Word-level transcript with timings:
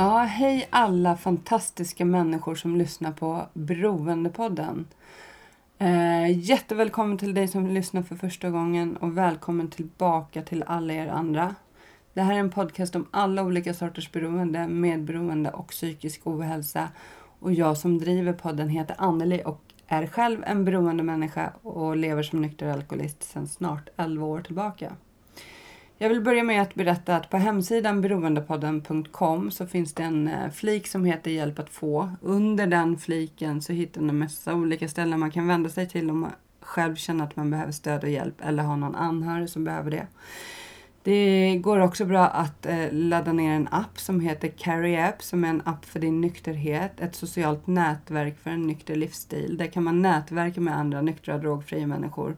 Ja, 0.00 0.18
hej 0.18 0.68
alla 0.70 1.16
fantastiska 1.16 2.04
människor 2.04 2.54
som 2.54 2.76
lyssnar 2.76 3.12
på 3.12 3.46
Beroendepodden. 3.52 4.86
Eh, 5.78 6.38
jättevälkommen 6.38 7.18
till 7.18 7.34
dig 7.34 7.48
som 7.48 7.66
lyssnar 7.66 8.02
för 8.02 8.16
första 8.16 8.50
gången 8.50 8.96
och 8.96 9.18
välkommen 9.18 9.70
tillbaka 9.70 10.42
till 10.42 10.64
alla 10.66 10.92
er 10.94 11.06
andra. 11.08 11.54
Det 12.14 12.20
här 12.20 12.34
är 12.34 12.38
en 12.38 12.50
podcast 12.50 12.96
om 12.96 13.06
alla 13.10 13.42
olika 13.42 13.74
sorters 13.74 14.12
beroende, 14.12 14.68
medberoende 14.68 15.50
och 15.50 15.68
psykisk 15.68 16.26
ohälsa. 16.26 16.88
Och 17.40 17.52
jag 17.52 17.76
som 17.76 17.98
driver 17.98 18.32
podden 18.32 18.68
heter 18.68 18.96
Anneli 18.98 19.42
och 19.44 19.62
är 19.86 20.06
själv 20.06 20.44
en 20.46 20.64
beroende 20.64 21.02
människa 21.02 21.52
och 21.62 21.96
lever 21.96 22.22
som 22.22 22.42
nykter 22.42 22.68
alkoholist 22.68 23.22
sedan 23.22 23.48
snart 23.48 23.88
11 23.96 24.26
år 24.26 24.40
tillbaka. 24.40 24.92
Jag 26.00 26.08
vill 26.08 26.20
börja 26.20 26.42
med 26.42 26.62
att 26.62 26.74
berätta 26.74 27.16
att 27.16 27.30
på 27.30 27.36
hemsidan 27.36 28.00
beroendepodden.com 28.00 29.50
så 29.50 29.66
finns 29.66 29.94
det 29.94 30.02
en 30.02 30.28
eh, 30.28 30.50
flik 30.50 30.86
som 30.86 31.04
heter 31.04 31.30
Hjälp 31.30 31.58
att 31.58 31.70
få. 31.70 32.10
Under 32.22 32.66
den 32.66 32.98
fliken 32.98 33.62
så 33.62 33.72
hittar 33.72 34.00
ni 34.00 34.12
massa 34.12 34.54
olika 34.54 34.88
ställen 34.88 35.20
man 35.20 35.30
kan 35.30 35.46
vända 35.46 35.70
sig 35.70 35.88
till 35.88 36.10
om 36.10 36.20
man 36.20 36.32
själv 36.60 36.96
känner 36.96 37.24
att 37.24 37.36
man 37.36 37.50
behöver 37.50 37.72
stöd 37.72 38.04
och 38.04 38.10
hjälp 38.10 38.34
eller 38.40 38.62
har 38.62 38.76
någon 38.76 38.94
anhörig 38.94 39.50
som 39.50 39.64
behöver 39.64 39.90
det. 39.90 40.06
Det 41.02 41.56
går 41.56 41.78
också 41.78 42.04
bra 42.04 42.26
att 42.26 42.66
eh, 42.66 42.92
ladda 42.92 43.32
ner 43.32 43.52
en 43.52 43.68
app 43.70 44.00
som 44.00 44.20
heter 44.20 44.48
Carry 44.48 44.96
App 44.96 45.22
som 45.22 45.44
är 45.44 45.48
en 45.48 45.62
app 45.64 45.84
för 45.84 46.00
din 46.00 46.20
nykterhet. 46.20 47.00
Ett 47.00 47.14
socialt 47.14 47.66
nätverk 47.66 48.38
för 48.38 48.50
en 48.50 48.66
nykter 48.66 48.96
livsstil. 48.96 49.56
Där 49.56 49.66
kan 49.66 49.84
man 49.84 50.02
nätverka 50.02 50.60
med 50.60 50.76
andra 50.76 51.02
nyktra 51.02 51.38
drogfria 51.38 51.86
människor 51.86 52.36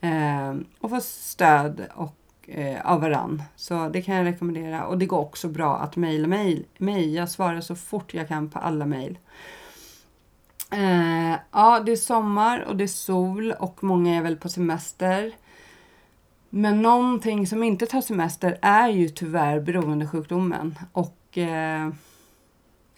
eh, 0.00 0.54
och 0.80 0.90
få 0.90 1.00
stöd 1.00 1.82
och 1.94 2.21
eh, 2.48 2.86
av 2.86 3.00
varann. 3.00 3.42
Så 3.56 3.88
det 3.88 4.02
kan 4.02 4.14
jag 4.14 4.26
rekommendera. 4.26 4.86
Och 4.86 4.98
det 4.98 5.06
går 5.06 5.18
också 5.18 5.48
bra 5.48 5.78
att 5.78 5.96
mejla 5.96 6.28
mig. 6.28 6.64
Mail. 6.78 7.14
Jag 7.14 7.30
svarar 7.30 7.60
så 7.60 7.76
fort 7.76 8.14
jag 8.14 8.28
kan 8.28 8.50
på 8.50 8.58
alla 8.58 8.86
mejl. 8.86 9.18
Eh, 10.70 11.38
ja, 11.52 11.80
det 11.86 11.92
är 11.92 11.96
sommar 11.96 12.60
och 12.60 12.76
det 12.76 12.84
är 12.84 12.88
sol 12.88 13.52
och 13.52 13.84
många 13.84 14.16
är 14.16 14.22
väl 14.22 14.36
på 14.36 14.48
semester. 14.48 15.32
Men 16.50 16.82
någonting 16.82 17.46
som 17.46 17.62
inte 17.62 17.86
tar 17.86 18.00
semester 18.00 18.58
är 18.62 18.88
ju 18.88 19.08
tyvärr 19.08 19.60
beroendesjukdomen 19.60 20.78
och 20.92 21.38
eh, 21.38 21.90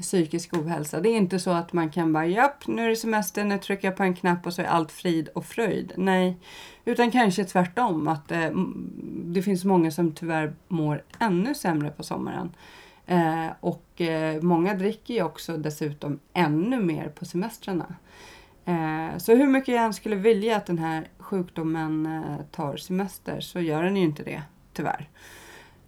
psykisk 0.03 0.57
ohälsa. 0.57 1.01
Det 1.01 1.09
är 1.09 1.17
inte 1.17 1.39
så 1.39 1.51
att 1.51 1.73
man 1.73 1.91
kan 1.91 2.13
bara 2.13 2.27
japp, 2.27 2.67
nu 2.67 2.85
är 2.85 2.89
det 2.89 2.97
semester, 2.97 3.45
nu 3.45 3.59
trycker 3.59 3.89
jag 3.89 3.97
på 3.97 4.03
en 4.03 4.15
knapp 4.15 4.47
och 4.47 4.55
så 4.55 4.63
är 4.63 4.67
allt 4.67 4.93
frid 4.93 5.29
och 5.29 5.45
fröjd. 5.45 5.93
Nej, 5.97 6.37
utan 6.85 7.11
kanske 7.11 7.45
tvärtom 7.45 8.09
att 8.09 8.33
eh, 8.33 8.51
det 9.25 9.43
finns 9.43 9.65
många 9.65 9.91
som 9.91 10.13
tyvärr 10.13 10.55
mår 10.69 11.03
ännu 11.19 11.55
sämre 11.55 11.91
på 11.91 12.03
sommaren. 12.03 12.53
Eh, 13.07 13.47
och 13.61 14.01
eh, 14.01 14.43
många 14.43 14.75
dricker 14.75 15.15
ju 15.15 15.23
också 15.23 15.57
dessutom 15.57 16.19
ännu 16.33 16.81
mer 16.81 17.09
på 17.09 17.25
semestrarna. 17.25 17.95
Eh, 18.65 19.19
så 19.19 19.35
hur 19.35 19.47
mycket 19.47 19.75
jag 19.75 19.85
än 19.85 19.95
skulle 19.95 20.17
vilja 20.17 20.57
att 20.57 20.67
den 20.67 20.79
här 20.79 21.09
sjukdomen 21.19 22.07
eh, 22.07 22.47
tar 22.51 22.77
semester 22.77 23.41
så 23.41 23.61
gör 23.61 23.83
den 23.83 23.97
ju 23.97 24.03
inte 24.03 24.23
det, 24.23 24.43
tyvärr. 24.73 25.09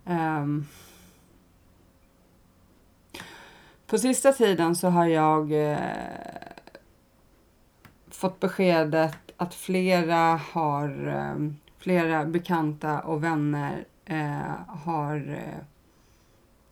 Ehm 0.05 0.65
på 3.87 3.99
sista 3.99 4.33
tiden 4.33 4.77
så 4.77 4.89
har 4.89 5.07
jag 5.07 5.71
eh, 5.73 5.79
fått 8.11 8.41
beskedet 8.41 9.17
att 9.37 9.55
flera 9.55 10.41
har, 10.53 11.09
eh, 11.09 11.53
flera 11.79 12.25
bekanta 12.25 13.01
och 13.01 13.25
vänner 13.25 13.85
eh, 14.05 14.53
har 14.69 15.17
eh, 15.17 15.65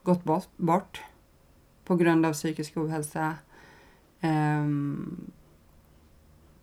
gått 0.03 0.25
bort, 0.25 0.49
bort 0.57 1.03
på 1.85 1.97
grund 1.97 2.27
av 2.27 2.33
psykisk 2.33 2.77
ohälsa. 2.77 3.35
Ehm, 4.21 5.31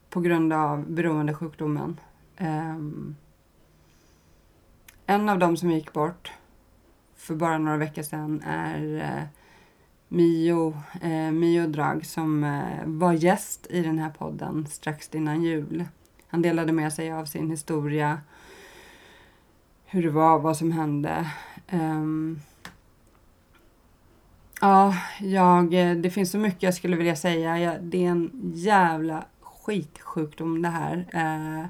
på 0.10 0.22
grund 0.22 0.54
av 0.54 0.92
beroendesjukdomen. 0.92 2.00
Ehm, 2.38 3.16
en 5.06 5.30
av 5.30 5.40
dem 5.40 5.58
som 5.58 5.72
gick 5.72 5.94
bort 5.94 6.32
för 7.16 7.36
bara 7.36 7.58
några 7.58 7.78
veckor 7.78 8.04
sedan 8.04 8.42
är 8.46 8.96
eh, 8.96 9.41
Mio, 10.14 10.74
eh, 11.02 11.32
Mio 11.32 11.68
Drag 11.68 12.06
som 12.06 12.44
eh, 12.44 12.86
var 12.86 13.14
gäst 13.14 13.68
i 13.70 13.82
den 13.82 14.00
här 14.00 14.10
podden 14.10 14.68
strax 14.68 15.10
innan 15.16 15.44
jul. 15.44 15.86
Han 16.28 16.42
delade 16.42 16.72
med 16.72 16.94
sig 16.94 17.12
av 17.12 17.26
sin 17.26 17.50
historia, 17.50 18.22
hur 19.86 20.04
det 20.04 20.10
var, 20.10 20.40
vad 20.40 20.58
som 20.58 20.72
hände. 20.72 21.32
Um, 21.72 22.40
ja, 24.62 24.96
jag, 25.20 25.74
eh, 25.74 25.96
det 25.96 26.10
finns 26.10 26.32
så 26.32 26.38
mycket 26.38 26.64
jag 26.64 26.74
skulle 26.74 26.96
vilja 26.96 27.16
säga. 27.16 27.60
Jag, 27.60 27.84
det 27.84 28.06
är 28.06 28.10
en 28.10 28.52
jävla 28.56 29.26
skitsjukdom 29.42 30.62
det 30.62 30.70
här. 30.70 31.08
Eh, 31.14 31.66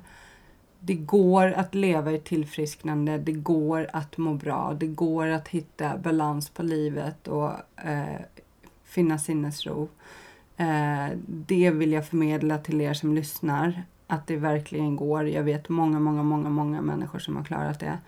det 0.83 0.95
går 0.95 1.51
att 1.51 1.75
leva 1.75 2.11
i 2.11 2.19
tillfrisknande, 2.19 3.17
det 3.17 3.31
går 3.31 3.89
att 3.93 4.17
må 4.17 4.33
bra, 4.33 4.73
det 4.79 4.87
går 4.87 5.27
att 5.27 5.47
hitta 5.47 5.97
balans 5.97 6.49
på 6.49 6.63
livet 6.63 7.27
och 7.27 7.51
eh, 7.85 8.21
finna 8.91 9.17
sinnesro. 9.17 9.89
Eh, 10.57 11.07
det 11.27 11.71
vill 11.71 11.91
jag 11.91 12.07
förmedla 12.07 12.57
till 12.57 12.81
er 12.81 12.93
som 12.93 13.13
lyssnar, 13.13 13.83
att 14.07 14.27
det 14.27 14.37
verkligen 14.37 14.95
går. 14.95 15.27
Jag 15.27 15.43
vet 15.43 15.69
många, 15.69 15.99
många, 15.99 16.23
många, 16.23 16.49
många 16.49 16.81
människor 16.81 17.19
som 17.19 17.35
har 17.35 17.43
klarat 17.43 17.79
det. 17.79 17.99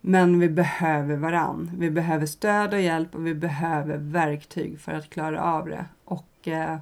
Men 0.00 0.38
vi 0.38 0.48
behöver 0.48 1.16
varann. 1.16 1.70
Vi 1.78 1.90
behöver 1.90 2.26
stöd 2.26 2.74
och 2.74 2.80
hjälp 2.80 3.14
och 3.14 3.26
vi 3.26 3.34
behöver 3.34 3.96
verktyg 3.98 4.80
för 4.80 4.92
att 4.92 5.10
klara 5.10 5.42
av 5.42 5.66
det. 5.66 5.84
Och 6.04 6.48
eh, 6.48 6.78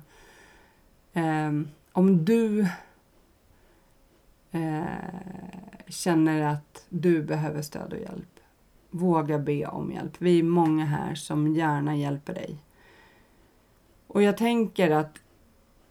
eh, 1.12 1.52
om 1.92 2.24
du 2.24 2.60
eh, 4.50 4.84
känner 5.88 6.42
att 6.42 6.86
du 6.88 7.22
behöver 7.22 7.62
stöd 7.62 7.92
och 7.92 7.98
hjälp, 7.98 8.40
våga 8.90 9.38
be 9.38 9.66
om 9.66 9.92
hjälp. 9.92 10.12
Vi 10.18 10.38
är 10.38 10.42
många 10.42 10.84
här 10.84 11.14
som 11.14 11.54
gärna 11.54 11.96
hjälper 11.96 12.34
dig. 12.34 12.58
Och 14.16 14.22
jag 14.22 14.36
tänker 14.36 14.90
att 14.90 15.18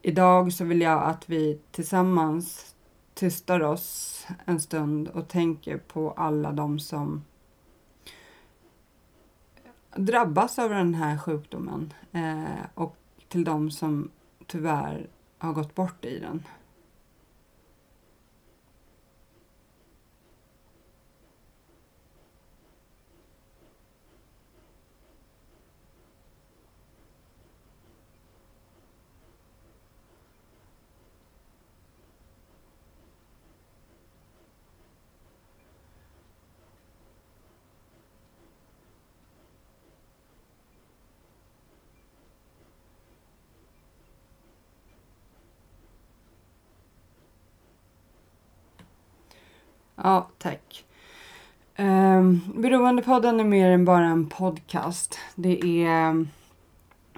idag 0.01 0.53
så 0.53 0.65
vill 0.65 0.81
jag 0.81 1.03
att 1.03 1.29
vi 1.29 1.59
tillsammans 1.71 2.75
tystar 3.13 3.59
oss 3.59 4.27
en 4.45 4.59
stund 4.59 5.07
och 5.07 5.27
tänker 5.27 5.77
på 5.77 6.11
alla 6.11 6.51
de 6.51 6.79
som 6.79 7.25
drabbas 9.95 10.59
av 10.59 10.69
den 10.69 10.93
här 10.93 11.17
sjukdomen 11.17 11.93
eh, 12.11 12.65
och 12.73 12.97
till 13.27 13.43
de 13.43 13.71
som 13.71 14.11
tyvärr 14.47 15.07
har 15.37 15.53
gått 15.53 15.75
bort 15.75 16.05
i 16.05 16.19
den. 16.19 16.43
Ja, 50.05 50.27
tack. 50.37 50.85
Um, 51.77 52.41
Beroendepodden 52.55 53.39
är 53.39 53.43
mer 53.43 53.71
än 53.71 53.85
bara 53.85 54.05
en 54.05 54.29
podcast. 54.29 55.19
Det 55.35 55.83
är... 55.85 56.27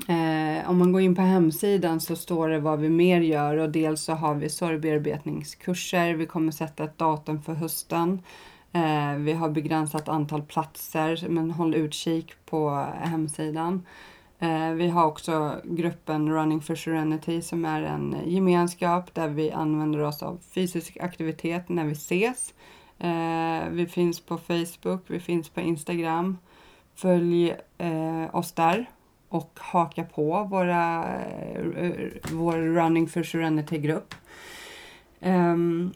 Eh, 0.07 0.69
om 0.69 0.77
man 0.77 0.91
går 0.91 1.01
in 1.01 1.15
på 1.15 1.21
hemsidan 1.21 2.01
så 2.01 2.15
står 2.15 2.49
det 2.49 2.59
vad 2.59 2.79
vi 2.79 2.89
mer 2.89 3.21
gör 3.21 3.57
och 3.57 3.69
dels 3.69 4.01
så 4.01 4.13
har 4.13 4.35
vi 4.35 4.49
sorgbearbetningskurser. 4.49 6.13
Vi 6.13 6.25
kommer 6.25 6.51
sätta 6.51 6.83
ett 6.83 6.97
datum 6.97 7.41
för 7.41 7.53
hösten. 7.53 8.21
Eh, 8.71 9.13
vi 9.17 9.33
har 9.33 9.49
begränsat 9.49 10.09
antal 10.09 10.41
platser 10.41 11.25
men 11.29 11.51
håll 11.51 11.75
utkik 11.75 12.33
på 12.45 12.87
hemsidan. 13.01 13.85
Eh, 14.39 14.71
vi 14.71 14.87
har 14.87 15.05
också 15.05 15.55
gruppen 15.63 16.33
Running 16.33 16.61
for 16.61 16.75
Serenity 16.75 17.41
som 17.41 17.65
är 17.65 17.81
en 17.81 18.15
gemenskap 18.25 19.13
där 19.13 19.27
vi 19.27 19.51
använder 19.51 19.99
oss 19.99 20.23
av 20.23 20.39
fysisk 20.51 20.97
aktivitet 21.01 21.69
när 21.69 21.85
vi 21.85 21.91
ses. 21.91 22.53
Eh, 22.99 23.69
vi 23.69 23.85
finns 23.85 24.19
på 24.19 24.37
Facebook, 24.37 25.01
vi 25.07 25.19
finns 25.19 25.49
på 25.49 25.61
Instagram. 25.61 26.37
Följ 26.95 27.55
eh, 27.77 28.35
oss 28.35 28.51
där 28.51 28.85
och 29.29 29.51
haka 29.55 30.03
på 30.03 30.43
våra, 30.43 31.05
eh, 31.75 32.09
vår 32.31 32.57
Running 32.57 33.07
for 33.07 33.23
Serenity-grupp. 33.23 34.15
Ehm, 35.19 35.91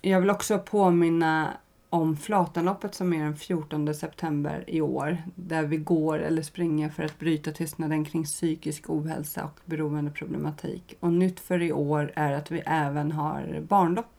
jag 0.00 0.20
vill 0.20 0.30
också 0.30 0.58
påminna 0.58 1.56
om 1.90 2.16
Flatanloppet 2.16 2.94
som 2.94 3.12
är 3.12 3.24
den 3.24 3.36
14 3.36 3.94
september 3.94 4.64
i 4.66 4.80
år. 4.80 5.18
Där 5.34 5.62
vi 5.62 5.76
går 5.76 6.18
eller 6.18 6.42
springer 6.42 6.88
för 6.88 7.02
att 7.02 7.18
bryta 7.18 7.52
tystnaden 7.52 8.04
kring 8.04 8.24
psykisk 8.24 8.90
ohälsa 8.90 9.44
och 9.44 9.60
beroendeproblematik. 9.64 10.94
Och 11.00 11.12
nytt 11.12 11.40
för 11.40 11.62
i 11.62 11.72
år 11.72 12.12
är 12.16 12.32
att 12.32 12.50
vi 12.50 12.62
även 12.66 13.12
har 13.12 13.60
barnlopp. 13.68 14.15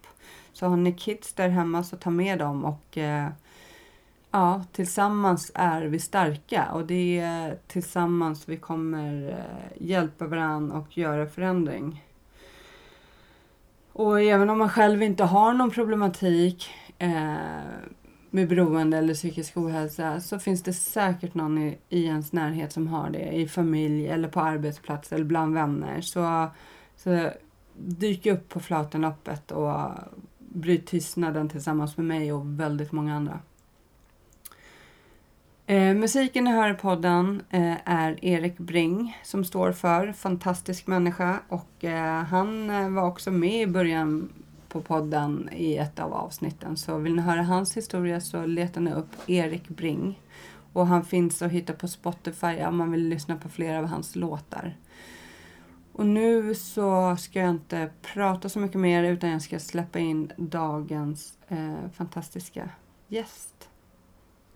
Så 0.58 0.68
har 0.68 0.78
ni 0.78 0.94
kids 0.94 1.34
där 1.34 1.50
hemma 1.50 1.84
så 1.84 1.98
ta 1.98 2.10
med 2.10 2.40
dem 2.40 2.66
och 2.66 2.98
eh, 2.98 3.30
ja, 4.32 4.64
tillsammans 4.72 5.52
är 5.56 5.82
vi 5.82 6.00
starka 6.00 6.72
och 6.74 6.86
det 6.86 7.20
är 7.20 7.58
tillsammans 7.68 8.50
vi 8.50 8.58
kommer 8.58 9.30
eh, 9.30 9.88
hjälpa 9.88 10.28
varandra 10.28 10.78
och 10.78 10.98
göra 10.98 11.28
förändring. 11.28 12.06
Och 13.94 14.22
även 14.22 14.50
om 14.50 14.58
man 14.58 14.70
själv 14.70 15.04
inte 15.04 15.24
har 15.24 15.54
någon 15.54 15.72
problematik 15.72 16.70
eh, 16.98 17.36
med 18.30 18.48
beroende 18.48 18.98
eller 18.98 19.14
psykisk 19.14 19.58
ohälsa 19.58 20.22
så 20.22 20.40
finns 20.40 20.64
det 20.64 20.74
säkert 20.74 21.34
någon 21.34 21.58
i, 21.58 21.78
i 21.90 22.06
ens 22.06 22.34
närhet 22.34 22.74
som 22.74 22.88
har 22.88 23.10
det 23.10 23.32
i 23.32 23.48
familj 23.48 24.08
eller 24.08 24.28
på 24.28 24.42
arbetsplats 24.42 25.12
eller 25.12 25.26
bland 25.26 25.54
vänner. 25.54 26.02
Så, 26.02 26.48
så 26.96 27.30
dyk 27.78 28.26
upp 28.26 28.50
på 28.50 28.60
Flatenloppet 28.60 29.52
och 29.52 29.90
bryt 30.48 30.86
tystnaden 30.86 31.50
tillsammans 31.50 31.98
med 31.98 32.06
mig 32.06 32.34
och 32.34 32.60
väldigt 32.60 32.92
många 32.92 33.16
andra. 33.16 33.40
Eh, 35.66 35.94
musiken 35.94 36.44
ni 36.44 36.52
hör 36.52 36.72
i 36.72 36.74
podden 36.74 37.42
eh, 37.50 37.76
är 37.86 38.26
Erik 38.26 38.58
Bring 38.58 39.18
som 39.24 39.46
står 39.46 39.72
för 39.72 40.12
Fantastisk 40.12 40.88
människa 40.88 41.40
och 41.50 41.86
eh, 41.86 42.24
han 42.24 42.70
eh, 42.70 42.90
var 42.90 43.04
också 43.04 43.32
med 43.32 43.62
i 43.62 43.68
början 43.68 44.30
på 44.70 44.82
podden 44.82 45.50
i 45.54 45.78
ett 45.78 46.00
av 46.00 46.14
avsnitten. 46.14 46.78
Så 46.78 46.98
vill 46.98 47.16
ni 47.16 47.22
höra 47.22 47.44
hans 47.44 47.78
historia 47.78 48.22
så 48.22 48.46
letar 48.46 48.82
ni 48.82 48.94
upp 48.94 49.10
Erik 49.28 49.70
Bring. 49.70 50.22
Och 50.74 50.88
han 50.88 51.06
finns 51.06 51.42
att 51.42 51.52
hitta 51.52 51.74
på 51.74 51.88
Spotify 51.88 52.64
om 52.68 52.78
man 52.78 52.92
vill 52.92 53.08
lyssna 53.08 53.36
på 53.36 53.50
flera 53.50 53.80
av 53.80 53.86
hans 53.86 54.16
låtar. 54.16 54.76
Och 55.98 56.06
nu 56.06 56.56
så 56.56 57.16
ska 57.16 57.40
jag 57.40 57.50
inte 57.50 57.90
prata 58.02 58.50
så 58.50 58.60
mycket 58.60 58.80
mer 58.80 59.04
utan 59.04 59.30
jag 59.30 59.42
ska 59.42 59.60
släppa 59.60 60.00
in 60.00 60.32
dagens 60.38 61.38
eh, 61.48 61.90
fantastiska 61.94 62.70
gäst. 63.08 63.70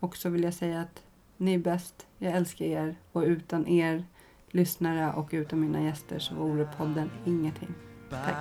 Och 0.00 0.16
så 0.16 0.28
vill 0.28 0.42
jag 0.42 0.54
säga 0.54 0.80
att 0.80 1.02
ni 1.36 1.54
är 1.54 1.58
bäst, 1.58 2.06
jag 2.18 2.32
älskar 2.32 2.64
er 2.64 2.96
och 3.12 3.22
utan 3.22 3.68
er 3.68 4.04
lyssnare 4.50 5.12
och 5.12 5.28
utan 5.32 5.60
mina 5.60 5.82
gäster 5.82 6.18
så 6.18 6.34
vore 6.34 6.68
podden 6.78 7.10
ingenting. 7.24 7.74
Tack. 8.10 8.36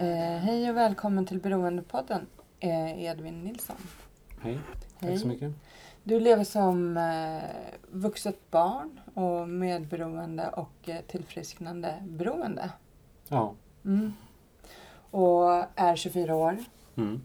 Eh, 0.00 0.38
hej 0.38 0.70
och 0.70 0.76
välkommen 0.76 1.26
till 1.26 1.40
Beroendepodden, 1.40 2.26
eh, 2.60 3.02
Edvin 3.04 3.44
Nilsson. 3.44 3.76
Hej, 4.40 4.58
Hej. 4.98 5.10
tack 5.12 5.20
så 5.20 5.28
mycket. 5.28 5.52
Du 6.04 6.20
lever 6.20 6.44
som 6.44 6.96
eh, 6.96 7.48
vuxet 7.90 8.50
barn 8.50 9.00
och 9.14 9.48
medberoende 9.48 10.48
och 10.48 10.88
eh, 10.88 11.00
tillfrisknande 11.00 11.94
beroende. 12.08 12.70
Ja. 13.28 13.54
Mm. 13.84 14.12
Och 15.10 15.64
är 15.74 15.96
24 15.96 16.34
år. 16.34 16.56
Mm. 16.96 17.20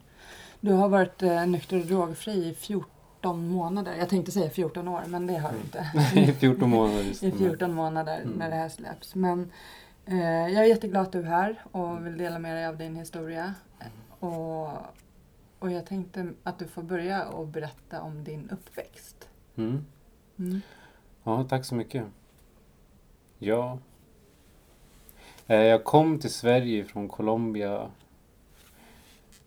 Du 0.62 0.72
har 0.74 0.90
varit 0.90 1.22
eh, 1.24 1.46
nykter 1.46 1.80
och 1.80 1.86
drogfri 1.86 2.48
i 2.50 2.54
14 2.54 3.48
månader. 3.48 3.96
Jag 4.00 4.10
tänkte 4.10 4.32
säga 4.32 4.50
14 4.50 4.88
år, 4.88 5.02
men 5.08 5.28
det 5.28 5.38
har 5.38 5.52
du 5.52 5.58
inte. 5.58 5.92
I 6.32 6.34
14 6.34 6.70
månader. 6.70 7.24
I 7.26 7.30
det. 7.32 7.38
14 7.38 7.74
månader 7.74 8.18
Mm. 8.22 8.34
när 8.38 8.50
det 8.50 8.56
här 8.56 8.70
släpps. 8.70 9.16
Men 9.16 9.52
jag 10.06 10.56
är 10.56 10.64
jätteglad 10.64 11.02
att 11.02 11.12
du 11.12 11.20
är 11.20 11.24
här 11.24 11.64
och 11.72 12.06
vill 12.06 12.18
dela 12.18 12.40
med 12.40 12.56
dig 12.56 12.66
av 12.68 12.78
din 12.78 12.96
historia. 12.96 13.54
Och, 14.20 14.68
och 15.60 15.72
jag 15.72 15.86
tänkte 15.86 16.34
att 16.44 16.60
du 16.60 16.68
får 16.68 16.84
börja 16.84 17.28
och 17.28 17.48
berätta 17.48 18.02
om 18.02 18.24
din 18.24 18.50
uppväxt. 18.50 19.30
Mm. 19.56 19.86
Mm. 20.38 20.62
Ja, 21.24 21.44
tack 21.44 21.66
så 21.66 21.76
mycket. 21.76 22.06
Ja. 23.40 23.78
Eh, 25.48 25.58
Jag 25.58 25.84
kom 25.84 26.20
till 26.20 26.34
Sverige 26.34 26.86
från 26.86 27.08
Colombia. 27.08 27.92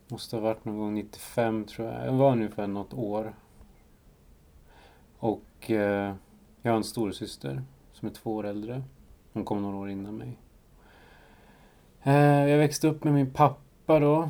Måste 0.09 0.37
ha 0.37 0.41
varit 0.41 0.65
någon 0.65 0.79
gång 0.79 0.95
95 0.95 1.65
tror 1.65 1.89
jag. 1.89 2.07
Jag 2.07 2.13
var 2.13 2.33
ungefär 2.33 2.67
något 2.67 2.95
år. 2.95 3.35
Och 5.19 5.71
eh, 5.71 6.15
jag 6.63 6.71
har 6.73 6.77
en 6.77 6.85
storasyster 6.85 7.63
som 7.93 8.09
är 8.09 8.13
två 8.13 8.35
år 8.35 8.47
äldre. 8.47 8.83
Hon 9.33 9.45
kom 9.45 9.63
några 9.63 9.77
år 9.77 9.91
innan 9.91 10.17
mig. 10.17 10.39
Eh, 12.03 12.49
jag 12.51 12.59
växte 12.59 12.89
upp 12.89 13.05
med 13.05 13.15
min 13.15 13.31
pappa 13.31 14.01
då. 14.01 14.29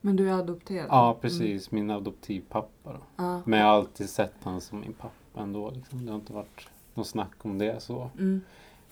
Men 0.00 0.16
du 0.16 0.28
är 0.30 0.32
adopterad? 0.32 0.86
Ja, 0.90 1.18
precis. 1.20 1.70
Min 1.70 1.90
adoptivpappa 1.90 2.92
då. 2.92 3.00
Ja. 3.16 3.40
Men 3.44 3.58
jag 3.58 3.66
har 3.66 3.74
alltid 3.74 4.10
sett 4.10 4.44
honom 4.44 4.60
som 4.60 4.80
min 4.80 4.92
pappa 4.92 5.40
ändå. 5.40 5.70
Liksom. 5.70 6.06
Det 6.06 6.12
har 6.12 6.18
inte 6.18 6.32
varit 6.32 6.68
något 6.94 7.06
snack 7.06 7.44
om 7.44 7.58
det 7.58 7.82
så. 7.82 8.10
Mm. 8.18 8.40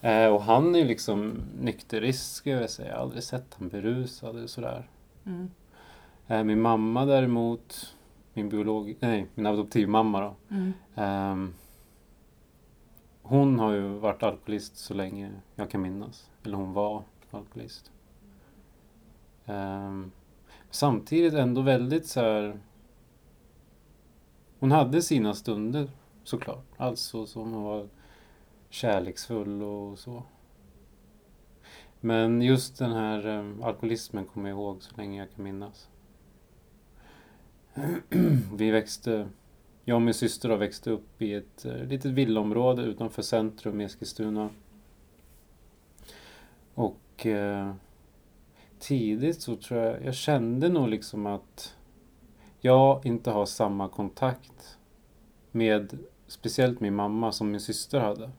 Eh, 0.01 0.27
och 0.27 0.43
han 0.43 0.75
är 0.75 0.79
ju 0.79 0.85
liksom 0.85 1.41
nykterist 1.61 2.35
skulle 2.35 2.61
jag 2.61 2.71
säga. 2.71 2.89
Jag 2.89 2.97
har 2.97 3.03
aldrig 3.03 3.23
sett 3.23 3.57
han 3.59 3.69
berusad 3.69 4.37
eller 4.37 4.47
sådär. 4.47 4.89
Mm. 5.25 5.51
Eh, 6.27 6.45
min 6.45 6.61
mamma 6.61 7.05
däremot, 7.05 7.97
min 8.35 8.49
biolog, 8.49 8.97
nej, 9.01 9.27
min 9.35 9.47
adoptivmamma 9.47 10.21
då. 10.21 10.35
Mm. 10.51 10.73
ehm, 10.95 11.55
hon 13.23 13.59
har 13.59 13.73
ju 13.73 13.89
varit 13.89 14.23
alkoholist 14.23 14.77
så 14.77 14.95
länge 14.95 15.31
jag 15.55 15.71
kan 15.71 15.83
minnas. 15.83 16.31
Eller 16.45 16.57
hon 16.57 16.73
var 16.73 17.03
alkoholist. 17.35 17.93
Um, 19.47 19.55
ehm, 19.55 20.13
samtidigt 20.71 21.35
ändå 21.35 21.61
väldigt 21.61 22.07
så 22.07 22.21
här. 22.21 22.61
Hon 24.59 24.73
hade 24.73 25.03
sina 25.03 25.35
stunder 25.35 25.91
såklart. 26.25 26.67
Alltså 26.77 27.27
som 27.27 27.53
hon 27.53 27.63
var 27.63 27.89
kärleksfull 28.69 29.63
och 29.63 29.99
så. 29.99 30.23
Men 32.01 32.43
just 32.43 32.79
den 32.79 32.93
här 32.93 33.27
um, 33.27 33.63
alkoholismen 33.63 34.25
kommer 34.25 34.49
jag 34.49 34.57
ihåg 34.59 34.83
så 34.83 34.97
länge 34.97 35.19
jag 35.19 35.31
kan 35.35 35.45
minnas. 35.45 35.89
Vi 38.55 38.71
växte, 38.71 39.29
jag 39.85 39.95
och 39.95 40.03
min 40.03 40.15
syster 40.15 40.49
har 40.49 40.57
växt 40.57 40.87
upp 40.87 41.23
i 41.23 41.35
ett 41.35 41.67
uh, 41.67 41.85
litet 41.85 42.13
villaområde 42.13 42.83
utanför 42.83 43.23
centrum 43.23 43.81
i 43.81 43.85
Eskilstuna. 43.85 44.51
Och 46.75 46.97
eh, 47.19 47.73
tidigt 48.79 49.43
så 49.43 49.57
tror 49.57 49.81
jag, 49.81 50.05
jag 50.05 50.15
kände 50.15 50.69
nog 50.69 50.89
liksom 50.89 51.27
att 51.27 51.77
jag 52.61 53.07
inte 53.07 53.31
har 53.31 53.47
samma 53.47 53.89
kontakt 53.89 54.79
med 55.51 55.99
speciellt 56.27 56.81
min 56.81 56.95
mamma 56.95 57.33
som 57.33 57.51
min 57.51 57.61
syster 57.61 58.01
hade. 58.01 58.31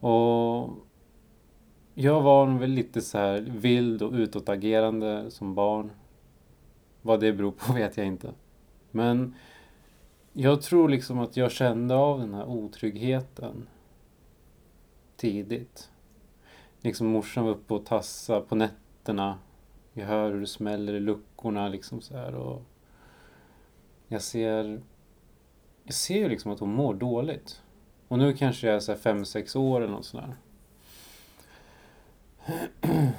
Och 0.00 0.70
jag 1.94 2.22
var 2.22 2.46
nog 2.46 2.60
väl 2.60 2.70
lite 2.70 3.00
så 3.00 3.18
här 3.18 3.40
vild 3.40 4.02
och 4.02 4.12
utåtagerande 4.12 5.30
som 5.30 5.54
barn. 5.54 5.90
Vad 7.02 7.20
det 7.20 7.32
beror 7.32 7.52
på 7.52 7.72
vet 7.74 7.96
jag 7.96 8.06
inte. 8.06 8.32
Men 8.90 9.34
jag 10.32 10.62
tror 10.62 10.88
liksom 10.88 11.18
att 11.18 11.36
jag 11.36 11.52
kände 11.52 11.94
av 11.94 12.20
den 12.20 12.34
här 12.34 12.46
otryggheten 12.46 13.66
tidigt. 15.16 15.90
Liksom 16.84 17.06
morsan 17.06 17.44
var 17.44 17.50
uppe 17.50 17.74
och 17.74 17.86
tassa 17.86 18.40
på 18.40 18.54
nätterna. 18.54 19.38
Jag 19.92 20.06
hör 20.06 20.32
hur 20.32 20.40
det 20.40 20.46
smäller 20.46 20.94
i 20.94 21.00
luckorna 21.00 21.68
liksom 21.68 22.00
så 22.00 22.16
här 22.16 22.34
och 22.34 22.62
jag 24.08 24.22
ser 24.22 24.82
jag 25.84 25.94
ser 25.94 26.18
ju 26.18 26.28
liksom 26.28 26.52
att 26.52 26.60
hon 26.60 26.74
mår 26.74 26.94
dåligt. 26.94 27.62
Och 28.08 28.18
nu 28.18 28.32
kanske 28.32 28.66
jag 28.66 28.76
är 28.76 28.80
så 28.80 28.92
här 28.92 28.98
fem, 28.98 29.24
sex 29.24 29.56
år 29.56 29.80
eller 29.80 29.92
något 29.92 30.04
sånt 30.04 30.24
där. 30.26 30.36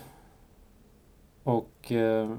Och 1.44 1.92
eh, 1.92 2.38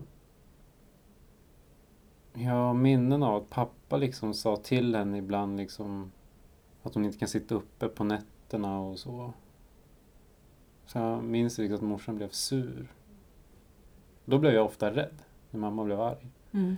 har 2.34 2.74
minnen 2.74 3.22
av 3.22 3.36
att 3.36 3.50
pappa 3.50 3.96
liksom 3.96 4.34
sa 4.34 4.56
till 4.56 4.94
henne 4.94 5.18
ibland 5.18 5.56
liksom 5.56 6.12
att 6.82 6.94
hon 6.94 7.04
inte 7.04 7.18
kan 7.18 7.28
sitta 7.28 7.54
uppe 7.54 7.88
på 7.88 8.04
nätterna 8.04 8.80
och 8.80 8.98
så. 8.98 9.32
Så 10.86 10.98
jag 10.98 11.24
minns 11.24 11.58
liksom 11.58 11.76
att 11.76 11.82
morsan 11.82 12.16
blev 12.16 12.28
sur. 12.28 12.86
Då 14.24 14.38
blev 14.38 14.54
jag 14.54 14.66
ofta 14.66 14.90
rädd 14.90 15.22
när 15.50 15.60
mamma 15.60 15.84
blev 15.84 16.00
arg. 16.00 16.26
Mm. 16.52 16.76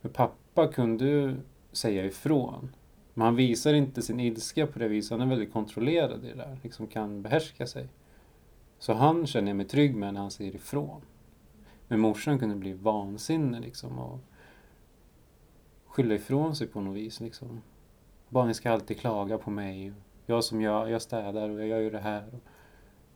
För 0.00 0.08
pappa 0.08 0.72
kunde 0.72 1.04
ju 1.04 1.36
säga 1.72 2.04
ifrån. 2.04 2.70
Men 3.14 3.24
han 3.24 3.36
visar 3.36 3.74
inte 3.74 4.02
sin 4.02 4.20
ilska 4.20 4.66
på 4.66 4.78
det 4.78 4.88
viset. 4.88 5.10
Han 5.10 5.20
är 5.20 5.26
väldigt 5.26 5.52
kontrollerad 5.52 6.24
i 6.24 6.28
det 6.28 6.34
där. 6.34 6.58
Liksom 6.62 6.86
kan 6.86 7.22
behärska 7.22 7.66
sig. 7.66 7.88
Så 8.78 8.92
han 8.92 9.26
känner 9.26 9.48
jag 9.48 9.56
mig 9.56 9.66
trygg 9.66 9.96
med 9.96 10.14
när 10.14 10.20
han 10.20 10.30
säger 10.30 10.54
ifrån. 10.54 11.00
Men 11.88 12.00
morsan 12.00 12.38
kunde 12.38 12.54
bli 12.54 12.72
vansinnig 12.72 13.60
liksom 13.60 13.98
och 13.98 14.18
skylla 15.86 16.14
ifrån 16.14 16.56
sig 16.56 16.66
på 16.66 16.80
något 16.80 16.96
vis 16.96 17.20
liksom. 17.20 17.60
Barnen 18.28 18.54
ska 18.54 18.70
alltid 18.70 19.00
klaga 19.00 19.38
på 19.38 19.50
mig. 19.50 19.92
Jag 20.26 20.44
som 20.44 20.60
jag, 20.60 20.90
jag 20.90 21.02
städar 21.02 21.48
och 21.48 21.60
jag 21.60 21.68
gör 21.68 21.80
ju 21.80 21.90
det 21.90 21.98
här. 21.98 22.24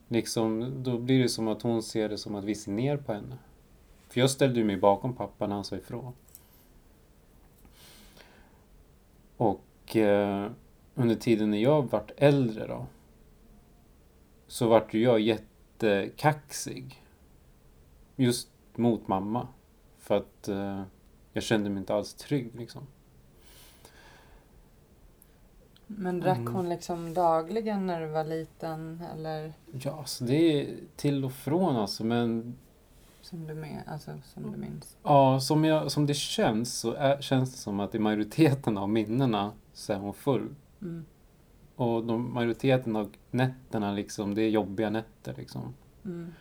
Liksom, 0.09 0.83
då 0.83 0.99
blir 0.99 1.23
det 1.23 1.29
som 1.29 1.49
att 1.49 1.63
hon 1.63 1.83
ser 1.83 2.09
det 2.09 2.19
som 2.19 2.35
att 2.35 2.45
vi 2.45 2.55
ser 2.55 2.73
ner 2.73 2.97
på 2.97 3.13
henne. 3.13 3.39
För 4.09 4.21
jag 4.21 4.31
ställde 4.31 4.61
ju 4.61 4.65
mig 4.65 4.77
bakom 4.77 5.13
pappa 5.13 5.47
när 5.47 5.55
han 5.55 5.65
sa 5.65 5.77
ifrån. 5.77 6.13
Och 9.37 9.97
eh, 9.97 10.51
under 10.95 11.15
tiden 11.15 11.51
när 11.51 11.59
jag 11.59 11.91
vart 11.91 12.11
äldre 12.17 12.67
då. 12.67 12.87
Så 14.47 14.69
vart 14.69 14.95
ju 14.95 15.03
jag 15.03 15.21
jättekaxig. 15.21 17.03
Just 18.17 18.49
mot 18.75 19.09
mamma. 19.09 19.49
För 19.99 20.17
att 20.17 20.49
eh, 20.49 20.83
jag 21.33 21.43
kände 21.43 21.71
mig 21.71 21.81
inte 21.81 21.95
alls 21.95 22.15
trygg 22.15 22.55
liksom. 22.55 22.87
Men 25.87 26.21
drack 26.21 26.39
Mm. 26.39 26.55
hon 26.55 26.69
liksom 26.69 27.15
dagligen 27.15 27.87
när 27.87 28.01
du 28.01 28.07
var 28.07 28.25
liten 28.25 29.03
eller 29.15 29.53
Ja, 29.73 30.05
så 30.05 30.25
det 30.25 30.35
är 30.35 30.77
till 30.97 31.25
och 31.25 31.33
från 31.33 31.77
alltså. 31.77 32.05
Men 32.05 32.55
som 33.21 33.47
du, 33.47 33.55
med, 33.55 33.83
alltså, 33.87 34.11
som 34.25 34.53
du 34.53 34.59
minns? 34.59 34.97
ja, 35.03 35.41
som, 35.41 35.65
jag, 35.65 35.93
som 35.93 36.07
det 36.07 36.15
känns 36.15 36.79
så 36.79 36.93
är, 36.93 37.21
känns 37.21 37.53
det 37.53 37.59
som 37.59 37.81
att 37.81 37.95
i 37.95 37.99
majoriteten 37.99 38.79
av 38.79 38.89
minnena 38.89 39.53
så 39.73 39.93
är 39.93 39.97
hon 39.97 40.15
full. 40.15 40.55
Mm. 40.83 41.05
Och 41.77 42.05
de, 42.05 42.35
majoriteten 42.35 42.97
av 42.97 43.11
nätterna 43.31 43.93
liksom, 43.93 44.35
det 44.35 44.43
är 44.43 44.49
jobbiga 44.49 44.91
nätter 44.91 45.35
liksom. 45.37 45.75
Mm. 46.05 46.33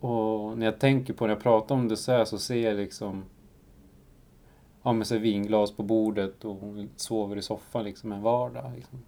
Och 0.00 0.58
när 0.58 0.66
jag 0.66 0.78
tänker 0.80 1.12
på 1.14 1.26
när 1.26 1.34
jag 1.34 1.42
pratar 1.42 1.74
om 1.74 1.88
det 1.88 1.96
så 1.96 2.12
här 2.12 2.24
så 2.24 2.38
ser 2.38 2.56
jag 2.68 2.76
liksom 2.76 3.24
Men 4.92 5.04
så 5.04 5.14
här 5.14 5.20
vinglas 5.20 5.72
på 5.72 5.82
bordet 5.82 6.44
och 6.44 6.56
hon 6.56 6.90
sover 6.96 7.36
i 7.36 7.42
soffan 7.42 7.84
liksom 7.84 8.12
en 8.12 8.22
vardag. 8.22 8.72
Liksom. 8.74 9.02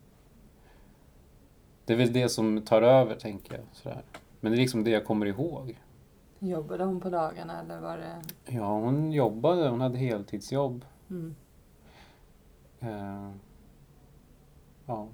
Det 1.84 1.92
är 1.92 1.96
väl 1.96 2.12
det 2.12 2.28
som 2.28 2.62
tar 2.62 2.82
över 2.82 3.14
tänker 3.14 3.54
jag. 3.54 3.64
Sådär. 3.72 4.02
Men 4.40 4.52
det 4.52 4.58
är 4.58 4.60
liksom 4.60 4.84
det 4.84 4.90
jag 4.90 5.04
kommer 5.04 5.26
ihåg. 5.26 5.80
Jobbade 6.38 6.84
hon 6.84 7.00
på 7.00 7.10
dagarna 7.10 7.60
eller 7.60 7.80
var 7.80 7.98
det... 7.98 8.22
Ja, 8.44 8.78
hon 8.78 9.12
jobbade, 9.12 9.68
hon 9.68 9.80
hade 9.80 9.98
heltidsjobb. 9.98 10.84
Mm. 11.10 11.34
Eh, 12.80 13.30
ja. 14.86 15.08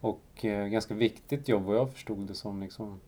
Och 0.00 0.44
eh, 0.44 0.66
ganska 0.66 0.94
viktigt 0.94 1.48
jobb 1.48 1.62
vad 1.62 1.76
jag 1.76 1.92
förstod 1.92 2.26
det 2.26 2.34
som 2.34 2.60
liksom. 2.60 3.00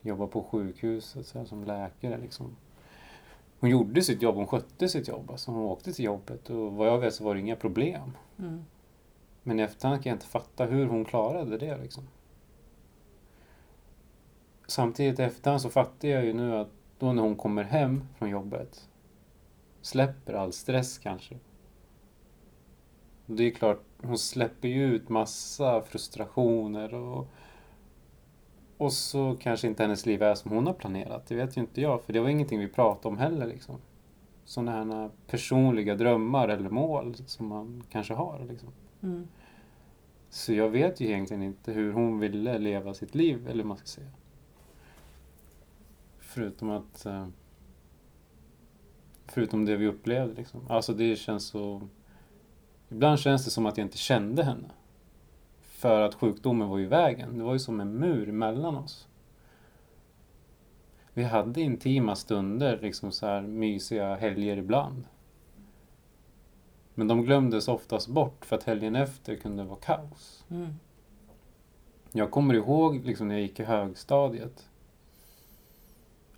Jobba 0.00 0.26
på 0.26 0.42
sjukhuset 0.42 1.26
så 1.26 1.38
här, 1.38 1.44
som 1.44 1.64
läkare 1.64 2.18
liksom. 2.18 2.56
Hon 3.60 3.70
gjorde 3.70 4.02
sitt 4.02 4.22
jobb, 4.22 4.36
hon 4.36 4.46
skötte 4.46 4.88
sitt 4.88 5.08
jobb. 5.08 5.30
Alltså 5.30 5.50
hon 5.50 5.64
åkte 5.64 5.92
till 5.92 6.04
jobbet 6.04 6.50
och 6.50 6.72
vad 6.72 6.88
jag 6.88 6.98
vet 6.98 7.14
så 7.14 7.24
var 7.24 7.34
det 7.34 7.40
inga 7.40 7.56
problem. 7.56 8.16
Mm. 8.38 8.64
Men 9.42 9.60
i 9.60 9.62
efterhand 9.62 10.02
kan 10.02 10.10
jag 10.10 10.16
inte 10.16 10.26
fatta 10.26 10.64
hur 10.64 10.86
hon 10.86 11.04
klarade 11.04 11.58
det 11.58 11.78
liksom. 11.78 12.04
Samtidigt 14.66 15.18
i 15.18 15.22
efterhand 15.22 15.62
så 15.62 15.70
fattar 15.70 16.08
jag 16.08 16.24
ju 16.24 16.32
nu 16.32 16.56
att 16.56 16.70
då 16.98 17.12
när 17.12 17.22
hon 17.22 17.36
kommer 17.36 17.64
hem 17.64 18.04
från 18.18 18.30
jobbet 18.30 18.88
släpper 19.82 20.34
all 20.34 20.52
stress 20.52 20.98
kanske. 20.98 21.34
Och 23.26 23.34
Det 23.34 23.44
är 23.44 23.50
klart, 23.50 23.82
hon 24.02 24.18
släpper 24.18 24.68
ju 24.68 24.94
ut 24.94 25.08
massa 25.08 25.82
frustrationer 25.82 26.94
och 26.94 27.26
och 28.80 28.92
så 28.92 29.36
kanske 29.40 29.66
inte 29.66 29.82
hennes 29.82 30.06
liv 30.06 30.22
är 30.22 30.34
som 30.34 30.50
hon 30.50 30.66
har 30.66 30.74
planerat. 30.74 31.26
Det 31.26 31.34
vet 31.34 31.56
ju 31.56 31.60
inte 31.60 31.80
jag, 31.80 32.02
för 32.02 32.12
det 32.12 32.20
var 32.20 32.28
ingenting 32.28 32.58
vi 32.60 32.68
pratade 32.68 33.08
om 33.08 33.18
heller 33.18 33.46
liksom. 33.46 33.76
Sådana 34.44 34.72
här 34.72 35.10
personliga 35.26 35.94
drömmar 35.94 36.48
eller 36.48 36.70
mål 36.70 37.14
som 37.26 37.46
man 37.46 37.84
kanske 37.90 38.14
har 38.14 38.46
liksom. 38.48 38.68
Mm. 39.02 39.28
Så 40.30 40.52
jag 40.52 40.68
vet 40.68 41.00
ju 41.00 41.06
egentligen 41.06 41.42
inte 41.42 41.72
hur 41.72 41.92
hon 41.92 42.18
ville 42.18 42.58
leva 42.58 42.94
sitt 42.94 43.14
liv, 43.14 43.48
eller 43.48 43.62
vad 43.62 43.68
man 43.68 43.76
ska 43.76 43.86
säga. 43.86 44.10
Förutom 46.18 46.70
att... 46.70 47.06
eh, 47.06 47.26
Förutom 49.26 49.64
det 49.64 49.76
vi 49.76 49.86
upplevde 49.86 50.34
liksom. 50.34 50.60
Alltså 50.68 50.92
det 50.92 51.16
känns 51.16 51.46
så... 51.46 51.80
Ibland 52.88 53.18
känns 53.18 53.44
det 53.44 53.50
som 53.50 53.66
att 53.66 53.78
jag 53.78 53.84
inte 53.84 53.98
kände 53.98 54.44
henne. 54.44 54.70
För 55.80 56.00
att 56.00 56.14
sjukdomen 56.14 56.68
var 56.68 56.80
i 56.80 56.86
vägen. 56.86 57.38
Det 57.38 57.44
var 57.44 57.52
ju 57.52 57.58
som 57.58 57.80
en 57.80 57.94
mur 57.94 58.32
mellan 58.32 58.76
oss. 58.76 59.08
Vi 61.12 61.22
hade 61.22 61.60
intima 61.60 62.16
stunder, 62.16 62.78
liksom 62.82 63.12
så 63.12 63.26
här 63.26 63.42
mysiga 63.42 64.16
helger 64.16 64.56
ibland. 64.56 65.04
Men 66.94 67.08
de 67.08 67.22
glömdes 67.22 67.68
oftast 67.68 68.08
bort 68.08 68.44
för 68.44 68.56
att 68.56 68.62
helgen 68.62 68.96
efter 68.96 69.36
kunde 69.36 69.64
vara 69.64 69.78
kaos. 69.78 70.44
Mm. 70.50 70.74
Jag 72.12 72.30
kommer 72.30 72.54
ihåg 72.54 73.04
liksom 73.04 73.28
när 73.28 73.34
jag 73.34 73.42
gick 73.42 73.60
i 73.60 73.64
högstadiet. 73.64 74.68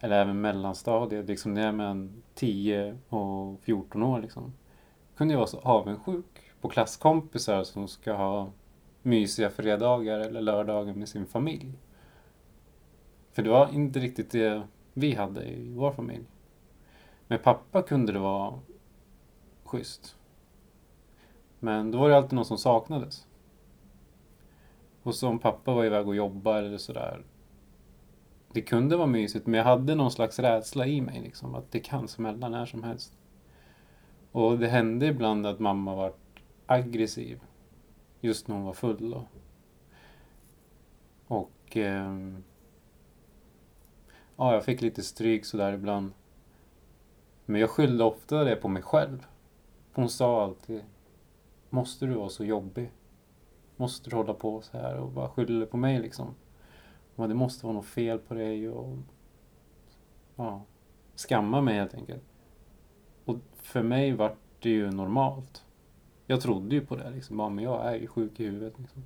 Eller 0.00 0.20
även 0.22 0.40
mellanstadiet, 0.40 1.26
liksom 1.26 1.54
när 1.54 1.60
jag 1.60 1.68
är 1.68 1.72
mellan 1.72 2.22
10 2.34 2.98
och 3.08 3.60
14 3.60 4.02
år 4.02 4.20
liksom. 4.20 4.52
Kunde 5.16 5.34
jag 5.34 5.38
vara 5.38 5.48
så 5.48 5.58
avundsjuk 5.58 6.40
på 6.60 6.68
klasskompisar 6.68 7.64
som 7.64 7.88
ska 7.88 8.12
ha 8.12 8.50
mysiga 9.02 9.50
fredagar 9.50 10.18
eller 10.20 10.40
lördagar 10.40 10.94
med 10.94 11.08
sin 11.08 11.26
familj. 11.26 11.72
För 13.32 13.42
det 13.42 13.50
var 13.50 13.74
inte 13.74 13.98
riktigt 13.98 14.30
det 14.30 14.62
vi 14.92 15.14
hade 15.14 15.44
i 15.44 15.72
vår 15.74 15.92
familj. 15.92 16.24
Med 17.26 17.42
pappa 17.42 17.82
kunde 17.82 18.12
det 18.12 18.18
vara 18.18 18.60
schysst. 19.64 20.16
Men 21.58 21.90
då 21.90 21.98
var 21.98 22.08
det 22.08 22.16
alltid 22.16 22.32
någon 22.32 22.44
som 22.44 22.58
saknades. 22.58 23.26
Och 25.02 25.14
som 25.14 25.30
om 25.30 25.38
pappa 25.38 25.74
var 25.74 25.84
iväg 25.84 26.08
och 26.08 26.16
jobbade 26.16 26.66
eller 26.66 26.78
sådär. 26.78 27.22
Det 28.52 28.62
kunde 28.62 28.96
vara 28.96 29.06
mysigt 29.06 29.46
men 29.46 29.58
jag 29.58 29.64
hade 29.64 29.94
någon 29.94 30.10
slags 30.10 30.38
rädsla 30.38 30.86
i 30.86 31.00
mig 31.00 31.20
liksom. 31.20 31.54
Att 31.54 31.70
det 31.70 31.80
kan 31.80 32.08
smälla 32.08 32.48
när 32.48 32.66
som 32.66 32.82
helst. 32.82 33.18
Och 34.32 34.58
det 34.58 34.68
hände 34.68 35.06
ibland 35.06 35.46
att 35.46 35.60
mamma 35.60 35.94
var 35.94 36.12
aggressiv. 36.66 37.40
Just 38.24 38.48
när 38.48 38.56
hon 38.56 38.64
var 38.64 38.72
full 38.72 39.10
då. 39.10 39.24
Och... 41.26 41.76
Eh, 41.76 42.16
ja, 44.36 44.54
jag 44.54 44.64
fick 44.64 44.80
lite 44.80 45.02
stryk 45.02 45.44
sådär 45.44 45.72
ibland. 45.72 46.12
Men 47.46 47.60
jag 47.60 47.70
skyllde 47.70 48.04
ofta 48.04 48.44
det 48.44 48.56
på 48.56 48.68
mig 48.68 48.82
själv. 48.82 49.26
Hon 49.92 50.08
sa 50.08 50.44
alltid 50.44 50.84
Måste 51.70 52.06
du 52.06 52.14
vara 52.14 52.28
så 52.28 52.44
jobbig? 52.44 52.90
Måste 53.76 54.10
du 54.10 54.16
hålla 54.16 54.34
på 54.34 54.60
så 54.60 54.78
här? 54.78 54.96
Och 54.96 55.10
bara 55.10 55.28
skyller 55.28 55.66
på 55.66 55.76
mig 55.76 56.00
liksom. 56.00 56.34
Hon 57.16 57.28
det 57.28 57.34
måste 57.34 57.66
vara 57.66 57.76
något 57.76 57.86
fel 57.86 58.18
på 58.18 58.34
dig 58.34 58.68
och... 58.68 58.96
Ja. 60.36 60.62
Skamma 61.14 61.60
mig 61.60 61.74
helt 61.74 61.94
enkelt. 61.94 62.24
Och 63.24 63.36
för 63.56 63.82
mig 63.82 64.12
var 64.12 64.36
det 64.60 64.70
ju 64.70 64.90
normalt. 64.90 65.64
Jag 66.32 66.40
trodde 66.40 66.74
ju 66.74 66.86
på 66.86 66.96
det 66.96 67.10
liksom. 67.10 67.38
Ja, 67.38 67.48
men 67.48 67.64
jag 67.64 67.86
är 67.86 67.94
ju 67.94 68.06
sjuk 68.06 68.40
i 68.40 68.44
huvudet 68.44 68.78
liksom. 68.78 69.04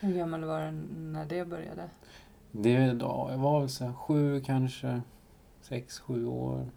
Hur 0.00 0.14
gammal 0.14 0.44
var 0.44 0.66
du 0.66 0.70
när 0.96 1.26
det 1.26 1.44
började? 1.44 1.90
Det, 2.52 2.96
ja, 3.00 3.30
jag 3.30 3.38
var 3.38 3.60
väl 3.60 3.68
så 3.68 3.92
sju 3.92 4.40
kanske. 4.40 5.02
Sex, 5.60 6.00
sju 6.00 6.26
år. 6.26 6.70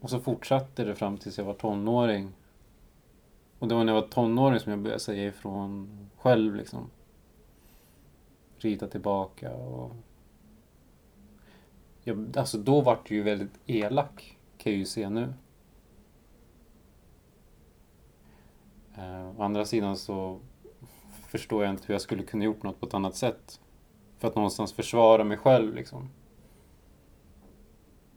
Och 0.00 0.10
så 0.10 0.20
fortsatte 0.20 0.84
det 0.84 0.94
fram 0.94 1.18
tills 1.18 1.38
jag 1.38 1.44
var 1.44 1.54
tonåring. 1.54 2.32
Och 3.58 3.68
det 3.68 3.74
var 3.74 3.84
när 3.84 3.92
jag 3.92 4.00
var 4.00 4.08
tonåring 4.08 4.60
som 4.60 4.70
jag 4.70 4.80
började 4.80 5.00
säga 5.00 5.28
ifrån 5.28 5.88
själv 6.16 6.54
liksom. 6.54 6.90
Rita 8.58 8.86
tillbaka 8.86 9.54
och... 9.54 9.92
Jag, 12.02 12.38
alltså 12.38 12.58
då 12.58 12.80
var 12.80 12.98
det 13.08 13.14
ju 13.14 13.22
väldigt 13.22 13.60
elak, 13.66 14.38
kan 14.58 14.72
jag 14.72 14.78
ju 14.78 14.84
se 14.84 15.08
nu. 15.08 15.32
Eh, 18.98 19.40
å 19.40 19.42
andra 19.42 19.64
sidan 19.64 19.96
så 19.96 20.38
förstår 21.26 21.64
jag 21.64 21.72
inte 21.72 21.86
hur 21.86 21.94
jag 21.94 22.00
skulle 22.02 22.22
kunna 22.22 22.44
gjort 22.44 22.62
något 22.62 22.80
på 22.80 22.86
ett 22.86 22.94
annat 22.94 23.16
sätt. 23.16 23.60
För 24.18 24.28
att 24.28 24.34
någonstans 24.34 24.72
försvara 24.72 25.24
mig 25.24 25.36
själv 25.36 25.74
liksom. 25.74 26.10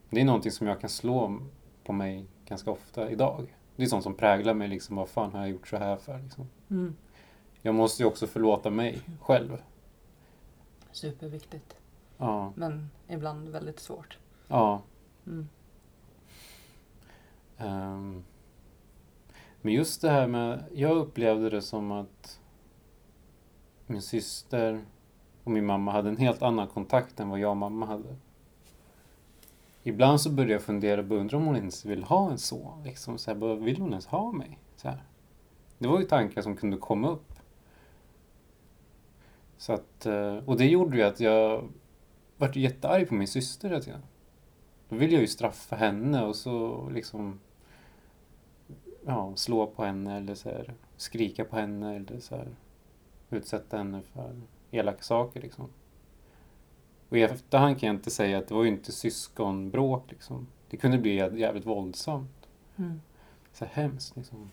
Det 0.09 0.21
är 0.21 0.25
någonting 0.25 0.51
som 0.51 0.67
jag 0.67 0.81
kan 0.81 0.89
slå 0.89 1.39
på 1.83 1.93
mig 1.93 2.25
ganska 2.45 2.71
ofta 2.71 3.11
idag. 3.11 3.55
Det 3.75 3.83
är 3.83 3.87
sånt 3.87 4.03
som 4.03 4.13
präglar 4.13 4.53
mig, 4.53 4.67
liksom, 4.67 4.95
vad 4.95 5.09
fan 5.09 5.31
har 5.31 5.39
jag 5.39 5.49
gjort 5.49 5.67
så 5.67 5.77
här 5.77 5.95
för? 5.97 6.19
Liksom. 6.19 6.49
Mm. 6.69 6.95
Jag 7.61 7.75
måste 7.75 8.03
ju 8.03 8.07
också 8.07 8.27
förlåta 8.27 8.69
mig 8.69 8.99
själv. 9.21 9.61
Superviktigt. 10.91 11.75
Ja, 12.17 12.53
Men 12.55 12.89
ibland 13.07 13.49
väldigt 13.49 13.79
svårt. 13.79 14.17
ja. 14.47 14.81
Mm. 15.25 15.47
Ehm, 17.57 18.23
men 19.61 19.73
just 19.73 20.01
det 20.01 20.09
här 20.09 20.27
med, 20.27 20.63
jag 20.73 20.97
upplevde 20.97 21.49
det 21.49 21.61
som 21.61 21.91
att 21.91 22.39
min 23.87 24.01
syster 24.01 24.85
och 25.43 25.51
min 25.51 25.65
mamma 25.65 25.91
hade 25.91 26.09
en 26.09 26.17
helt 26.17 26.41
annan 26.41 26.67
kontakt 26.67 27.19
än 27.19 27.29
vad 27.29 27.39
jag 27.39 27.51
och 27.51 27.57
mamma 27.57 27.85
hade. 27.85 28.15
Ibland 29.83 30.21
så 30.21 30.29
började 30.29 30.53
jag 30.53 30.61
fundera 30.61 31.03
på, 31.03 31.15
undrar 31.15 31.37
om 31.37 31.45
hon 31.45 31.55
ens 31.55 31.85
vill 31.85 32.03
ha 32.03 32.31
en 32.31 32.37
son? 32.37 32.83
Liksom, 32.83 33.17
så 33.17 33.33
här, 33.33 33.55
vill 33.55 33.81
hon 33.81 33.89
ens 33.89 34.05
ha 34.05 34.31
mig? 34.31 34.59
Så 34.75 34.87
här. 34.87 35.03
Det 35.77 35.87
var 35.87 35.99
ju 35.99 36.05
tankar 36.05 36.41
som 36.41 36.55
kunde 36.55 36.77
komma 36.77 37.09
upp. 37.09 37.33
Så 39.57 39.73
att, 39.73 40.05
eh, 40.05 40.35
och 40.35 40.57
det 40.57 40.65
gjorde 40.65 40.97
ju 40.97 41.03
att 41.03 41.19
jag 41.19 41.69
vart 42.37 42.55
jättearg 42.55 43.07
på 43.07 43.13
min 43.13 43.27
syster 43.27 43.69
hela 43.69 43.81
tiden. 43.81 44.01
Då 44.89 44.95
ville 44.95 45.13
jag 45.13 45.21
ju 45.21 45.27
straffa 45.27 45.75
henne 45.75 46.25
och 46.25 46.35
så 46.35 46.89
liksom 46.89 47.39
ja, 49.05 49.35
slå 49.35 49.67
på 49.67 49.83
henne 49.83 50.17
eller 50.17 50.35
så 50.35 50.49
här, 50.49 50.73
skrika 50.97 51.45
på 51.45 51.55
henne 51.55 51.95
eller 51.95 52.19
så 52.19 52.35
här, 52.35 52.47
utsätta 53.29 53.77
henne 53.77 54.01
för 54.01 54.41
elaka 54.71 55.01
saker 55.03 55.41
liksom. 55.41 55.69
Och 57.09 57.17
i 57.17 57.21
efterhand 57.21 57.79
kan 57.79 57.87
jag 57.87 57.95
inte 57.95 58.11
säga 58.11 58.37
att 58.37 58.47
det 58.47 58.53
var 58.53 58.63
ju 58.63 58.69
inte 58.69 58.91
syskonbråk 58.91 60.11
liksom. 60.11 60.47
Det 60.69 60.77
kunde 60.77 60.97
bli 60.97 61.19
jä- 61.19 61.37
jävligt 61.37 61.65
våldsamt. 61.65 62.49
Mm. 62.75 63.01
Så 63.53 63.65
här 63.65 63.83
hemskt 63.83 64.15
liksom. 64.15 64.51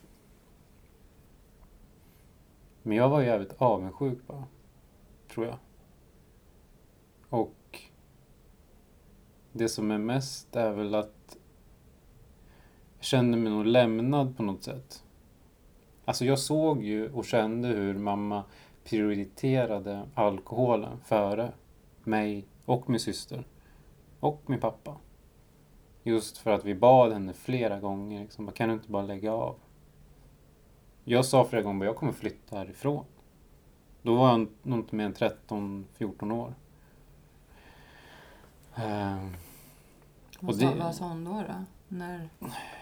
Men 2.83 2.97
jag 2.97 3.09
var 3.09 3.23
jävligt 3.23 3.62
avundsjuk 3.62 4.26
bara. 4.26 4.45
Tror 5.35 5.47
jag. 5.47 5.59
Och 7.28 7.83
det 9.52 9.69
som 9.69 9.90
är 9.90 9.99
mest 9.99 10.57
är 10.57 10.73
väl 10.73 10.95
att 10.95 11.38
kände 13.00 13.37
mig 13.38 13.52
nog 13.52 13.67
lämnad 13.67 14.37
på 14.37 14.43
något 14.43 14.62
sätt. 14.62 15.05
Alltså 16.05 16.25
jag 16.25 16.38
såg 16.38 16.83
ju 16.83 17.12
och 17.12 17.25
kände 17.25 17.69
hur 17.69 17.95
mamma 17.99 18.45
prioriterade 18.85 20.09
alkoholen 20.14 20.99
före 21.05 21.52
mig 22.05 22.45
och 22.64 22.90
min 22.90 23.00
syster. 23.00 23.45
Och 24.21 24.43
min 24.47 24.61
pappa. 24.61 24.97
Just 26.02 26.38
för 26.38 26.50
att 26.50 26.64
vi 26.64 26.75
bad 26.75 27.12
henne 27.12 27.33
flera 27.33 27.81
gånger. 27.81 28.21
Liksom, 28.21 28.47
"Bara, 28.47 28.52
kan 28.52 28.69
du 28.69 28.75
inte 28.75 28.90
bara 28.90 29.02
lägga 29.02 29.33
av? 29.33 29.57
Jag 31.05 31.25
sa 31.25 31.45
flera 31.45 31.62
gånger 31.62 31.81
att 31.81 31.87
jag 31.87 31.97
kommer 31.97 32.12
flytta 32.12 32.57
härifrån. 32.57 33.05
Då 34.02 34.14
var 34.14 34.28
jag 34.31 34.47
nog 34.62 34.78
inte 34.78 34.95
mer 34.97 35.05
än 35.05 35.14
13-14 35.14 36.31
år. 36.33 36.55
Ehm, 38.75 39.35
Och 40.40 40.57
det- 40.57 40.75
vad 40.78 40.95
sa 40.95 41.09
hon 41.09 41.25
då? 41.25 41.33
då? 41.33 41.64
När, 41.88 42.28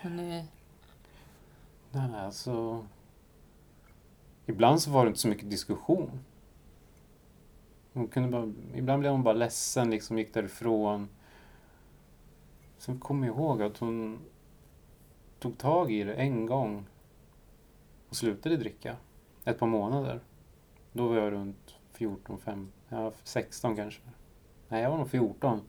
när 0.02 0.10
ni... 0.10 0.44
Nej, 1.92 2.20
alltså... 2.20 2.86
Ibland 4.46 4.82
så 4.82 4.90
var 4.90 5.04
det 5.04 5.08
inte 5.08 5.20
så 5.20 5.28
mycket 5.28 5.50
diskussion. 5.50 6.10
Hon 7.92 8.08
kunde 8.08 8.28
bara, 8.28 8.52
ibland 8.74 9.00
blev 9.00 9.12
hon 9.12 9.22
bara 9.22 9.34
ledsen, 9.34 9.90
liksom 9.90 10.18
gick 10.18 10.34
därifrån. 10.34 11.08
Sen 12.78 13.00
kommer 13.00 13.26
jag 13.26 13.36
ihåg 13.36 13.62
att 13.62 13.78
hon 13.78 14.18
tog 15.38 15.58
tag 15.58 15.92
i 15.92 16.04
det 16.04 16.14
en 16.14 16.46
gång 16.46 16.86
och 18.08 18.16
slutade 18.16 18.56
dricka. 18.56 18.96
Ett 19.44 19.58
par 19.58 19.66
månader. 19.66 20.20
Då 20.92 21.08
var 21.08 21.16
jag 21.16 21.32
runt 21.32 21.74
14, 21.92 22.38
15, 22.38 22.72
ja 22.88 23.12
16 23.24 23.76
kanske. 23.76 24.02
Nej, 24.68 24.82
jag 24.82 24.90
var 24.90 24.98
nog 24.98 25.10
14. 25.10 25.52
Um, 25.52 25.62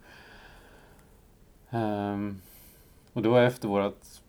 ehm, 1.70 2.42
och 3.18 3.24
det 3.24 3.30
var 3.30 3.42
efter 3.42 3.68
vårat, 3.68 4.22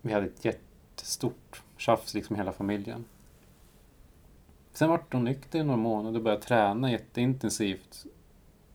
vi 0.00 0.12
hade 0.12 0.26
ett 0.26 0.44
jättestort 0.44 1.62
tjafs 1.76 2.14
liksom 2.14 2.36
hela 2.36 2.52
familjen. 2.52 3.04
Sen 4.72 4.90
vart 4.90 5.12
hon 5.12 5.24
nykter 5.24 5.58
i 5.58 5.62
några 5.64 5.76
månader 5.76 6.18
och 6.18 6.24
började 6.24 6.42
träna 6.42 6.90
jätteintensivt. 6.90 8.06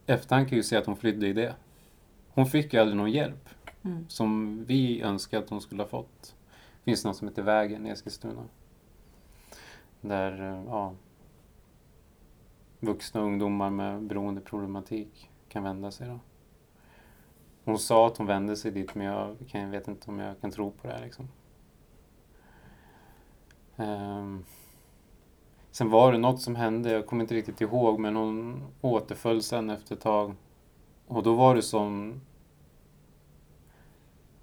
Efterhand 0.06 0.50
kan 0.50 0.58
ju 0.58 0.64
se 0.64 0.76
att 0.78 0.86
hon 0.86 0.96
flydde 0.96 1.28
i 1.28 1.34
det. 1.34 1.56
Hon 2.30 2.46
fick 2.46 2.74
ju 2.74 2.80
aldrig 2.80 2.98
någon 2.98 3.12
hjälp 3.12 3.50
Mm. 3.82 4.06
som 4.10 4.64
vi 4.66 5.02
önskade 5.02 5.44
att 5.44 5.50
hon 5.50 5.62
skulle 5.62 5.84
ha 5.84 5.90
fått. 5.90 6.36
Det 6.52 6.84
finns 6.92 7.06
något 7.06 7.18
som 7.18 7.28
heter 7.28 7.42
Vägen 7.42 7.88
i 7.88 7.90
Eskilstuna. 7.90 8.44
Där, 10.02 10.42
eh, 10.42 10.64
ja, 10.68 10.94
vuxna 12.80 13.22
ungdomar 13.22 13.70
med 13.70 14.02
beroendeproblematik 14.04 15.30
kan 15.50 15.64
vända 15.64 15.92
sig 15.92 16.08
då. 16.08 16.20
Hon 17.64 17.80
sa 17.80 18.08
att 18.08 18.18
hon 18.18 18.28
vände 18.28 18.56
sig 18.56 18.72
dit 18.72 18.96
men 18.96 19.08
jag, 19.08 19.36
kan, 19.48 19.62
jag 19.62 19.70
vet 19.70 19.88
inte 19.88 20.12
om 20.12 20.20
jag 20.20 20.42
kan 20.42 20.52
tro 20.52 20.72
på 20.72 20.88
det 20.88 20.94
här 20.94 21.02
liksom. 21.02 21.28
Ehm, 23.78 24.46
sen 25.72 25.90
var 25.90 26.12
det 26.12 26.18
något 26.18 26.42
som 26.42 26.56
hände, 26.56 26.92
jag 26.92 27.08
kommer 27.08 27.24
inte 27.24 27.36
riktigt 27.36 27.62
ihåg 27.62 28.00
men 28.00 28.16
hon 28.16 28.64
återföll 28.82 29.44
sen 29.44 29.70
efter 29.70 29.96
ett 29.96 30.02
tag. 30.02 30.36
Och 31.08 31.24
då 31.24 31.34
var 31.34 31.56
det 31.56 31.62
som 31.62 32.22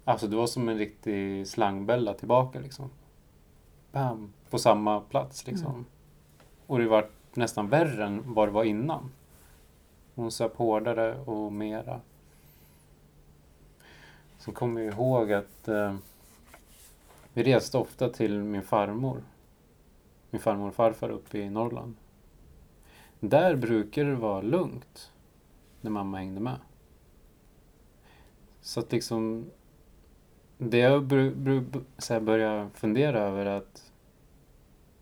Alltså 0.07 0.27
det 0.27 0.35
var 0.35 0.47
som 0.47 0.69
en 0.69 0.77
riktig 0.77 1.47
slangbälla 1.47 2.13
tillbaka 2.13 2.59
liksom. 2.59 2.89
Bam! 3.91 4.33
På 4.49 4.59
samma 4.59 4.99
plats 4.99 5.47
liksom. 5.47 5.71
Mm. 5.71 5.85
Och 6.67 6.79
det 6.79 6.87
var 6.87 7.09
nästan 7.33 7.69
värre 7.69 8.05
än 8.05 8.33
vad 8.33 8.47
det 8.47 8.51
var 8.51 8.63
innan. 8.63 9.11
Hon 10.15 10.31
söp 10.31 10.57
hårdare 10.57 11.19
och 11.19 11.53
mera. 11.53 12.01
Sen 14.37 14.53
kommer 14.53 14.81
jag 14.81 14.93
ihåg 14.93 15.33
att 15.33 15.67
eh, 15.67 15.95
vi 17.33 17.43
reste 17.43 17.77
ofta 17.77 18.09
till 18.09 18.43
min 18.43 18.63
farmor. 18.63 19.23
Min 20.29 20.41
farmor 20.41 20.67
och 20.67 20.75
farfar 20.75 21.09
uppe 21.09 21.37
i 21.37 21.49
Norrland. 21.49 21.95
Där 23.19 23.55
brukar 23.55 24.05
det 24.05 24.15
vara 24.15 24.41
lugnt 24.41 25.11
när 25.81 25.91
mamma 25.91 26.17
hängde 26.17 26.39
med. 26.41 26.59
Så 28.61 28.79
att 28.79 28.91
liksom 28.91 29.49
det 30.57 30.77
jag 30.77 31.03
br- 31.03 31.35
br- 31.35 31.83
så 31.97 32.69
fundera 32.73 33.19
över 33.19 33.45
att 33.45 33.91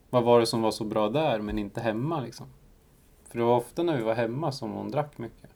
vad 0.10 0.24
var 0.24 0.39
det 0.39 0.45
som 0.45 0.62
var 0.62 0.71
så 0.71 0.84
bra 0.84 1.10
där 1.10 1.39
men 1.39 1.60
inte 1.60 1.82
hemma 1.82 2.21
liksom? 2.21 2.48
För 3.24 3.38
det 3.39 3.45
var 3.45 3.58
ofta 3.58 3.84
när 3.84 3.98
vi 3.98 4.04
var 4.04 4.15
hemma 4.15 4.52
som 4.52 4.71
hon 4.71 4.91
drack 4.91 5.17
mycket. 5.17 5.50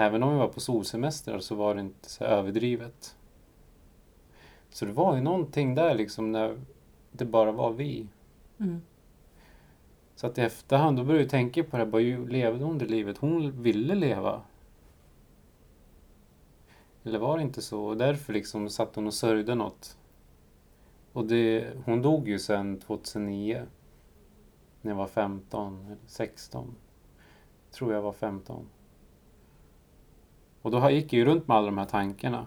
Även 0.00 0.22
om 0.22 0.32
vi 0.32 0.38
var 0.38 0.48
på 0.48 0.60
solsemester 0.60 1.38
så 1.38 1.54
var 1.54 1.74
det 1.74 1.80
inte 1.80 2.10
så 2.10 2.24
överdrivet. 2.24 3.16
Så 4.70 4.84
det 4.84 4.92
var 4.92 5.14
ju 5.14 5.20
någonting 5.20 5.74
där 5.74 5.94
liksom 5.94 6.32
när 6.32 6.60
det 7.12 7.24
bara 7.24 7.52
var 7.52 7.72
vi. 7.72 8.06
Mm. 8.58 8.82
Så 10.14 10.26
att 10.26 10.38
i 10.38 10.40
efterhand 10.40 10.96
då 10.96 11.04
började 11.04 11.22
jag 11.22 11.30
tänka 11.30 11.64
på 11.64 11.76
det, 11.78 11.86
bara, 11.86 12.02
ju 12.02 12.28
levde 12.28 12.64
hon 12.64 12.78
det 12.78 12.86
livet 12.86 13.18
hon 13.18 13.62
ville 13.62 13.94
leva? 13.94 14.42
Eller 17.04 17.18
var 17.18 17.36
det 17.36 17.42
inte 17.42 17.62
så? 17.62 17.84
Och 17.84 17.96
därför 17.96 18.32
liksom 18.32 18.70
satt 18.70 18.96
hon 18.96 19.06
och 19.06 19.14
sörjde 19.14 19.54
något. 19.54 19.98
Och 21.12 21.26
det, 21.26 21.72
hon 21.84 22.02
dog 22.02 22.28
ju 22.28 22.38
sen 22.38 22.80
2009. 22.80 23.62
När 24.80 24.90
jag 24.90 24.96
var 24.96 25.06
15 25.06 25.86
eller 25.86 25.96
16. 26.06 26.74
Tror 27.70 27.92
jag 27.92 28.02
var 28.02 28.12
15. 28.12 28.66
Och 30.62 30.70
då 30.70 30.90
gick 30.90 31.12
jag 31.12 31.18
ju 31.18 31.24
runt 31.24 31.48
med 31.48 31.56
alla 31.56 31.66
de 31.66 31.78
här 31.78 31.84
tankarna. 31.84 32.46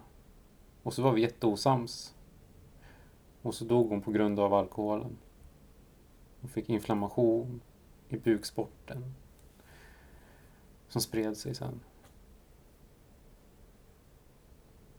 Och 0.84 0.93
så 0.93 1.02
var 1.02 1.12
vi 1.12 1.21
jätteosams. 1.21 2.15
Och 3.41 3.56
så 3.56 3.65
dog 3.65 3.89
hon 3.89 4.02
på 4.02 4.12
grund 4.12 4.39
av 4.39 4.54
alkoholen. 4.54 5.17
Hon 6.41 6.50
fick 6.50 6.69
inflammation 6.69 7.62
i 8.10 8.17
bukspotteln. 8.17 9.13
Som 10.88 11.02
spred 11.02 11.38
sig 11.38 11.56
sen. 11.56 11.80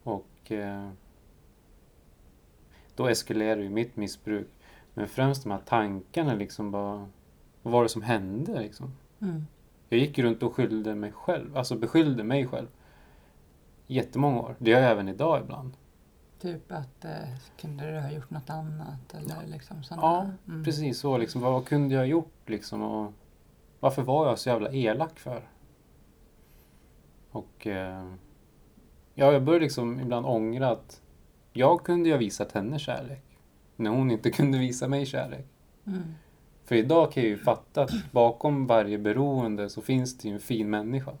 Och 0.03 0.51
eh, 0.51 0.89
då 2.95 3.07
eskalerade 3.07 3.61
ju 3.63 3.69
mitt 3.69 3.95
missbruk. 3.95 4.47
Men 4.93 5.07
främst 5.07 5.43
de 5.43 5.51
här 5.51 5.61
tankarna 5.65 6.33
liksom 6.33 6.71
bara, 6.71 7.09
vad 7.61 7.73
var 7.73 7.83
det 7.83 7.89
som 7.89 8.01
hände 8.01 8.61
liksom? 8.61 8.91
Mm. 9.19 9.45
Jag 9.89 9.99
gick 9.99 10.19
runt 10.19 10.43
och 10.43 10.55
skyllde 10.55 10.95
mig 10.95 11.11
själv, 11.11 11.57
alltså 11.57 11.75
beskyllde 11.75 12.23
mig 12.23 12.47
själv. 12.47 12.67
Jättemånga 13.93 14.39
år. 14.39 14.55
Det 14.59 14.71
gör 14.71 14.81
jag 14.81 14.91
även 14.91 15.09
idag 15.09 15.41
ibland. 15.41 15.73
Typ 16.41 16.71
att 16.71 17.05
eh, 17.05 17.11
kunde 17.57 17.91
du 17.91 17.99
ha 17.99 18.11
gjort 18.11 18.29
något 18.29 18.49
annat 18.49 19.13
eller 19.13 19.47
liksom 19.47 19.83
sådana. 19.83 20.01
Ja, 20.03 20.27
mm. 20.47 20.63
Precis 20.63 20.99
så 20.99 21.17
liksom. 21.17 21.41
Vad, 21.41 21.51
vad 21.51 21.65
kunde 21.65 21.95
jag 21.95 22.01
ha 22.01 22.05
gjort 22.05 22.49
liksom? 22.49 22.81
Och 22.81 23.13
varför 23.79 24.01
var 24.01 24.27
jag 24.27 24.39
så 24.39 24.49
jävla 24.49 24.71
elak 24.71 25.19
för? 25.19 25.49
Och... 27.31 27.67
Eh, 27.67 28.05
Ja, 29.15 29.31
jag 29.31 29.43
börjar 29.43 29.59
liksom 29.59 29.99
ibland 29.99 30.25
ångra 30.25 30.69
att 30.69 31.01
jag 31.53 31.83
kunde 31.83 32.09
ju 32.09 32.13
ha 32.13 32.19
visat 32.19 32.51
henne 32.51 32.79
kärlek. 32.79 33.23
När 33.75 33.89
hon 33.89 34.11
inte 34.11 34.31
kunde 34.31 34.57
visa 34.57 34.87
mig 34.87 35.05
kärlek. 35.05 35.45
Mm. 35.87 36.03
För 36.65 36.75
idag 36.75 37.11
kan 37.11 37.23
jag 37.23 37.29
ju 37.29 37.37
fatta 37.37 37.83
att 37.83 38.11
bakom 38.11 38.67
varje 38.67 38.97
beroende 38.97 39.69
så 39.69 39.81
finns 39.81 40.17
det 40.17 40.27
ju 40.27 40.33
en 40.33 40.39
fin 40.39 40.69
människa. 40.69 41.11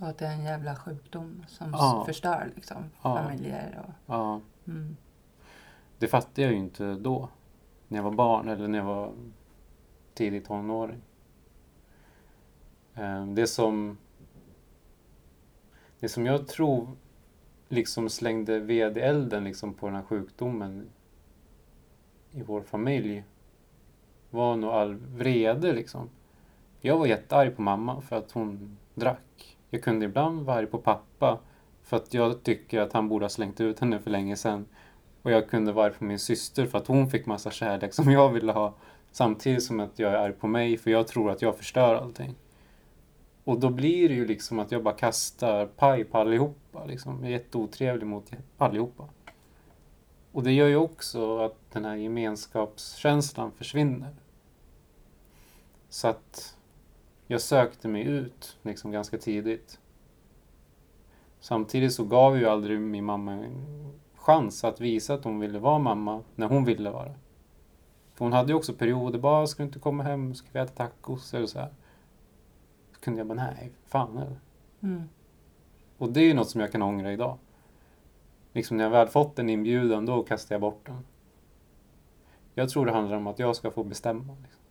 Och 0.00 0.08
att 0.08 0.18
det 0.18 0.26
är 0.26 0.32
en 0.32 0.44
jävla 0.44 0.76
sjukdom 0.76 1.44
som 1.48 1.70
Ja. 1.72 2.02
förstör 2.06 2.50
liksom 2.54 2.76
Ja. 3.02 3.16
familjer 3.16 3.84
och... 3.86 3.94
Ja, 4.06 4.40
Mm. 4.66 4.96
det 5.98 6.08
fattade 6.08 6.42
jag 6.42 6.50
ju 6.52 6.58
inte 6.58 6.94
då. 6.94 7.28
När 7.88 7.98
jag 7.98 8.04
var 8.04 8.10
barn 8.10 8.48
eller 8.48 8.68
när 8.68 8.78
jag 8.78 8.84
var 8.84 9.12
tidig 10.14 10.44
tonåring. 10.46 11.00
Eh, 12.94 13.26
Det 13.26 13.46
som... 13.46 13.98
Det 16.00 16.08
som 16.08 16.26
jag 16.26 16.48
tror 16.48 16.88
liksom 17.68 18.08
slängde 18.08 18.58
ved 18.58 18.98
i 18.98 19.00
elden 19.00 19.44
liksom 19.44 19.74
på 19.74 19.86
den 19.86 19.94
här 19.96 20.02
sjukdomen 20.02 20.88
i 22.30 22.42
vår 22.42 22.62
familj 22.62 23.24
var 24.30 24.56
nog 24.56 24.70
all 24.70 24.94
vrede 24.94 25.72
liksom. 25.72 26.08
Jag 26.80 26.98
var 26.98 27.06
jättearg 27.06 27.56
på 27.56 27.62
mamma 27.62 28.00
för 28.00 28.16
att 28.16 28.32
hon 28.32 28.78
drack. 28.94 29.58
Jag 29.74 29.82
kunde 29.82 30.06
ibland 30.06 30.42
vara 30.42 30.56
arg 30.56 30.66
på 30.66 30.78
pappa 30.78 31.38
för 31.82 31.96
att 31.96 32.14
jag 32.14 32.42
tycker 32.42 32.80
att 32.80 32.92
han 32.92 33.08
borde 33.08 33.24
ha 33.24 33.30
slängt 33.30 33.60
ut 33.60 33.80
henne 33.80 33.98
för 33.98 34.10
länge 34.10 34.36
sedan. 34.36 34.66
Och 35.22 35.30
jag 35.30 35.50
kunde 35.50 35.72
vara 35.72 35.86
arg 35.86 35.94
på 35.94 36.04
min 36.04 36.18
syster 36.18 36.66
för 36.66 36.78
att 36.78 36.86
hon 36.86 37.10
fick 37.10 37.26
massa 37.26 37.50
kärlek 37.50 37.94
som 37.94 38.10
jag 38.10 38.32
ville 38.32 38.52
ha. 38.52 38.74
Samtidigt 39.12 39.62
som 39.62 39.80
att 39.80 39.98
jag 39.98 40.12
är 40.12 40.16
arg 40.16 40.32
på 40.32 40.46
mig 40.46 40.76
för 40.76 40.90
jag 40.90 41.06
tror 41.08 41.30
att 41.30 41.42
jag 41.42 41.56
förstör 41.56 41.94
allting. 41.94 42.34
Och 43.44 43.60
då 43.60 43.70
blir 43.70 44.08
det 44.08 44.14
ju 44.14 44.26
liksom 44.26 44.58
att 44.58 44.72
jag 44.72 44.82
bara 44.82 44.94
kastar 44.94 45.66
paj 45.66 46.04
på 46.04 46.18
allihopa. 46.18 46.84
Liksom. 46.84 47.18
Jag 47.20 47.28
är 47.28 47.30
jätteotrevlig 47.30 48.06
mot 48.06 48.30
allihopa. 48.58 49.08
Och 50.32 50.42
det 50.42 50.52
gör 50.52 50.68
ju 50.68 50.76
också 50.76 51.38
att 51.38 51.56
den 51.72 51.84
här 51.84 51.96
gemenskapskänslan 51.96 53.52
försvinner. 53.52 54.16
Så 55.88 56.08
att 56.08 56.56
jag 57.32 57.40
sökte 57.40 57.88
mig 57.88 58.02
ut 58.02 58.58
liksom 58.62 58.90
ganska 58.90 59.18
tidigt. 59.18 59.80
Samtidigt 61.40 61.92
så 61.92 62.04
gav 62.04 62.38
ju 62.38 62.46
aldrig 62.46 62.80
min 62.80 63.04
mamma 63.04 63.32
en 63.32 63.92
chans 64.14 64.64
att 64.64 64.80
visa 64.80 65.14
att 65.14 65.24
hon 65.24 65.40
ville 65.40 65.58
vara 65.58 65.78
mamma 65.78 66.22
när 66.34 66.46
hon 66.46 66.64
ville 66.64 66.90
vara. 66.90 67.14
För 68.14 68.24
hon 68.24 68.32
hade 68.32 68.52
ju 68.52 68.54
också 68.54 68.74
perioder, 68.74 69.18
bara 69.18 69.46
ska 69.46 69.62
du 69.62 69.66
inte 69.66 69.78
komma 69.78 70.02
hem, 70.02 70.34
ska 70.34 70.48
vi 70.52 70.58
äta 70.58 70.72
tacos 70.72 71.34
eller 71.34 71.46
så 71.46 71.58
här. 71.58 71.72
Så 72.94 73.00
kunde 73.00 73.20
jag 73.20 73.26
bara, 73.26 73.34
nej, 73.34 73.72
fan 73.86 74.16
eller. 74.16 74.40
Mm. 74.82 75.08
Och 75.98 76.12
det 76.12 76.20
är 76.20 76.24
ju 76.24 76.34
något 76.34 76.50
som 76.50 76.60
jag 76.60 76.72
kan 76.72 76.82
ångra 76.82 77.12
idag. 77.12 77.38
Liksom 78.52 78.76
när 78.76 78.84
jag 78.84 78.90
väl 78.90 79.08
fått 79.08 79.38
en 79.38 79.50
inbjudan, 79.50 80.06
då 80.06 80.22
kastar 80.22 80.54
jag 80.54 80.60
bort 80.60 80.86
den. 80.86 81.04
Jag 82.54 82.68
tror 82.68 82.86
det 82.86 82.92
handlar 82.92 83.16
om 83.16 83.26
att 83.26 83.38
jag 83.38 83.56
ska 83.56 83.70
få 83.70 83.84
bestämma. 83.84 84.36
Liksom. 84.42 84.61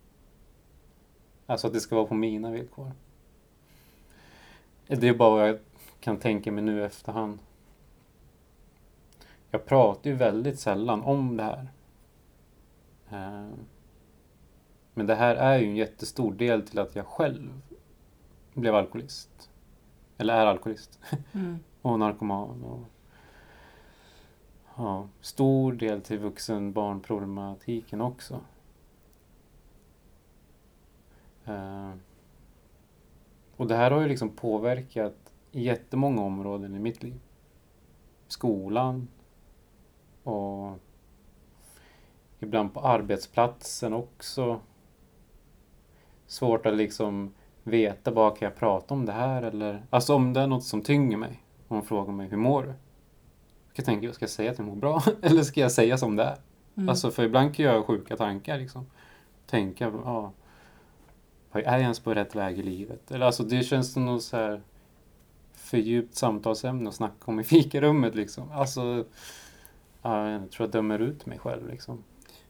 Alltså 1.51 1.67
att 1.67 1.73
det 1.73 1.79
ska 1.79 1.95
vara 1.95 2.05
på 2.05 2.13
mina 2.13 2.51
villkor. 2.51 2.91
Det 4.87 5.07
är 5.07 5.13
bara 5.13 5.29
vad 5.29 5.49
jag 5.49 5.59
kan 5.99 6.17
tänka 6.17 6.51
mig 6.51 6.63
nu 6.63 6.79
i 6.79 6.83
efterhand. 6.83 7.39
Jag 9.49 9.65
pratar 9.65 10.09
ju 10.09 10.15
väldigt 10.15 10.59
sällan 10.59 11.01
om 11.01 11.37
det 11.37 11.43
här. 11.43 11.67
Eh, 13.09 13.49
Men 14.93 15.05
det 15.05 15.15
här 15.15 15.35
är 15.35 15.57
ju 15.57 15.65
en 15.65 15.75
jättestor 15.75 16.33
del 16.33 16.67
till 16.67 16.79
att 16.79 16.95
jag 16.95 17.05
själv 17.05 17.61
blev 18.53 18.75
alkoholist. 18.75 19.49
Eller 20.17 20.33
är 20.33 20.45
alkoholist. 20.45 20.99
Mm. 21.31 21.59
Och 21.81 21.99
narkoman. 21.99 22.63
Och, 22.63 22.85
ja, 24.77 25.07
stor 25.21 25.73
del 25.73 26.01
till 26.01 26.19
vuxen-barnproblematiken 26.19 28.01
också. 28.01 28.39
Eh, 31.45 31.91
och 33.55 33.67
det 33.67 33.75
här 33.75 33.91
har 33.91 34.01
ju 34.01 34.07
liksom 34.07 34.29
påverkat 34.29 35.33
jättemånga 35.51 36.21
områden 36.21 36.75
i 36.75 36.79
mitt 36.79 37.03
liv. 37.03 37.19
Skolan 38.27 39.07
och 40.23 40.77
ibland 42.39 42.73
på 42.73 42.79
arbetsplatsen 42.79 43.93
också. 43.93 44.59
Svårt 46.27 46.65
att 46.65 46.75
liksom 46.75 47.33
veta 47.63 48.11
bara 48.11 48.31
kan 48.31 48.45
jag 48.45 48.55
prata 48.55 48.93
om 48.93 49.05
det 49.05 49.11
här 49.11 49.41
eller 49.41 49.85
alltså 49.89 50.15
om 50.15 50.33
det 50.33 50.41
är 50.41 50.47
något 50.47 50.63
som 50.63 50.81
tynger 50.81 51.17
mig. 51.17 51.43
Om 51.67 51.77
hon 51.77 51.85
frågar 51.85 52.13
mig 52.13 52.27
hur 52.27 52.37
mår 52.37 52.63
du? 52.63 52.67
Jag 52.67 53.75
kan 53.75 53.85
tänka, 53.85 54.13
ska 54.13 54.23
jag 54.23 54.29
säga 54.29 54.51
att 54.51 54.57
jag 54.57 54.67
mår 54.67 54.75
bra? 54.75 55.01
eller 55.21 55.43
ska 55.43 55.59
jag 55.59 55.71
säga 55.71 55.97
som 55.97 56.15
det 56.15 56.23
är? 56.23 56.37
Mm. 56.75 56.89
Alltså 56.89 57.11
för 57.11 57.23
ibland 57.23 57.55
kan 57.55 57.65
jag 57.65 57.73
ha 57.73 57.83
sjuka 57.83 58.17
tankar 58.17 58.57
liksom. 58.57 58.85
Tänka, 59.45 59.91
ja. 60.05 60.31
Är 61.51 61.59
jag 61.71 61.81
ens 61.81 61.99
på 61.99 62.13
rätt 62.13 62.35
väg 62.35 62.59
i 62.59 62.63
livet? 62.63 63.11
Eller 63.11 63.25
alltså 63.25 63.43
det 63.43 63.63
känns 63.63 63.93
som 63.93 64.05
något 64.05 64.23
så 64.23 64.37
här 64.37 64.61
fördjupt 65.53 66.15
samtalsämne 66.15 66.89
att 66.89 66.95
snacka 66.95 67.31
om 67.31 67.39
i 67.39 67.43
fikarummet 67.53 68.15
liksom. 68.15 68.51
Alltså, 68.51 69.05
ja, 70.01 70.29
jag 70.29 70.51
tror 70.51 70.67
jag 70.67 70.71
dömer 70.71 70.99
ut 70.99 71.25
mig 71.25 71.39
själv 71.39 71.69
liksom. 71.69 72.03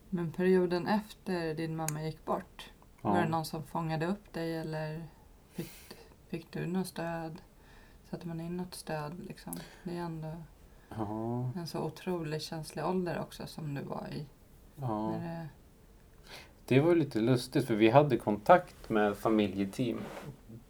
Men 0.09 0.31
perioden 0.31 0.87
efter 0.87 1.53
din 1.53 1.75
mamma 1.75 2.03
gick 2.03 2.25
bort, 2.25 2.69
var 3.01 3.13
det 3.15 3.21
Ja. 3.21 3.27
någon 3.29 3.45
som 3.45 3.63
fångade 3.63 4.05
upp 4.05 4.33
dig 4.33 4.57
eller 4.57 5.03
fick, 5.51 5.71
fick 6.29 6.51
du 6.51 6.65
något 6.65 6.87
stöd? 6.87 7.41
Satte 8.09 8.27
man 8.27 8.41
in 8.41 8.57
något 8.57 8.75
stöd 8.75 9.13
liksom? 9.27 9.53
Det 9.83 9.97
är 9.97 10.01
ändå 10.01 10.33
Ja, 10.97 11.49
en 11.55 11.67
så 11.67 11.79
otroligt 11.79 12.41
känslig 12.43 12.85
ålder 12.85 13.19
också 13.19 13.47
som 13.47 13.73
du 13.75 13.81
var 13.81 14.07
i. 14.11 14.25
ja. 14.75 15.11
När 15.11 15.19
det, 15.19 15.47
Det 16.71 16.79
var 16.79 16.95
lite 16.95 17.19
lustigt 17.19 17.65
för 17.67 17.75
vi 17.75 17.89
hade 17.89 18.17
kontakt 18.17 18.89
med 18.89 19.17
familjeteam 19.17 20.01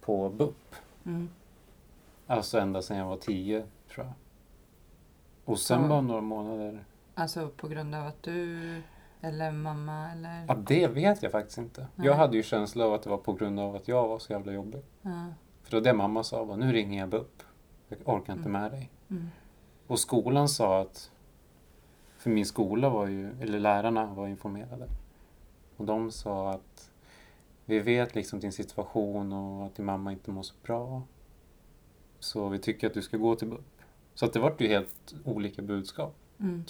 på 0.01 0.29
BUP. 0.29 0.75
mm. 1.05 1.29
Alltså 2.27 2.59
ända 2.59 2.81
sedan 2.81 2.97
jag 2.97 3.05
var 3.05 3.17
tio, 3.17 3.63
tror 3.93 4.05
jag. 4.05 4.13
Och 5.45 5.59
sen 5.59 5.81
Ja. 5.81 5.87
bara 5.87 6.01
några 6.01 6.21
månader. 6.21 6.83
Alltså 7.15 7.49
på 7.57 7.67
grund 7.67 7.95
av 7.95 8.07
att 8.07 8.23
du 8.23 8.57
eller 9.21 9.51
mamma 9.51 10.11
eller? 10.11 10.45
Ja, 10.47 10.55
det 10.55 10.87
vet 10.87 11.23
jag 11.23 11.31
faktiskt 11.31 11.57
inte. 11.57 11.87
Nej. 11.95 12.07
Jag 12.07 12.15
hade 12.15 12.37
ju 12.37 12.43
känsla 12.43 12.85
av 12.85 12.93
att 12.93 13.03
det 13.03 13.09
var 13.09 13.17
på 13.17 13.33
grund 13.33 13.59
av 13.59 13.75
att 13.75 13.87
jag 13.87 14.07
var 14.07 14.19
så 14.19 14.33
jävla 14.33 14.51
jobbig. 14.51 14.81
Ja. 15.01 15.25
För 15.63 15.71
det 15.71 15.77
var 15.77 15.81
det 15.83 15.93
mamma 15.93 16.23
sa, 16.23 16.45
bara, 16.45 16.57
nu 16.57 16.71
ringer 16.71 16.99
jag 16.99 17.09
BUP. 17.09 17.43
Jag 17.87 17.97
orkar 18.05 18.33
inte 18.33 18.49
Mm. 18.49 18.61
med 18.61 18.71
dig. 18.71 18.89
Mm. 19.09 19.27
Och 19.87 19.99
skolan 19.99 20.49
sa 20.49 20.81
att, 20.81 21.11
för 22.17 22.29
min 22.29 22.45
skola 22.45 22.89
var 22.89 23.07
ju, 23.07 23.41
eller 23.41 23.59
lärarna 23.59 24.05
var 24.05 24.27
informerade. 24.27 24.87
Och 25.81 25.87
de 25.87 26.11
sa 26.11 26.49
att 26.49 26.91
vi 27.65 27.79
vet 27.79 28.15
liksom 28.15 28.39
din 28.39 28.51
situation 28.51 29.33
och 29.33 29.65
att 29.65 29.75
din 29.75 29.85
mamma 29.85 30.11
inte 30.11 30.31
mår 30.31 30.43
så 30.43 30.55
bra. 30.63 31.03
Så 32.19 32.49
vi 32.49 32.59
tycker 32.59 32.87
att 32.87 32.93
du 32.93 33.01
ska 33.01 33.17
gå 33.17 33.35
till 33.35 33.47
BUP. 33.47 33.81
Så 34.13 34.25
att 34.25 34.33
det 34.33 34.39
vart 34.39 34.61
ju 34.61 34.67
helt 34.67 35.15
olika 35.25 35.61
budskap. 35.61 36.15
Mm. 36.39 36.63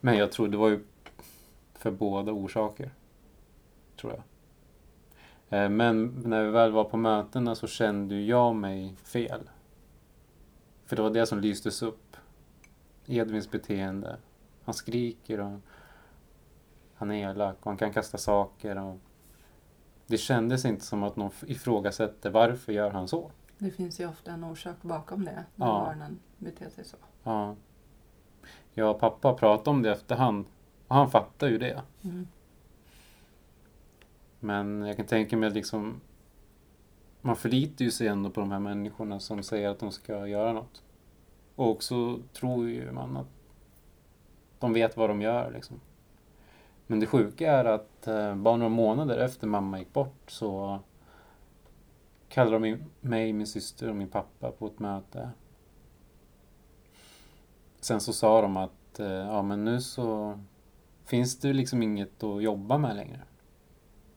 Men 0.00 0.16
jag 0.16 0.32
tror 0.32 0.48
det 0.48 0.56
var 0.56 0.68
ju 0.68 0.84
för 1.74 1.90
båda 1.90 2.32
orsaker. 2.32 2.90
Tror 4.00 4.12
jag. 4.12 5.64
Eh, 5.64 5.70
Men 5.70 6.22
när 6.24 6.44
vi 6.44 6.50
väl 6.50 6.72
var 6.72 6.84
på 6.84 6.96
mötena 6.96 7.54
så 7.54 7.66
kände 7.66 8.20
jag 8.20 8.54
mig 8.54 8.94
fel. 9.04 9.50
För 10.86 10.96
det 10.96 11.02
var 11.02 11.10
det 11.10 11.26
som 11.26 11.40
lystes 11.40 11.82
upp. 11.82 12.16
Edvins 13.06 13.50
beteende. 13.50 14.16
Han 14.64 14.74
skriker 14.74 15.40
och 15.40 15.60
han 16.96 17.10
är 17.10 17.30
elak 17.30 17.56
och 17.60 17.66
han 17.66 17.76
kan 17.76 17.92
kasta 17.92 18.18
saker. 18.18 18.78
Och 18.78 18.98
det 20.06 20.18
kändes 20.18 20.64
inte 20.64 20.84
som 20.84 21.02
att 21.02 21.16
någon 21.16 21.30
ifrågasätter 21.46 22.30
varför 22.30 22.72
gör 22.72 22.90
han 22.90 23.08
så. 23.08 23.30
Det 23.58 23.70
finns 23.70 24.00
ju 24.00 24.08
ofta 24.08 24.30
en 24.32 24.44
orsak 24.44 24.76
bakom 24.82 25.24
det 25.24 25.44
när 25.54 25.66
Ja. 25.66 25.84
barnen 25.86 26.18
beter 26.38 26.70
sig 26.70 26.84
så. 26.84 26.96
Ja. 27.22 27.54
Jag 28.72 28.90
och 28.90 29.00
pappa 29.00 29.34
pratade 29.34 29.70
om 29.70 29.82
det 29.82 29.92
efterhand 29.92 30.46
och 30.88 30.96
han 30.96 31.10
fattar 31.10 31.48
ju 31.48 31.58
det. 31.58 31.82
Mm. 32.04 32.26
Men 34.40 34.82
jag 34.82 34.96
kan 34.96 35.06
tänka 35.06 35.36
mig 35.36 35.46
att 35.46 35.54
liksom 35.54 36.00
man 37.20 37.36
förlitar 37.36 37.84
ju 37.84 37.90
sig 37.90 38.06
ändå 38.08 38.30
på 38.30 38.40
de 38.40 38.50
här 38.52 38.58
människorna 38.58 39.20
som 39.20 39.42
säger 39.42 39.68
att 39.68 39.78
de 39.78 39.92
ska 39.92 40.26
göra 40.26 40.52
något. 40.52 40.82
Och 41.54 41.70
också 41.70 42.18
tror 42.32 42.68
ju 42.68 42.92
man 42.92 43.16
att 43.16 43.26
de 44.58 44.72
vet 44.72 44.96
vad 44.96 45.10
de 45.10 45.22
gör 45.22 45.50
liksom. 45.50 45.80
Men 46.86 47.00
det 47.00 47.06
sjuka 47.06 47.52
är 47.52 47.64
att 47.64 48.06
eh, 48.06 48.34
bara 48.34 48.56
några 48.56 48.68
månader 48.68 49.18
efter 49.18 49.46
mamma 49.46 49.78
gick 49.78 49.92
bort 49.92 50.30
så 50.30 50.80
kallade 52.28 52.68
de 52.68 52.84
mig, 53.00 53.32
min 53.32 53.46
syster 53.46 53.88
och 53.88 53.96
min 53.96 54.08
pappa 54.08 54.50
på 54.50 54.66
ett 54.66 54.78
möte. 54.78 55.30
Sen 57.80 58.00
så 58.00 58.12
sa 58.12 58.42
de 58.42 58.56
att 58.56 59.00
eh, 59.00 59.06
ja 59.06 59.42
men 59.42 59.64
nu 59.64 59.80
så 59.80 60.38
finns 61.04 61.38
det 61.38 61.52
liksom 61.52 61.82
inget 61.82 62.22
att 62.22 62.42
jobba 62.42 62.78
med 62.78 62.96
längre. 62.96 63.22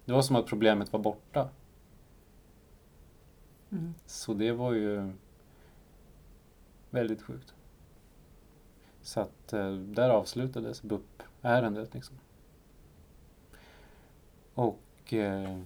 Det 0.05 0.13
var 0.13 0.21
som 0.21 0.35
att 0.35 0.45
problemet 0.45 0.93
var 0.93 0.99
borta. 0.99 1.49
Mm. 3.71 3.93
Så 4.05 4.33
det 4.33 4.51
var 4.51 4.73
ju 4.73 5.13
Väldigt 6.89 7.21
sjukt. 7.21 7.53
Så 9.01 9.19
att 9.19 9.53
eh, 9.53 9.71
där 9.71 10.09
avslutades 10.09 10.81
BUP-ärendet 10.81 11.93
liksom. 11.93 12.15
Och 14.59 15.13
eh, 15.13 15.57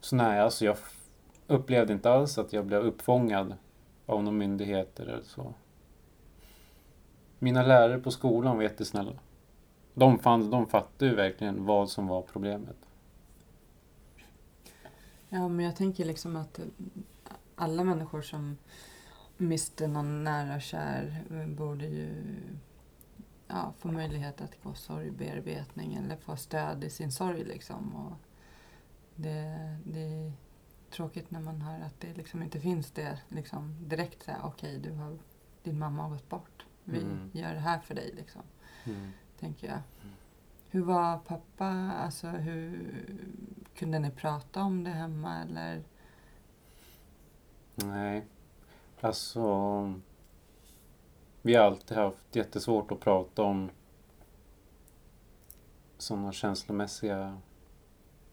så 0.00 0.16
nej, 0.16 0.40
alltså 0.40 0.64
jag 0.64 0.76
upplevde 1.46 1.92
inte 1.92 2.10
alls 2.10 2.38
att 2.38 2.52
jag 2.52 2.66
blev 2.66 2.80
uppfångad 2.80 3.54
av 4.06 4.22
några 4.22 4.38
myndigheter 4.38 5.06
eller 5.06 5.22
så. 5.22 5.54
Mina 7.38 7.62
lärare 7.62 7.98
på 7.98 8.10
skolan 8.10 8.56
var 8.56 8.62
jättesnälla. 8.62 9.12
De, 9.94 10.18
fann, 10.18 10.50
de 10.50 10.66
fattade 10.66 11.10
ju 11.10 11.16
verkligen 11.16 11.64
vad 11.64 11.90
som 11.90 12.06
var 12.06 12.22
problemet. 12.22 12.76
Ja, 15.28 15.48
men 15.48 15.64
jag 15.64 15.76
tänker 15.76 16.04
liksom 16.04 16.36
att 16.36 16.58
eh, 16.58 16.64
alla 17.54 17.84
människor 17.84 18.22
som 18.22 18.56
mister 19.36 19.88
någon 19.88 20.24
nära 20.24 20.54
och 20.54 20.62
kär 20.62 21.24
eh, 21.30 21.46
borde 21.46 21.86
ju 21.86 22.08
ja, 23.54 23.72
få 23.78 23.88
möjlighet 23.92 24.40
att 24.40 24.62
gå 24.62 24.74
sorgbearbetning 24.74 25.94
eller 25.94 26.16
få 26.16 26.36
stöd 26.36 26.84
i 26.84 26.90
sin 26.90 27.12
sorg. 27.12 27.44
Liksom. 27.44 27.94
Och 27.96 28.12
det, 29.14 29.76
det 29.84 30.00
är 30.00 30.32
tråkigt 30.90 31.30
när 31.30 31.40
man 31.40 31.60
hör 31.60 31.80
att 31.80 32.00
det 32.00 32.14
liksom 32.14 32.42
inte 32.42 32.60
finns 32.60 32.90
det 32.90 33.18
liksom, 33.28 33.88
direkt. 33.88 34.28
Okej, 34.42 34.78
du 34.78 34.92
har, 34.92 35.18
din 35.62 35.78
mamma 35.78 36.02
har 36.02 36.10
gått 36.10 36.28
bort. 36.28 36.66
Vi 36.84 36.98
Mm. 37.02 37.30
gör 37.32 37.54
det 37.54 37.60
här 37.60 37.78
för 37.78 37.94
dig. 37.94 38.12
Liksom 38.16 38.42
Mm. 38.84 39.10
tänker 39.40 39.66
jag. 39.68 39.80
Hur 40.70 40.82
var 40.82 41.18
pappa? 41.18 41.66
Alltså, 41.98 42.28
hur, 42.28 42.94
kunde 43.74 43.98
ni 43.98 44.10
prata 44.10 44.62
om 44.62 44.84
det 44.84 44.90
hemma? 44.90 45.42
Eller? 45.42 45.82
Nej, 47.74 48.24
alltså... 49.00 49.94
Vi 51.46 51.54
har 51.54 51.64
alltid 51.64 51.96
haft 51.96 52.36
jättesvårt 52.36 52.92
att 52.92 53.00
prata 53.00 53.42
om 53.42 53.70
sådana 55.98 56.32
känslomässiga 56.32 57.38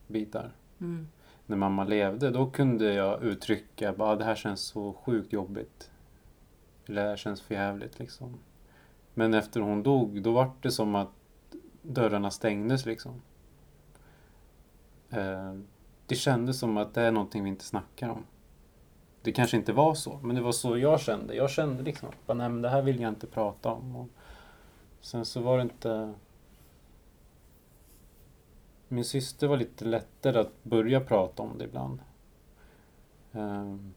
bitar. 0.07 0.51
Mm. 0.79 1.07
När 1.45 1.57
mamma 1.57 1.83
levde, 1.83 2.29
då 2.29 2.49
kunde 2.51 2.93
jag 2.93 3.23
uttrycka 3.23 3.93
bara 3.93 4.09
"Ah, 4.09 4.15
det 4.15 4.23
här 4.23 4.35
känns 4.35 4.61
så 4.61 4.93
sjukt 4.93 5.33
jobbigt. 5.33 5.91
Eller 6.85 7.03
det 7.03 7.09
här 7.09 7.17
känns 7.17 7.41
för 7.41 7.55
jävligt 7.55 7.99
liksom. 7.99 8.39
Men 9.13 9.33
efter 9.33 9.59
hon 9.61 9.83
dog, 9.83 10.21
då 10.21 10.31
var 10.31 10.51
det 10.61 10.71
som 10.71 10.95
att 10.95 11.11
dörrarna 11.81 12.31
stängdes 12.31 12.85
liksom. 12.85 13.21
Eh, 15.09 15.53
det 16.05 16.15
kändes 16.15 16.59
som 16.59 16.77
att 16.77 16.93
det 16.93 17.01
är 17.01 17.11
någonting 17.11 17.43
vi 17.43 17.49
inte 17.49 17.65
snackar 17.65 18.09
om. 18.09 18.25
Det 19.23 19.31
kanske 19.31 19.57
inte 19.57 19.73
var 19.73 19.93
så, 19.93 20.19
men 20.23 20.35
det 20.35 20.41
var 20.41 20.51
så 20.51 20.77
jag 20.77 20.99
kände. 20.99 21.35
Jag 21.35 21.49
kände 21.49 21.83
liksom 21.83 22.09
att 22.09 22.27
bara, 22.27 22.33
nej, 22.33 22.49
men 22.49 22.61
det 22.61 22.69
här 22.69 22.81
vill 22.81 22.99
jag 22.99 23.09
inte 23.09 23.27
prata 23.27 23.71
om. 23.71 23.95
Och 23.95 24.07
sen 25.01 25.25
så 25.25 25.41
var 25.41 25.57
det 25.57 25.63
inte... 25.63 26.13
Min 28.87 29.05
syster 29.05 29.47
var 29.47 29.57
lite 29.57 29.85
lättare 29.85 30.39
att 30.39 30.63
börja 30.63 31.01
prata 31.01 31.43
om 31.43 31.57
det 31.57 31.65
ibland. 31.65 31.99
Um, 33.31 33.93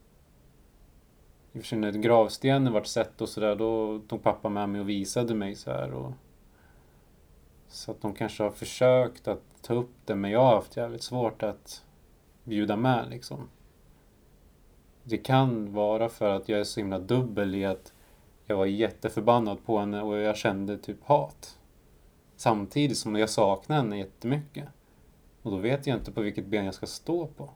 I 1.53 1.59
och 1.59 1.63
för 1.63 1.69
sig 1.69 1.79
när 1.79 1.93
gravstenen 1.93 2.73
vart 2.73 2.87
sett 2.87 3.21
och 3.21 3.29
sådär, 3.29 3.57
då 3.57 3.99
tog 4.09 4.23
pappa 4.23 4.49
med 4.49 4.69
mig 4.69 4.81
och 4.81 4.89
visade 4.89 5.35
mig 5.35 5.55
så 5.55 5.71
här. 5.71 5.93
Och, 5.93 6.13
så 7.69 7.91
att 7.91 8.01
de 8.01 8.15
kanske 8.15 8.43
har 8.43 8.51
försökt 8.51 9.29
att 9.29 9.43
ta 9.63 9.75
upp 9.75 9.95
det, 10.05 10.15
men 10.15 10.31
jag 10.31 10.41
har 10.41 10.55
haft 10.55 10.77
jävligt 10.77 11.03
svårt 11.03 11.43
att 11.43 11.85
bjuda 12.45 12.77
med 12.77 13.11
liksom. 13.11 13.49
Det 15.05 15.19
kan 15.19 15.73
vara 15.73 16.09
för 16.09 16.31
att 16.31 16.49
jag 16.49 16.61
är 16.61 16.65
så 16.65 16.81
himla 16.81 16.99
dubbel 16.99 17.55
i 17.55 17.65
att 17.65 17.93
jag 18.47 18.57
var 18.57 18.67
jätteförbannad 18.67 19.65
på 19.65 19.79
henne 19.79 20.03
och 20.03 20.17
jag 20.17 20.37
kände 20.37 20.79
typ 20.79 21.05
hat. 21.05 21.59
Samtidigt 22.37 22.99
som 22.99 23.17
jag 23.17 23.31
saknar 23.31 23.77
henne 23.77 23.99
jättemycket. 23.99 24.69
Och 25.43 25.51
då 25.51 25.57
vet 25.57 25.87
jag 25.87 25.97
inte 25.99 26.13
på 26.13 26.21
vilket 26.21 26.47
ben 26.47 26.65
jag 26.65 26.75
ska 26.75 26.87
stå 26.87 27.27
på. 27.27 27.51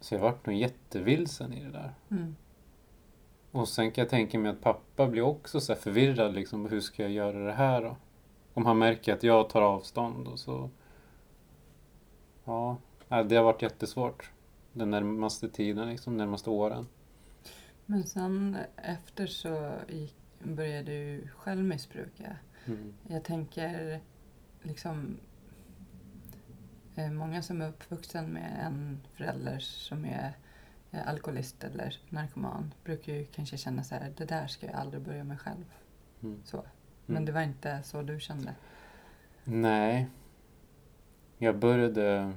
Så 0.00 0.14
jag 0.14 0.20
vart 0.20 0.46
nog 0.46 0.56
jättevilsen 0.56 1.52
i 1.52 1.64
det 1.64 1.70
där. 1.70 1.94
Mm. 2.10 2.36
Och 3.52 3.68
sen 3.68 3.90
kan 3.90 4.02
jag 4.02 4.10
tänka 4.10 4.38
mig 4.38 4.50
att 4.50 4.60
pappa 4.60 5.06
blir 5.06 5.22
också 5.22 5.60
så 5.60 5.74
förvirrad 5.74 6.34
liksom. 6.34 6.66
Hur 6.66 6.80
ska 6.80 7.02
jag 7.02 7.12
göra 7.12 7.38
det 7.46 7.52
här 7.52 7.82
då? 7.82 7.96
Om 8.54 8.66
han 8.66 8.78
märker 8.78 9.12
att 9.12 9.22
jag 9.22 9.48
tar 9.48 9.62
avstånd 9.62 10.28
och 10.28 10.38
så... 10.38 10.70
Ja, 12.44 12.76
det 13.08 13.36
har 13.36 13.42
varit 13.42 13.62
jättesvårt. 13.62 14.30
Den 14.72 14.90
närmaste 14.90 15.48
tiden, 15.48 15.88
liksom, 15.88 16.16
närmaste 16.16 16.50
åren. 16.50 16.86
Men 17.86 18.04
sen 18.04 18.56
efter 18.76 19.26
så 19.26 19.72
gick, 19.88 20.14
började 20.42 20.92
du 20.92 21.28
själv 21.36 21.64
missbruka. 21.64 22.36
Mm. 22.66 22.94
Jag 23.08 23.24
tänker 23.24 24.00
liksom 24.62 25.16
eh, 26.94 27.10
många 27.10 27.42
som 27.42 27.62
är 27.62 27.68
uppvuxen 27.68 28.26
med 28.32 28.60
en 28.66 29.00
förälder 29.14 29.58
som 29.58 30.04
är 30.04 30.32
alkoholist 31.06 31.64
eller 31.64 31.98
narkoman 32.08 32.74
brukar 32.84 33.12
ju 33.12 33.24
kanske 33.24 33.56
känna 33.56 33.84
så 33.84 33.94
här, 33.94 34.12
det 34.16 34.24
där 34.24 34.46
ska 34.46 34.66
jag 34.66 34.74
aldrig 34.74 35.02
börja 35.02 35.24
med 35.24 35.40
själv. 35.40 35.64
Mm. 36.22 36.40
Så. 36.44 36.64
Men 37.06 37.16
Mm. 37.16 37.24
det 37.26 37.32
var 37.32 37.42
inte 37.42 37.82
så 37.82 38.02
du 38.02 38.20
kände? 38.20 38.54
Nej. 39.44 40.08
Jag 41.38 41.58
började 41.58 42.32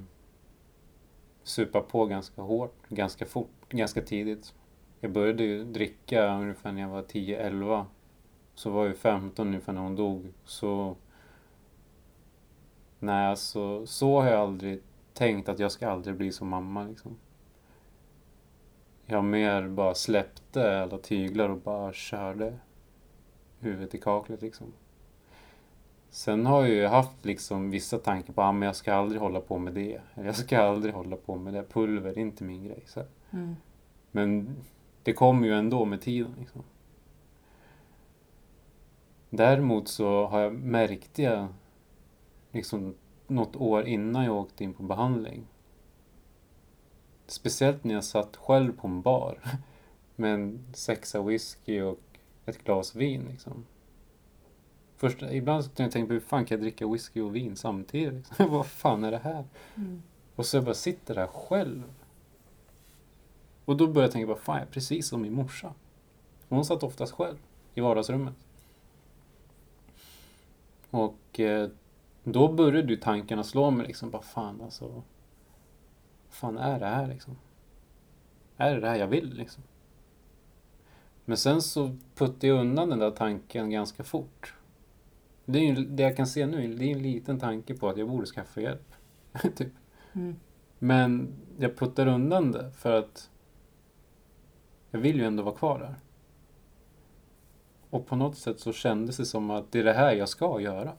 supa 1.44 1.82
på 1.82 2.06
ganska 2.06 2.42
hårt, 2.42 2.88
ganska 2.90 3.26
fort, 3.26 3.70
ganska 3.70 4.02
tidigt. 4.02 4.54
Jag 5.00 5.12
började 5.12 5.44
ju 5.44 5.64
dricka 5.64 6.36
ungefär 6.36 6.72
när 6.72 6.82
jag 6.82 6.90
var 6.90 7.02
10-11. 7.02 7.86
Så 8.56 8.70
var 8.70 8.86
jag 8.86 8.98
15 8.98 9.48
ungefär 9.48 9.74
när 9.74 9.82
hon 9.82 9.96
dog. 9.96 10.34
Så... 10.44 10.96
Nej, 13.00 13.28
alltså 13.28 13.86
så 13.86 14.22
har 14.22 14.30
jag 14.30 14.40
aldrig 14.40 14.82
tänkt 15.14 15.50
att 15.50 15.60
jag 15.60 15.72
ska 15.72 15.90
aldrig 15.90 16.16
bli 16.16 16.32
som 16.32 16.48
mamma 16.48 16.84
liksom. 16.84 17.18
Jag 19.06 19.24
mer 19.24 19.68
bara 19.68 19.96
släppte 19.96 20.82
alla 20.82 20.98
tyglar 20.98 21.50
och 21.50 21.58
bara 21.58 21.94
körde 21.94 22.58
huvudet 23.60 23.96
i 23.96 23.98
kaklet 23.98 24.42
liksom. 24.42 24.74
Sen 26.14 26.46
har 26.46 26.62
jag 26.62 26.76
ju 26.76 26.86
haft 26.86 27.26
liksom 27.26 27.72
vissa 27.72 27.98
tankar 27.98 28.34
på 28.34 28.42
att 28.42 28.56
ah, 28.56 28.66
jag 28.66 28.76
ska 28.76 28.94
aldrig 28.94 29.22
hålla 29.22 29.42
på 29.42 29.58
med 29.58 29.74
det. 29.74 30.02
Eller 30.16 30.26
jag 30.26 30.36
ska 30.36 30.62
aldrig 30.62 30.94
hålla 30.94 31.16
på 31.16 31.36
med 31.36 31.54
det. 31.54 31.64
Pulver, 31.64 32.14
det 32.14 32.20
är 32.20 32.22
inte 32.22 32.44
min 32.44 32.64
grej. 32.64 32.84
Så. 32.86 33.04
Mm. 33.32 33.56
Men 34.12 34.56
det 35.04 35.14
kommer 35.14 35.48
ju 35.48 35.54
ändå 35.54 35.86
med 35.86 36.02
tiden. 36.02 36.36
Liksom. 36.40 36.64
Däremot 39.30 39.88
så 39.88 40.26
har 40.26 40.40
jag 40.40 40.54
märkt 40.54 41.20
jag 41.20 41.48
liksom 42.52 42.96
något 43.28 43.56
år 43.56 43.88
innan 43.88 44.26
jag 44.26 44.36
åkte 44.36 44.64
in 44.64 44.74
på 44.74 44.84
behandling. 44.84 45.48
Speciellt 47.28 47.84
när 47.84 47.94
jag 47.94 48.04
satt 48.04 48.38
själv 48.38 48.78
på 48.78 48.88
en 48.88 49.02
bar 49.02 49.40
med 50.16 50.34
en 50.34 50.66
sexa 50.74 51.22
whisky 51.22 51.82
och 51.82 52.00
ett 52.46 52.64
glas 52.64 52.96
vin. 52.96 53.28
Liksom. 53.30 53.66
Först, 55.02 55.22
ibland 55.22 55.64
så 55.64 55.70
tänkte 55.70 56.00
jag 56.00 56.08
på 56.08 56.14
hur 56.14 56.20
fan 56.20 56.46
kan 56.46 56.56
jag 56.56 56.64
dricka 56.64 56.88
whisky 56.88 57.22
och 57.22 57.36
vin 57.36 57.56
samtidigt? 57.56 58.14
Liksom. 58.14 58.50
Vad 58.52 58.68
fan 58.68 59.04
är 59.04 59.12
det 59.12 59.18
här? 59.18 59.46
Mm. 59.76 60.04
Och 60.36 60.46
så 60.46 60.58
jag 60.58 60.64
bara 60.64 60.74
sitter 60.74 61.16
där 61.16 61.28
själv. 61.28 61.84
Och 63.66 63.78
då 63.78 63.88
började 63.88 64.02
jag 64.02 64.12
tänka, 64.12 64.28
vad 64.28 64.40
fan, 64.40 64.56
jag 64.56 64.68
är 64.68 64.72
precis 64.72 65.08
som 65.08 65.22
min 65.22 65.34
morsa. 65.34 65.74
Hon 66.50 66.66
satt 66.66 66.84
oftast 66.84 67.14
själv 67.14 67.38
i 67.74 67.82
vardagsrummet. 67.82 68.34
Och 70.90 71.40
eh, 71.40 71.70
då 72.24 72.54
började 72.54 72.94
ju 72.94 72.98
tankarna 72.98 73.44
slå 73.44 73.72
mig 73.72 73.88
liksom, 73.88 74.10
vad 74.10 74.24
fan 74.24 74.62
alltså. 74.62 74.88
Vad 74.88 75.04
fan 76.30 76.58
är 76.58 76.80
det 76.80 76.88
här 76.88 77.08
liksom? 77.08 77.38
Är 78.58 78.74
det 78.74 78.80
det 78.80 78.90
här 78.90 79.00
jag 79.00 79.08
vill 79.08 79.34
liksom? 79.34 79.64
Men 81.26 81.38
sen 81.38 81.62
så 81.62 81.98
puttade 82.16 82.48
jag 82.48 82.60
undan 82.60 82.90
den 82.90 83.00
där 83.00 83.12
tanken 83.12 83.70
ganska 83.70 84.04
fort. 84.04 84.54
Det, 85.46 85.60
är 85.60 85.64
ju, 85.64 85.86
det 85.86 86.04
jag 86.04 86.18
kan 86.18 86.28
se 86.28 86.46
nu, 86.46 86.76
det 86.76 86.86
är 86.86 86.96
en 86.96 87.02
liten 87.02 87.40
tanke 87.40 87.74
på 87.74 87.90
att 87.90 87.98
jag 87.98 88.10
borde 88.10 88.26
skaffa 88.26 88.62
hjälp. 88.62 88.94
typ. 89.56 89.74
Mm. 90.14 90.36
Men 90.80 91.34
jag 91.58 91.78
puttar 91.78 92.08
undan 92.08 92.52
det 92.52 92.72
för 92.72 93.00
att 93.00 93.30
jag 94.92 95.00
vill 95.00 95.18
ju 95.18 95.26
ändå 95.26 95.44
vara 95.44 95.56
kvar 95.56 95.80
där. 95.80 95.96
Och 97.90 98.08
på 98.08 98.16
något 98.16 98.38
sätt 98.38 98.60
så 98.60 98.74
kändes 98.74 99.18
det 99.18 99.26
som 99.26 99.50
att 99.50 99.72
det 99.72 99.80
är 99.80 99.84
det 99.84 99.94
här 99.94 100.14
jag 100.14 100.30
ska 100.30 100.62
göra. 100.62 100.94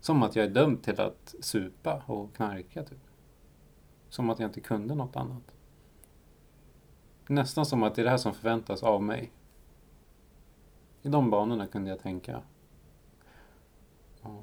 Som 0.00 0.22
att 0.22 0.36
jag 0.36 0.44
är 0.44 0.50
dömd 0.50 0.82
till 0.82 1.00
att 1.00 1.34
supa 1.40 2.02
och 2.06 2.34
knarka 2.34 2.82
typ. 2.82 2.98
Som 4.08 4.30
att 4.30 4.38
jag 4.38 4.48
inte 4.48 4.60
kunde 4.60 4.94
något 4.94 5.16
annat. 5.16 5.54
Nästan 7.26 7.66
som 7.66 7.82
att 7.82 7.94
det 7.94 8.02
är 8.02 8.04
det 8.04 8.10
här 8.10 8.16
som 8.16 8.34
förväntas 8.34 8.82
av 8.82 9.02
mig. 9.02 9.32
I 11.02 11.08
de 11.08 11.30
banorna 11.30 11.66
kunde 11.66 11.90
jag 11.90 12.00
tänka. 12.00 12.42
Ja. 14.22 14.42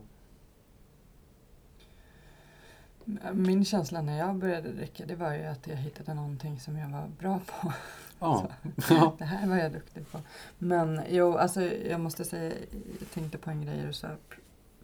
Min 3.33 3.65
känsla 3.65 4.01
när 4.01 4.17
jag 4.17 4.35
började 4.35 4.71
dricka 4.71 5.05
det 5.05 5.15
var 5.15 5.33
ju 5.33 5.43
att 5.43 5.67
jag 5.67 5.75
hittade 5.75 6.13
någonting 6.13 6.59
som 6.59 6.77
jag 6.77 6.89
var 6.89 7.07
bra 7.19 7.39
på. 7.45 7.73
Ja. 8.19 8.49
ja. 8.89 9.15
Det 9.19 9.25
här 9.25 9.47
var 9.47 9.55
jag 9.57 9.71
duktig 9.71 10.11
på. 10.11 10.19
Men 10.57 11.01
jo, 11.09 11.37
alltså 11.37 11.61
jag 11.61 11.99
måste 11.99 12.25
säga, 12.25 12.53
jag 12.99 13.11
tänkte 13.13 13.37
på 13.37 13.49
en 13.49 13.61
grej 13.65 13.83
du 13.87 13.93
sa 13.93 14.07
pr- 14.07 14.39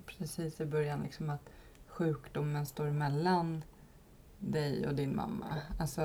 precis 0.06 0.62
i 0.62 0.66
början, 0.66 1.02
liksom 1.04 1.30
att 1.30 1.50
sjukdomen 1.88 2.66
står 2.66 2.86
mellan 2.92 3.64
dig 4.40 4.88
och 4.88 4.96
din 4.96 5.16
mamma. 5.16 5.46
Alltså, 5.80 6.02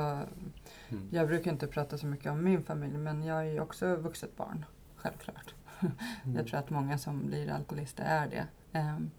Mm. 0.88 1.08
jag 1.10 1.26
brukar 1.28 1.50
inte 1.52 1.66
prata 1.66 1.98
så 1.98 2.06
mycket 2.06 2.32
om 2.32 2.44
min 2.44 2.62
familj, 2.62 2.96
men 2.96 3.22
jag 3.24 3.38
är 3.38 3.52
ju 3.52 3.60
också 3.60 3.96
vuxet 3.96 4.36
barn, 4.36 4.64
självklart. 4.96 5.54
Mm. 5.80 6.36
Jag 6.36 6.46
tror 6.46 6.58
att 6.58 6.70
många 6.70 6.98
som 6.98 7.26
blir 7.26 7.50
alkoholister 7.50 8.04
är 8.04 8.26
det. 8.28 8.46
Ehm, 8.72 9.10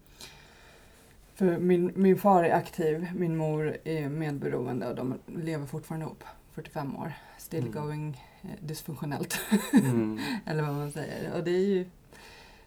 för 1.34 1.58
min, 1.58 1.92
min 1.96 2.18
far 2.18 2.44
är 2.44 2.54
aktiv, 2.54 3.08
min 3.14 3.36
mor 3.36 3.76
är 3.84 4.08
medberoende 4.08 4.88
och 4.88 4.94
de 4.96 5.18
lever 5.26 5.66
fortfarande 5.66 6.06
ihop, 6.06 6.24
45 6.52 6.96
år. 6.96 7.12
Still 7.38 7.60
Mm. 7.66 7.72
going 7.72 8.24
eh, 8.42 8.48
dysfunktionellt, 8.60 9.40
Mm. 9.72 10.20
eller 10.46 10.62
vad 10.62 10.74
man 10.74 10.92
säger. 10.92 11.32
Och 11.32 11.44
det 11.44 11.50
är 11.50 11.66
ju 11.66 11.86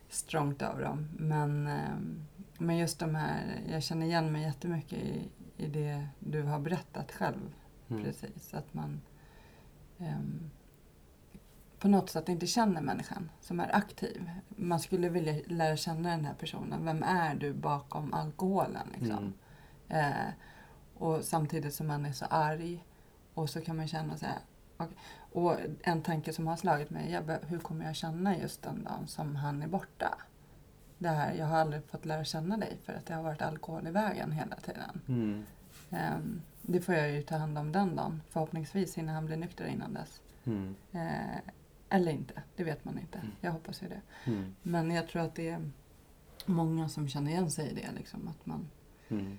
strongt 0.09 0.61
av 0.61 0.79
dem. 0.79 1.07
Men, 1.17 1.67
ehm, 1.67 2.25
men 2.57 2.77
just 2.77 2.99
de 2.99 3.15
här, 3.15 3.59
jag 3.71 3.83
känner 3.83 4.05
igen 4.05 4.31
mig 4.31 4.43
jättemycket 4.43 4.99
i, 4.99 5.29
i 5.57 5.67
det 5.67 6.07
du 6.19 6.41
har 6.41 6.59
berättat 6.59 7.11
själv. 7.11 7.53
Mm. 7.89 8.03
Precis, 8.03 8.53
att 8.53 8.73
man 8.73 9.01
ehm, 9.99 10.49
på 11.83 11.89
något 11.89 12.09
sätt 12.09 12.29
inte 12.29 12.47
känner 12.47 12.81
människan 12.81 13.31
som 13.41 13.59
är 13.59 13.75
aktiv. 13.75 14.29
Man 14.47 14.79
skulle 14.79 15.09
vilja 15.09 15.33
lära 15.47 15.77
känna 15.77 16.09
den 16.09 16.25
här 16.25 16.33
personen. 16.33 16.85
Vem 16.85 17.03
är 17.03 17.35
du 17.35 17.53
bakom 17.53 18.13
alkoholen? 18.13 18.87
Liksom? 18.99 19.33
Mm. 19.89 20.11
Eh, 20.11 20.33
och 20.93 21.23
samtidigt 21.23 21.73
som 21.73 21.87
man 21.87 22.05
är 22.05 22.11
så 22.11 22.25
arg 22.25 22.85
och 23.33 23.49
så 23.49 23.61
kan 23.61 23.77
man 23.77 23.87
känna 23.87 24.17
så 24.17 24.25
här. 24.25 24.39
okej. 24.77 24.97
Och 25.31 25.55
en 25.81 26.01
tanke 26.01 26.33
som 26.33 26.47
har 26.47 26.55
slagit 26.55 26.89
mig, 26.89 27.21
bara, 27.27 27.37
hur 27.37 27.59
kommer 27.59 27.85
jag 27.85 27.95
känna 27.95 28.37
just 28.37 28.61
den 28.61 28.83
dagen 28.83 29.07
som 29.07 29.35
han 29.35 29.63
är 29.63 29.67
borta? 29.67 30.17
Det 30.97 31.09
här, 31.09 31.33
jag 31.33 31.45
har 31.45 31.57
aldrig 31.57 31.83
fått 31.83 32.05
lära 32.05 32.23
känna 32.23 32.57
dig 32.57 32.77
för 32.83 32.93
att 32.93 33.05
det 33.05 33.13
har 33.13 33.23
varit 33.23 33.41
alkohol 33.41 33.87
i 33.87 33.91
vägen 33.91 34.31
hela 34.31 34.55
tiden. 34.55 35.01
Mm. 35.07 35.45
Ehm, 35.89 36.41
det 36.61 36.81
får 36.81 36.95
jag 36.95 37.11
ju 37.11 37.21
ta 37.21 37.37
hand 37.37 37.57
om 37.57 37.71
den 37.71 37.95
dagen. 37.95 38.21
Förhoppningsvis 38.29 38.97
hinner 38.97 39.13
han 39.13 39.25
bli 39.25 39.35
nykter 39.35 39.65
innan 39.65 39.93
dess. 39.93 40.21
Mm. 40.45 40.75
Eh, 40.91 41.53
eller 41.93 42.11
inte, 42.11 42.43
det 42.55 42.63
vet 42.63 42.85
man 42.85 42.99
inte. 42.99 43.17
Mm. 43.17 43.31
Jag 43.41 43.51
hoppas 43.51 43.83
ju 43.83 43.87
det. 43.87 44.01
Mm. 44.25 44.55
Men 44.61 44.91
jag 44.91 45.07
tror 45.07 45.21
att 45.21 45.35
det 45.35 45.49
är 45.49 45.71
många 46.45 46.89
som 46.89 47.07
känner 47.07 47.31
igen 47.31 47.51
sig 47.51 47.71
i 47.71 47.73
det. 47.73 47.91
Liksom, 47.97 48.27
att 48.27 48.45
man, 48.45 48.69
Mm. 49.09 49.37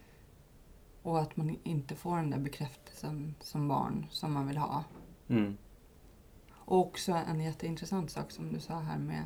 och 1.02 1.20
att 1.20 1.36
man 1.36 1.58
inte 1.62 1.94
får 1.94 2.16
den 2.16 2.30
där 2.30 2.38
bekräftelsen 2.38 3.34
som 3.40 3.68
barn 3.68 4.06
som 4.10 4.32
man 4.32 4.46
vill 4.48 4.56
ha. 4.56 4.84
Mm. 5.28 5.56
Och 6.50 6.78
också 6.78 7.12
en 7.12 7.40
jätteintressant 7.40 8.10
sak 8.10 8.30
som 8.30 8.52
du 8.52 8.60
sa 8.60 8.78
här 8.78 8.98
med 8.98 9.24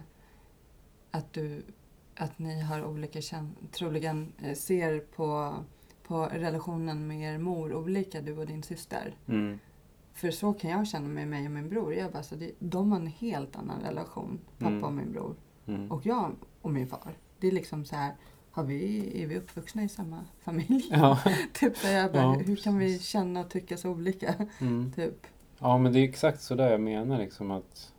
att, 1.10 1.32
du, 1.32 1.62
att 2.14 2.38
ni 2.38 2.60
har 2.60 2.84
olika 2.84 3.20
troligen 3.72 4.32
eh, 4.42 4.54
ser 4.54 5.00
på, 5.00 5.54
på 6.02 6.26
relationen 6.26 7.06
med 7.06 7.34
er 7.34 7.38
mor 7.38 7.74
olika, 7.74 8.20
du 8.20 8.38
och 8.38 8.46
din 8.46 8.62
syster. 8.62 9.16
Mm. 9.26 9.58
För 10.18 10.30
så 10.30 10.52
kan 10.52 10.70
jag 10.70 10.86
känna 10.86 11.08
med 11.08 11.28
mig 11.28 11.44
och 11.46 11.50
min 11.52 11.68
bror. 11.68 11.94
Jag 11.94 12.12
bara, 12.12 12.22
så 12.22 12.34
det, 12.36 12.52
de 12.58 12.92
har 12.92 13.00
en 13.00 13.06
helt 13.06 13.56
annan 13.56 13.80
relation, 13.80 14.38
pappa 14.58 14.70
Mm. 14.70 14.84
och 14.84 14.92
min 14.92 15.12
bror. 15.12 15.34
Mm. 15.66 15.92
Och 15.92 16.06
jag 16.06 16.32
och 16.62 16.70
min 16.70 16.86
far. 16.88 17.18
Det 17.40 17.46
är 17.48 17.52
liksom 17.52 17.84
så 17.84 17.96
här, 17.96 18.14
har 18.50 18.64
vi, 18.64 19.12
är 19.22 19.26
vi 19.26 19.36
uppvuxna 19.38 19.82
i 19.82 19.88
samma 19.88 20.24
familj? 20.40 20.88
Ja. 20.90 21.18
typ 21.52 21.76
så 21.76 21.86
jag 21.86 22.12
bara, 22.12 22.22
Ja, 22.22 22.32
hur 22.32 22.56
kan 22.56 22.78
vi 22.78 22.86
precis. 22.86 23.06
känna 23.08 23.40
och 23.40 23.50
tycka 23.50 23.76
så 23.76 23.90
olika? 23.90 24.34
Mm. 24.60 24.92
typ. 24.96 25.26
Ja, 25.58 25.78
men 25.78 25.92
det 25.92 25.98
är 25.98 26.04
exakt 26.04 26.42
så 26.42 26.54
där 26.54 26.70
jag 26.70 26.80
menar 26.80 27.18
liksom 27.18 27.50
att 27.50 27.92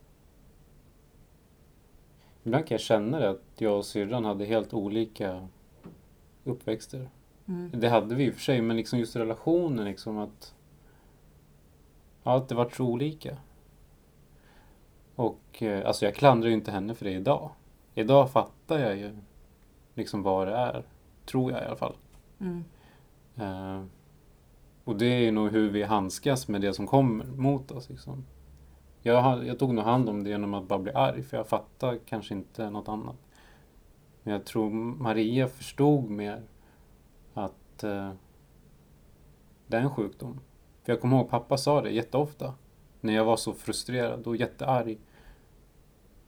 Ibland 2.43 2.65
kan 2.67 2.75
jag 2.75 2.81
känna 2.81 3.19
det 3.19 3.29
att 3.29 3.43
jag 3.57 3.77
och 3.77 3.85
syrran 3.85 4.25
hade 4.25 4.45
helt 4.45 4.73
olika 4.73 5.47
uppväxter. 6.43 7.09
Mm. 7.47 7.71
Det 7.79 7.89
hade 7.89 8.15
vi 8.15 8.25
i 8.25 8.29
och 8.29 8.33
för 8.33 8.41
sig, 8.41 8.61
men 8.61 8.77
liksom 8.77 8.99
just 8.99 9.15
relationen 9.15 9.85
liksom 9.85 10.17
att 10.17 10.53
Det 12.37 12.55
vart 12.55 12.75
så 12.75 12.85
olika. 12.85 13.37
Och 15.15 15.63
eh, 15.63 15.87
alltså 15.87 16.05
jag 16.05 16.15
klandrar 16.15 16.47
ju 16.49 16.53
inte 16.53 16.71
henne 16.71 16.95
för 16.95 17.05
det 17.05 17.11
idag. 17.11 17.51
Idag 17.93 18.31
fattar 18.31 18.79
jag 18.79 18.97
ju 18.97 19.17
liksom 19.93 20.23
vad 20.23 20.47
det 20.47 20.55
är. 20.55 20.83
Tror 21.25 21.51
jag 21.51 21.61
i 21.61 21.65
alla 21.65 21.75
fall. 21.75 21.95
Mm. 22.39 22.63
Eh, 23.35 23.83
och 24.83 24.95
det 24.95 25.05
är 25.05 25.19
ju 25.19 25.31
nog 25.31 25.51
hur 25.51 25.69
vi 25.69 25.83
handskas 25.83 26.47
med 26.47 26.61
det 26.61 26.73
som 26.73 26.87
kommer 26.87 27.25
mot 27.25 27.71
oss. 27.71 27.89
Liksom. 27.89 28.25
Jag, 29.01 29.45
jag 29.47 29.59
tog 29.59 29.73
nog 29.73 29.85
hand 29.85 30.09
om 30.09 30.23
det 30.23 30.29
genom 30.29 30.53
att 30.53 30.67
bara 30.67 30.79
bli 30.79 30.93
arg, 30.93 31.23
för 31.23 31.37
jag 31.37 31.47
fattar 31.47 31.99
kanske 32.05 32.33
inte 32.33 32.69
något 32.69 32.89
annat. 32.89 33.15
Men 34.23 34.33
jag 34.33 34.45
tror 34.45 34.69
Maria 34.69 35.47
förstod 35.47 36.09
mer 36.09 36.43
att 37.33 37.83
eh, 37.83 38.11
det 39.67 39.77
är 39.77 39.81
en 39.81 39.95
sjukdom. 39.95 40.39
För 40.89 40.93
jag 40.93 41.01
kommer 41.01 41.17
ihåg 41.17 41.29
pappa 41.29 41.57
sa 41.57 41.81
det 41.81 41.89
jätteofta. 41.91 42.53
När 43.01 43.13
jag 43.13 43.25
var 43.25 43.37
så 43.37 43.53
frustrerad 43.53 44.27
och 44.27 44.35
jättearg. 44.35 44.97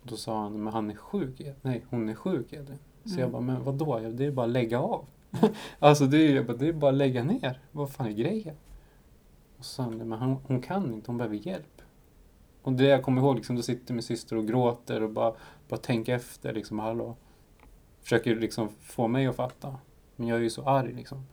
Då 0.03 0.15
sa 0.15 0.41
han, 0.41 0.63
men 0.63 0.73
han 0.73 0.91
är 0.91 0.95
sjuk. 0.95 1.41
Nej, 1.61 1.85
hon 1.89 2.09
är 2.09 2.15
sjuk 2.15 2.53
Edvin. 2.53 2.77
Så 3.03 3.09
Mm. 3.09 3.19
jag 3.19 3.31
bara, 3.31 3.41
men 3.41 3.63
vadå? 3.63 3.99
Det 3.99 4.25
är 4.25 4.31
bara 4.31 4.45
att 4.45 4.51
lägga 4.51 4.79
av. 4.79 5.05
alltså 5.79 6.05
det 6.05 6.17
är, 6.17 6.43
bara, 6.43 6.57
det 6.57 6.67
är 6.67 6.73
bara 6.73 6.91
att 6.91 6.97
lägga 6.97 7.23
ner. 7.23 7.59
Vad 7.71 7.91
fan 7.91 8.07
är 8.07 8.11
grejen? 8.11 8.55
Och 9.57 9.65
så 9.65 9.73
sa 9.73 9.83
han, 9.83 9.97
men 9.97 10.19
hon, 10.19 10.37
hon 10.47 10.61
kan 10.61 10.93
inte, 10.93 11.11
hon 11.11 11.17
behöver 11.17 11.35
hjälp. 11.35 11.81
Och 12.61 12.73
det 12.73 12.85
jag 12.85 13.03
kommer 13.03 13.21
ihåg, 13.21 13.35
liksom, 13.35 13.55
då 13.55 13.61
sitter 13.61 13.93
min 13.93 14.03
syster 14.03 14.35
och 14.35 14.47
gråter 14.47 15.03
och 15.03 15.09
bara, 15.09 15.33
bara 15.69 15.79
tänker 15.79 16.15
efter. 16.15 16.53
Liksom, 16.53 16.79
hallå. 16.79 17.15
Försöker 18.01 18.35
liksom 18.35 18.69
få 18.81 19.07
mig 19.07 19.27
att 19.27 19.35
fatta. 19.35 19.75
Men 20.15 20.27
jag 20.27 20.37
är 20.37 20.41
ju 20.43 20.49
så 20.49 20.63
arg 20.63 20.93
liksom. 20.93 21.25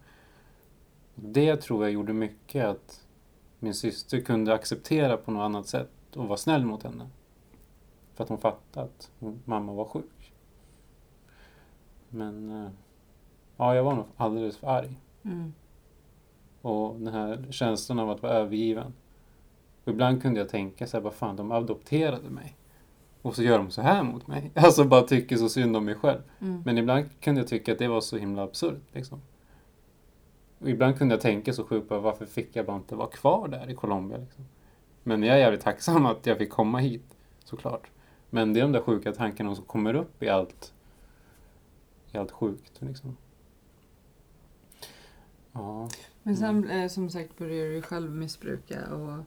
Och 1.14 1.22
Det 1.22 1.56
tror 1.56 1.84
jag 1.84 1.92
gjorde 1.92 2.12
mycket 2.12 2.64
att 2.64 3.04
min 3.58 3.74
syster 3.74 4.20
kunde 4.20 4.54
acceptera 4.54 5.16
på 5.16 5.30
något 5.30 5.40
annat 5.40 5.66
sätt 5.66 6.16
och 6.16 6.28
vara 6.28 6.36
snäll 6.36 6.64
mot 6.64 6.82
henne. 6.82 7.08
För 8.14 8.24
att 8.24 8.28
hon 8.28 8.38
fattade 8.38 8.86
att 8.86 9.10
mamma 9.44 9.72
var 9.72 9.84
sjuk. 9.84 10.32
Men 12.08 12.50
eh, 12.50 12.70
ja, 13.56 13.74
jag 13.74 13.84
var 13.84 13.94
nog 13.94 14.04
alldeles 14.16 14.56
för 14.56 14.66
arg. 14.66 14.96
Mm. 15.22 15.52
Och 16.62 17.00
den 17.00 17.14
här 17.14 17.46
känslan 17.50 17.98
av 17.98 18.10
att 18.10 18.22
vara 18.22 18.32
övergiven. 18.32 18.92
Och 19.84 19.92
ibland 19.92 20.22
kunde 20.22 20.40
jag 20.40 20.48
tänka 20.48 20.86
så 20.86 20.96
här, 20.96 21.04
vad 21.04 21.14
fan, 21.14 21.36
de 21.36 21.52
adopterade 21.52 22.30
mig. 22.30 22.56
Och 23.22 23.34
så 23.34 23.42
gör 23.42 23.58
de 23.58 23.70
så 23.70 23.82
här 23.82 24.02
mot 24.02 24.26
mig. 24.26 24.50
Alltså 24.54 24.84
bara 24.84 25.02
tycker 25.02 25.36
så 25.36 25.48
synd 25.48 25.76
om 25.76 25.84
mig 25.84 25.94
själv. 25.94 26.20
Mm. 26.40 26.62
Men 26.64 26.78
ibland 26.78 27.04
kunde 27.20 27.40
jag 27.40 27.48
tycka 27.48 27.72
att 27.72 27.78
det 27.78 27.88
var 27.88 28.00
så 28.00 28.16
himla 28.16 28.42
absurt. 28.42 28.82
Liksom. 28.92 29.20
Och 30.58 30.70
ibland 30.70 30.98
kunde 30.98 31.14
jag 31.14 31.22
tänka 31.22 31.52
så 31.52 31.64
sjukt 31.64 31.88
på 31.88 31.98
varför 31.98 32.26
fick 32.26 32.56
jag 32.56 32.66
bara 32.66 32.76
inte 32.76 32.94
vara 32.96 33.08
kvar 33.08 33.48
där 33.48 33.70
i 33.70 33.74
Colombia. 33.74 34.18
Liksom. 34.18 34.44
Men 35.02 35.22
jag 35.22 35.36
är 35.36 35.40
jävligt 35.40 35.60
tacksam 35.60 36.06
att 36.06 36.26
jag 36.26 36.38
fick 36.38 36.50
komma 36.50 36.78
hit, 36.78 37.16
såklart. 37.44 37.90
Men 38.30 38.52
det 38.52 38.60
är 38.60 38.62
de 38.62 38.72
där 38.72 38.80
sjuka 38.80 39.12
tankarna 39.12 39.54
som 39.54 39.64
kommer 39.64 39.94
upp 39.94 40.22
i 40.22 40.28
allt, 40.28 40.72
i 42.12 42.18
allt 42.18 42.30
sjukt. 42.30 42.72
Liksom. 42.82 43.16
Ja. 45.52 45.88
Men 46.22 46.36
sen 46.36 46.70
eh, 46.70 46.88
som 46.88 47.10
sagt 47.10 47.38
började 47.38 47.74
du 47.74 47.82
själv 47.82 48.10
missbruka 48.10 48.94
och 48.94 49.24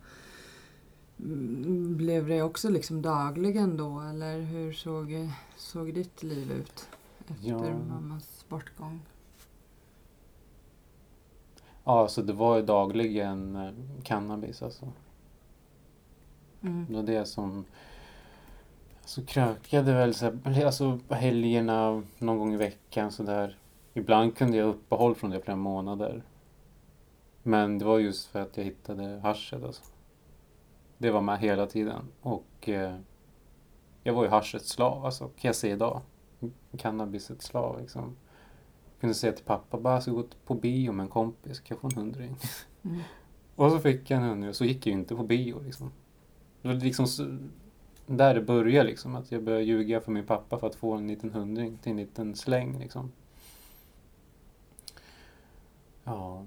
mm, 1.20 1.97
blev 1.97 2.28
det 2.28 2.41
också 2.41 2.70
liksom 2.70 3.01
dagligen 3.01 3.78
då 3.78 3.99
eller 4.01 4.39
hur 4.41 4.74
såg, 4.74 5.30
såg 5.55 5.93
ditt 5.93 6.24
liv 6.24 6.51
ut 6.51 6.89
efter 7.28 7.49
Ja. 7.49 7.78
mammas 7.89 8.45
bortgång? 8.49 8.99
Ja, 11.84 12.07
så 12.07 12.21
det 12.21 12.34
var 12.34 12.55
ju 12.55 12.61
dagligen 12.61 13.55
eh, 13.55 13.71
cannabis 14.03 14.63
alltså. 14.63 14.88
Mm. 16.61 16.86
Det 16.89 16.95
var 16.95 17.03
det 17.03 17.25
som... 17.25 17.65
Så 19.05 19.25
krökade 19.25 19.93
väl 19.93 20.13
så 20.13 20.25
här, 20.25 20.65
alltså 20.65 20.99
på 21.07 21.15
helgerna, 21.15 22.03
någon 22.17 22.39
gång 22.39 22.53
i 22.53 22.57
veckan 22.57 23.11
sådär. 23.11 23.57
Ibland 23.93 24.38
kunde 24.38 24.57
jag 24.57 24.67
uppehåll 24.67 25.15
från 25.15 25.29
det 25.29 25.41
flera 25.41 25.57
månader. 25.57 26.23
Men 27.43 27.79
det 27.79 27.86
var 27.86 27.99
just 27.99 28.27
för 28.27 28.41
att 28.41 28.57
jag 28.57 28.63
hittade 28.63 29.19
haschet 29.23 29.63
alltså. 29.63 29.84
Det 30.97 31.11
var 31.11 31.21
med 31.21 31.39
hela 31.39 31.67
tiden. 31.67 32.07
Och 32.21 32.69
eh, 32.69 32.95
jag 34.03 34.13
var 34.13 34.23
ju 34.23 34.29
haschets 34.29 34.69
slav, 34.69 35.05
alltså, 35.05 35.23
kan 35.23 35.49
jag 35.49 35.55
säga 35.55 35.73
idag. 35.73 36.01
Cannabisets 36.77 37.45
slav 37.45 37.82
liksom. 37.82 38.15
Kunde 39.02 39.14
säga 39.16 39.34
till 39.34 39.45
pappa, 39.45 39.80
bara 39.80 39.93
jag 39.93 40.04
ska 40.04 40.12
gå 40.12 40.24
på 40.45 40.56
bio 40.56 40.91
med 40.91 41.04
en 41.04 41.10
kompis, 41.10 41.60
kan 41.60 41.76
jag 41.76 41.82
få 41.82 41.88
en 41.88 42.04
hundring? 42.04 42.36
Mm. 42.84 42.99
Och 43.56 43.72
så 43.72 43.80
fick 43.80 44.10
jag 44.10 44.18
en 44.18 44.30
hundring 44.30 44.49
och 44.49 44.56
så 44.56 44.66
gick 44.66 44.88
jag 44.88 44.93
ju 44.93 44.99
inte 44.99 45.16
på 45.16 45.24
bio 45.24 45.64
liksom. 45.64 45.91
Det 46.62 46.68
var 46.68 46.76
liksom 46.76 47.08
så, 47.08 47.38
där 48.06 48.34
det 48.34 48.41
började 48.41 48.89
liksom, 48.89 49.16
att 49.16 49.32
jag 49.32 49.43
började 49.43 49.64
ljuga 49.64 50.02
för 50.02 50.12
min 50.12 50.26
pappa 50.26 50.60
för 50.60 50.68
att 50.68 50.76
få 50.76 50.93
en 50.93 51.08
liten 51.08 51.32
hundring 51.32 51.78
till 51.78 51.91
en 51.91 51.97
liten 51.97 52.36
släng 52.36 52.80
liksom. 52.80 53.12
Ja. 56.04 56.45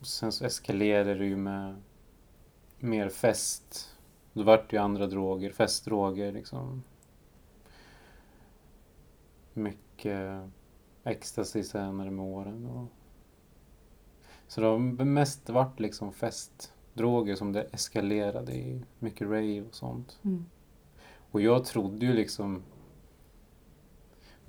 Och 0.00 0.06
sen 0.06 0.32
så 0.32 0.44
eskalerade 0.44 1.14
det 1.14 1.26
ju 1.26 1.36
med 1.36 1.82
mer 2.78 3.08
fest. 3.08 3.96
Då 4.32 4.42
vart 4.42 4.70
det 4.70 4.76
ju 4.76 4.82
andra 4.82 5.06
droger, 5.06 5.52
festdroger 5.52 6.32
liksom. 6.32 6.82
Mycket 9.54 10.50
ecstasy 11.04 11.62
senare 11.62 12.10
med 12.10 12.24
åren. 12.24 12.66
Och... 12.66 12.86
Så 14.46 14.60
det 14.60 14.66
har 14.66 14.78
mest 15.04 15.48
varit 15.48 15.80
liksom 15.80 16.12
festdroger 16.12 17.34
som 17.34 17.52
det 17.52 17.62
eskalerade 17.62 18.52
i. 18.52 18.82
Mycket 18.98 19.28
rave 19.28 19.62
och 19.68 19.74
sånt. 19.74 20.18
Mm. 20.24 20.44
Och 21.30 21.40
jag 21.40 21.64
trodde 21.64 22.06
ju 22.06 22.12
liksom 22.12 22.62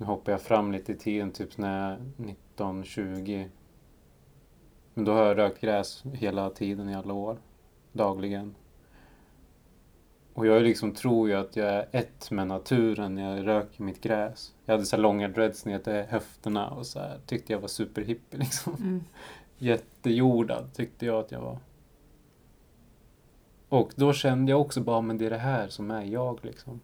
nu 0.02 0.06
hoppar 0.06 0.32
jag 0.32 0.40
fram 0.40 0.72
lite 0.72 0.92
i 0.92 0.96
tiden, 0.96 1.32
typ 1.32 1.58
när 1.58 1.80
jag 1.80 1.92
är 1.92 2.10
19, 2.16 2.84
20. 2.84 3.48
Men 4.94 5.04
då 5.04 5.12
har 5.12 5.26
jag 5.26 5.38
rökt 5.38 5.60
gräs 5.60 6.02
hela 6.12 6.50
tiden 6.50 6.88
i 6.88 6.94
alla 6.94 7.14
år. 7.14 7.38
Dagligen. 7.92 8.54
Och 10.34 10.46
jag 10.46 10.62
liksom 10.62 10.94
tror 10.94 11.28
ju 11.28 11.34
att 11.34 11.56
jag 11.56 11.68
är 11.68 11.88
ett 11.92 12.30
med 12.30 12.46
naturen 12.46 13.14
när 13.14 13.36
jag 13.36 13.46
röker 13.46 13.82
mitt 13.82 14.00
gräs. 14.00 14.54
Jag 14.72 14.76
hade 14.76 14.86
så 14.86 14.96
långa 14.96 15.28
dreads 15.28 15.64
ner 15.64 15.78
till 15.78 15.92
höfterna 15.92 16.70
och 16.70 16.86
så 16.86 16.98
här, 16.98 17.18
tyckte 17.26 17.52
jag 17.52 17.60
var 17.60 17.68
superhippie 17.68 18.38
liksom. 18.38 18.74
Mm. 18.74 19.04
Jättejordad 19.58 20.74
tyckte 20.74 21.06
jag 21.06 21.16
att 21.16 21.32
jag 21.32 21.40
var. 21.40 21.58
Och 23.68 23.92
då 23.96 24.12
kände 24.12 24.52
jag 24.52 24.60
också 24.60 24.80
bara, 24.80 25.00
men 25.00 25.18
det 25.18 25.26
är 25.26 25.30
det 25.30 25.38
här 25.38 25.68
som 25.68 25.90
är 25.90 26.02
jag 26.02 26.44
liksom. 26.44 26.80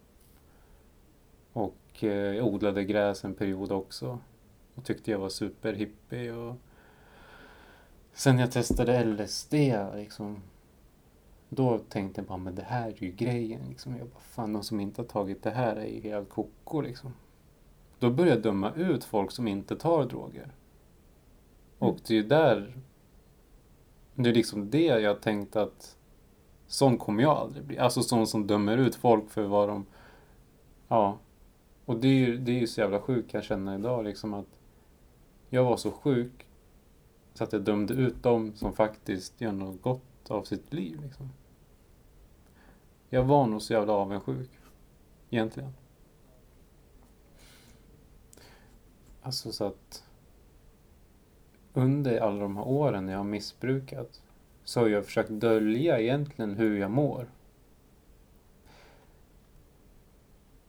Och 1.53 2.05
eh, 2.05 2.09
jag 2.09 2.47
odlade 2.47 2.85
gräs 2.85 3.25
en 3.25 3.35
period 3.35 3.73
också. 3.73 4.19
Och 4.75 4.85
tyckte 4.85 5.11
jag 5.11 5.19
var 5.19 5.29
superhippie 5.29 6.33
och 6.33 6.57
sen 8.13 8.39
jag 8.39 8.53
testade 8.53 9.05
LSD 9.05 9.55
liksom. 9.95 10.43
Då 11.49 11.79
tänkte 11.79 12.21
jag 12.21 12.29
bara, 12.29 12.39
men 12.39 12.55
det 12.55 12.63
här 12.63 12.89
är 12.89 13.03
ju 13.03 13.11
grejen 13.11 13.61
liksom. 13.69 13.97
Jag 13.97 14.09
bara, 14.09 14.21
fan 14.21 14.53
de 14.53 14.63
som 14.63 14.81
inte 14.81 15.01
har 15.01 15.07
tagit 15.07 15.43
det 15.43 15.51
här 15.51 15.77
är 15.77 15.87
ju 15.87 16.01
helt 16.01 16.29
koko 16.29 16.81
liksom. 16.81 17.13
Då 17.99 18.11
började 18.11 18.37
jag 18.37 18.43
döma 18.43 18.73
ut 18.73 19.05
folk 19.05 19.31
som 19.31 19.49
inte 19.49 19.77
tar 19.77 20.05
droger. 20.05 20.55
Och 21.79 21.99
det 22.07 22.15
är 22.15 22.17
ju 22.17 22.23
där 22.23 22.75
det 24.23 24.31
är 24.31 24.35
liksom 24.35 24.71
det 24.71 24.85
jag 24.85 25.21
tänkte 25.23 25.63
att 25.63 25.97
sån 26.67 26.99
kommer 26.99 27.23
jag 27.23 27.37
aldrig 27.37 27.65
bli. 27.65 27.79
Alltså 27.79 28.03
sån 28.03 28.27
som 28.27 28.47
dömer 28.47 28.79
ut 28.79 28.95
folk 28.95 29.31
för 29.31 29.43
vad 29.43 29.69
de... 29.69 29.87
Ja. 30.89 31.19
Och 31.85 31.97
det 31.97 32.09
är 32.09 32.13
ju 32.13 32.39
det 32.39 32.53
är 32.53 32.61
ju 32.61 32.67
så 32.67 32.81
jävla 32.81 33.01
sjukt 33.01 33.35
jag 33.35 33.45
känner 33.45 33.79
idag 33.79 34.05
liksom 34.05 34.35
att 34.35 34.61
jag 35.49 35.65
var 35.65 35.77
så 35.77 35.91
sjuk 35.91 36.47
så 37.35 37.45
att 37.45 37.53
jag 37.53 37.63
dömde 37.63 37.95
ut 37.95 38.23
dem 38.23 38.53
som 38.55 38.73
faktiskt 38.73 39.41
gör 39.41 39.53
något 39.53 39.83
gott 39.83 40.31
av 40.31 40.43
sitt 40.43 40.73
liv. 40.73 41.01
Liksom. 41.03 41.31
Jag 43.09 43.25
var 43.25 43.47
nog 43.47 43.63
så 43.63 43.73
jävla 43.73 43.93
avundsjuk. 43.93 44.51
Egentligen. 45.31 45.73
Alltså 49.29 49.53
så 49.53 49.65
att 49.65 50.05
under 51.73 52.21
alla 52.21 52.41
de 52.41 52.57
här 52.57 52.69
åren 52.69 53.09
jag 53.09 53.19
har 53.19 53.25
missbrukat 53.25 54.23
så 54.65 54.81
har 54.81 54.89
jag 54.89 55.05
försökt 55.05 55.31
dölja 55.31 56.01
egentligen 56.01 56.55
hur 56.55 56.79
jag 56.79 56.91
mår. 56.91 57.27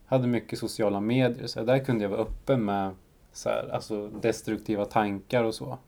Hade 0.06 0.26
mycket 0.26 0.58
sociala 0.58 1.00
medier, 1.00 1.46
så 1.46 1.64
där 1.64 1.84
kunde 1.84 2.04
jag 2.04 2.10
vara 2.10 2.20
öppen 2.20 2.64
med 2.64 2.94
så 3.32 3.48
här, 3.48 3.68
alltså 3.68 4.08
destruktiva 4.08 4.84
tankar 4.84 5.44
och 5.44 5.54
så. 5.54 5.78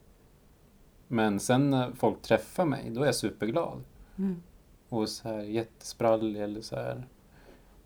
Men 1.08 1.40
sen 1.40 1.70
när 1.70 1.92
folk 1.92 2.22
träffar 2.22 2.64
mig, 2.64 2.90
då 2.90 3.02
är 3.02 3.06
jag 3.06 3.14
superglad. 3.14 3.84
Mm. 4.18 4.42
Och 4.88 5.08
så 5.08 5.28
här 5.28 5.40
jättesprallig 5.40 6.42
eller 6.42 6.60
så 6.60 6.76
här 6.76 7.06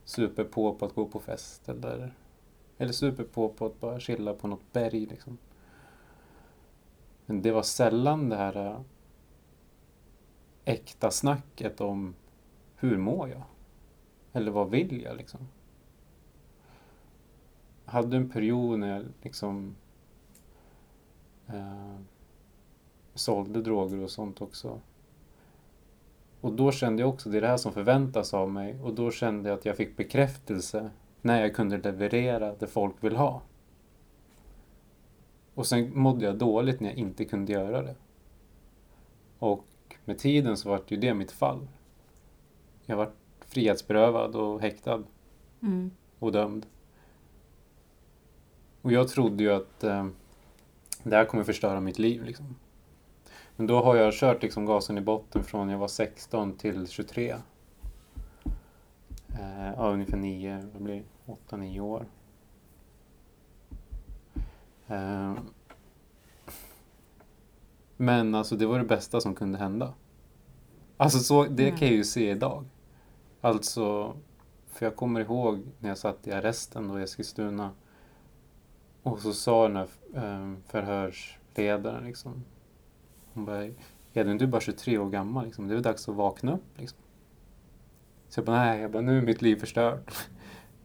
super 0.05 0.45
på 0.45 0.74
på 0.74 0.87
att 0.87 0.95
gå 0.95 1.07
på 1.07 1.20
fest 1.20 1.68
eller 1.68 2.14
eller 2.79 2.93
super 2.93 3.24
på 3.24 3.49
på 3.49 3.66
att 3.66 3.81
bara 3.81 4.01
chilla 4.01 4.35
på 4.35 4.49
något 4.49 4.72
berg 4.72 5.07
liksom. 5.07 5.39
Men 7.27 7.43
det 7.43 7.53
var 7.53 7.62
sällan 7.62 8.29
det 8.29 8.37
här 8.37 8.57
äh, 8.57 8.81
äkta 10.64 11.11
snacket 11.11 11.81
om 11.81 12.14
hur 12.77 12.97
mår 12.97 13.29
jag? 13.29 13.43
Eller 14.33 14.51
vad 14.51 14.70
vill 14.70 15.03
jag 15.03 15.16
liksom? 15.16 15.41
Jag 17.85 17.93
hade 17.93 18.16
en 18.16 18.31
period 18.31 18.79
när 18.79 18.97
jag 18.97 19.05
liksom 19.22 19.77
eh, 21.47 21.97
sålde 23.14 23.62
droger 23.62 24.03
och 24.03 24.11
sånt 24.11 24.41
också. 24.41 24.81
Och 26.41 26.53
då 26.53 26.72
kände 26.72 27.03
jag 27.03 27.09
också, 27.09 27.31
det 27.31 27.37
är 27.37 27.41
det 27.41 27.49
här 27.49 27.57
som 27.57 27.72
förväntas 27.72 28.35
av 28.35 28.51
mig. 28.51 28.83
Och 28.83 28.95
då 28.95 29.11
kände 29.11 29.49
jag 29.49 29.59
att 29.59 29.64
jag 29.64 29.77
fick 29.77 29.97
bekräftelse 29.97 30.91
när 31.23 31.41
jag 31.41 31.55
kunde 31.55 31.79
leverera 31.79 32.55
det 32.59 32.67
folk 32.67 32.95
vill 33.01 33.17
ha. 33.17 33.43
Och 35.55 35.67
sen 35.67 35.99
mådde 35.99 36.25
jag 36.25 36.39
dåligt 36.39 36.81
när 36.81 36.89
jag 36.89 36.99
inte 36.99 37.25
kunde 37.25 37.53
göra 37.53 37.83
det. 37.83 37.95
Och 39.39 39.64
med 40.05 40.19
tiden 40.19 40.57
så 40.57 40.69
var 40.69 40.77
det 40.77 40.95
ju 40.95 41.01
det 41.01 41.14
mitt 41.14 41.33
fall. 41.33 41.69
Jag 42.87 42.97
var 42.97 43.11
frihetsberövad 43.41 44.37
och 44.37 44.61
häktad 44.61 45.03
Mm. 45.62 45.91
och 46.19 46.33
dömd. 46.33 46.67
Och 48.83 48.93
jag 48.93 49.09
trodde 49.09 49.43
ju 49.43 49.53
att 49.53 49.85
eh, 49.85 50.07
det 51.03 51.17
här 51.17 51.25
kommer 51.25 51.45
förstöra 51.45 51.81
mitt 51.81 51.99
liv. 51.99 52.25
Liksom. 52.25 52.57
Men 53.57 53.67
då 53.67 53.83
har 53.83 53.97
jag 53.97 54.14
kört 54.14 54.43
liksom 54.43 54.67
gasen 54.67 54.99
i 54.99 55.01
botten 55.01 55.45
från 55.45 55.69
jag 55.69 55.79
var 55.79 55.89
16 55.89 56.57
till 56.57 56.89
23. 56.89 57.37
Eh, 59.41 59.72
ja, 59.76 59.91
ungefär 59.93 60.16
9, 60.16 60.68
vad 60.72 60.82
blir 60.82 61.05
8-9 61.26 61.80
år. 61.80 62.07
Eh, 64.87 65.34
men 67.97 68.34
alltså 68.34 68.57
det 68.57 68.66
var 68.66 68.78
det 68.78 68.84
bästa 68.84 69.20
som 69.20 69.34
kunde 69.34 69.59
hända. 69.59 69.95
Alltså 70.97 71.18
så, 71.18 71.45
det 71.45 71.62
Mm. 71.68 71.76
kan 71.78 71.89
jag 71.89 71.97
ju 71.97 72.05
se 72.05 72.30
idag. 72.30 72.64
Alltså, 73.41 74.16
för 74.66 74.87
jag 74.87 74.97
kommer 74.97 75.20
ihåg 75.20 75.62
när 75.78 75.89
jag 75.89 75.99
satt 75.99 76.26
i 76.26 76.32
arresten 76.32 76.89
då 76.89 77.01
i 77.01 77.03
Eskilstuna. 77.03 77.70
Och 79.03 79.18
så 79.18 79.32
sa 79.32 79.68
den 79.68 79.76
här 79.76 79.89
eh, 80.14 80.55
förhörsledaren 80.66 82.05
liksom. 82.05 82.45
Hon 83.32 83.45
bara, 83.45 83.64
Edvin 84.12 84.39
du 84.39 84.45
är 84.45 84.49
bara 84.49 84.61
23 84.61 84.99
år 84.99 85.11
gammal 85.11 85.45
liksom. 85.45 85.66
Det 85.68 85.72
är 85.72 85.76
väl 85.76 85.82
dags 85.82 86.09
att 86.09 86.14
vakna 86.14 86.53
upp 86.55 86.78
liksom. 86.78 86.99
Så 88.29 88.39
jag 88.41 88.47
bara, 88.47 88.57
nej, 88.57 88.81
jag 88.81 88.91
bara, 88.91 89.03
nu 89.03 89.18
är 89.18 89.22
mitt 89.22 89.43
liv 89.43 89.57
förstört. 89.57 90.29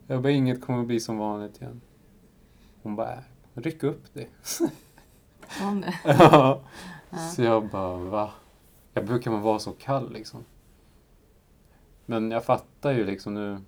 Jag 0.07 0.21
bara, 0.21 0.31
inget 0.31 0.61
kommer 0.61 0.81
att 0.81 0.87
bli 0.87 0.99
som 0.99 1.17
vanligt 1.17 1.61
igen. 1.61 1.81
Hon 2.81 2.95
bara, 2.95 3.23
ryck 3.53 3.83
upp 3.83 4.13
det. 4.13 4.27
Sa 4.41 4.69
hon 5.61 5.81
det? 5.81 5.93
Ja. 6.03 6.61
Så 7.35 7.43
jag 7.43 7.69
bara, 7.69 7.97
va? 7.97 8.31
Jag 8.93 9.05
brukar 9.05 9.31
man 9.31 9.41
vara 9.41 9.59
så 9.59 9.71
kall 9.71 10.13
liksom. 10.13 10.45
Men 12.05 12.31
jag 12.31 12.45
fattar 12.45 12.91
ju 12.91 13.05
liksom 13.05 13.33
nu. 13.33 13.61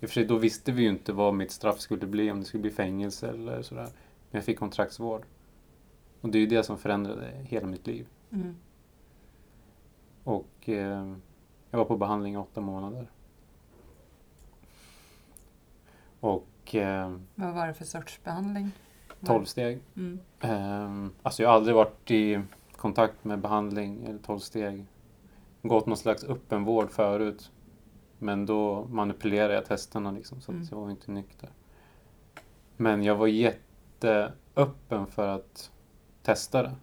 I 0.00 0.06
och 0.06 0.08
för 0.08 0.14
sig, 0.14 0.24
då 0.24 0.36
visste 0.36 0.72
vi 0.72 0.82
ju 0.82 0.88
inte 0.88 1.12
vad 1.12 1.34
mitt 1.34 1.50
straff 1.50 1.80
skulle 1.80 2.06
bli, 2.06 2.30
om 2.30 2.40
det 2.40 2.46
skulle 2.46 2.60
bli 2.60 2.70
fängelse 2.70 3.28
eller 3.28 3.62
sådär. 3.62 3.88
Men 4.30 4.38
jag 4.38 4.44
fick 4.44 4.58
kontraktsvård. 4.58 5.26
Och 6.20 6.28
det 6.28 6.38
är 6.38 6.40
ju 6.40 6.46
det 6.46 6.62
som 6.62 6.78
förändrade 6.78 7.30
hela 7.42 7.66
mitt 7.66 7.86
liv. 7.86 8.06
Mm. 8.30 8.56
Och 10.24 10.68
eh, 10.68 11.14
jag 11.74 11.78
var 11.78 11.84
på 11.84 11.96
behandling 11.96 12.34
i 12.34 12.36
åtta 12.36 12.60
månader. 12.60 13.10
Och 16.20 16.74
eh, 16.74 17.16
Vad 17.34 17.54
var 17.54 17.66
det 17.66 17.74
för 17.74 17.84
sorts 17.84 18.20
behandling? 18.24 18.70
tolv 19.26 19.44
steg. 19.44 19.82
Mm. 19.96 20.20
Um, 20.40 21.12
alltså 21.22 21.42
jag 21.42 21.50
har 21.50 21.56
aldrig 21.56 21.76
varit 21.76 22.10
i 22.10 22.40
kontakt 22.76 23.24
med 23.24 23.38
behandling 23.40 24.04
eller 24.04 24.18
tolvsteg. 24.18 24.86
Gått 25.62 25.86
någon 25.86 25.96
slags 25.96 26.24
öppenvård 26.24 26.90
förut. 26.90 27.50
Men 28.18 28.46
då 28.46 28.84
manipulerade 28.84 29.54
jag 29.54 29.64
testerna 29.64 30.10
liksom, 30.10 30.40
så 30.40 30.52
att 30.52 30.56
Mm. 30.56 30.68
jag 30.70 30.78
var 30.80 30.90
inte 30.90 31.10
nykter. 31.12 31.48
Men 32.76 33.02
jag 33.02 33.16
var 33.16 33.26
jätteöppen 33.26 35.06
för 35.06 35.28
att 35.28 35.70
testa 36.22 36.62
det. 36.62 36.74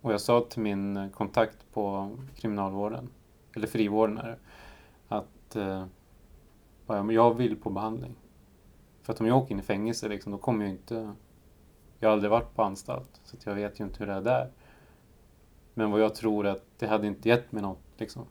Och 0.00 0.12
jag 0.12 0.20
sa 0.20 0.46
till 0.50 0.62
min 0.62 0.96
eh, 0.96 1.10
kontakt 1.10 1.66
på 1.72 2.10
kriminalvården, 2.34 3.08
eller 3.56 3.66
frivården 3.66 4.18
är 4.18 4.38
att 5.08 5.56
eh, 5.56 5.86
jag 7.10 7.34
vill 7.34 7.56
på 7.56 7.70
behandling. 7.70 8.14
För 9.02 9.12
att 9.12 9.20
om 9.20 9.26
jag 9.26 9.38
åker 9.38 9.52
in 9.52 9.60
i 9.60 9.62
fängelse 9.62 10.08
liksom, 10.08 10.32
då 10.32 10.38
kommer 10.38 10.64
jag 10.64 10.74
inte 10.74 11.12
jag 12.00 12.08
har 12.08 12.12
aldrig 12.12 12.30
varit 12.30 12.54
på 12.54 12.62
anstalt, 12.62 13.20
så 13.24 13.36
jag 13.44 13.54
vet 13.54 13.80
ju 13.80 13.84
inte 13.84 13.98
hur 13.98 14.06
det 14.06 14.12
är 14.12 14.20
där. 14.20 14.50
Men 15.74 15.90
vad 15.90 16.00
jag 16.00 16.14
tror 16.14 16.46
är 16.46 16.50
att 16.50 16.64
det 16.78 16.86
hade 16.86 17.06
inte 17.06 17.28
gett 17.28 17.52
mig 17.52 17.62
något. 17.62 17.82
Liksom. 17.96 18.24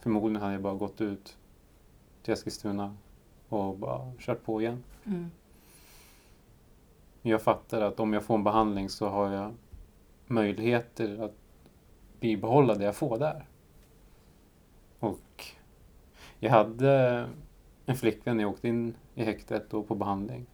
Förmodligen 0.00 0.42
hade 0.42 0.52
jag 0.52 0.62
bara 0.62 0.74
gått 0.74 1.00
ut 1.00 1.36
till 2.22 2.32
Eskilstuna 2.32 2.96
och 3.48 3.78
bara 3.78 4.12
kört 4.18 4.44
på 4.44 4.60
igen. 4.60 4.84
Mm. 5.04 5.30
Jag 7.22 7.42
fattar 7.42 7.80
att 7.80 8.00
om 8.00 8.12
jag 8.12 8.24
får 8.24 8.34
en 8.34 8.44
behandling 8.44 8.88
så 8.88 9.08
har 9.08 9.32
jag 9.32 9.54
möjligheter 10.26 11.24
att 11.24 11.34
bibehålla 12.20 12.74
det 12.74 12.84
jag 12.84 12.96
får 12.96 13.18
där. 13.18 13.46
Jag 16.40 16.50
hade 16.50 17.28
en 17.86 17.96
flickvän 17.96 18.36
när 18.36 18.44
jag 18.44 18.52
åkte 18.52 18.68
in 18.68 18.94
i 19.14 19.24
häktet 19.24 19.74
och 19.74 19.88
på 19.88 19.94
behandling. 19.94 20.46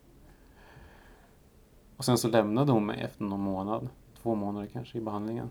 Och 1.97 2.05
sen 2.05 2.19
så 2.19 2.29
lämnade 2.29 2.73
hon 2.73 2.87
mig 2.87 3.01
efter 3.01 3.25
någon 3.25 3.41
månad, 3.41 3.89
två 4.23 4.35
månader 4.35 4.67
kanske, 4.67 4.99
i 4.99 5.01
behandlingen. 5.01 5.51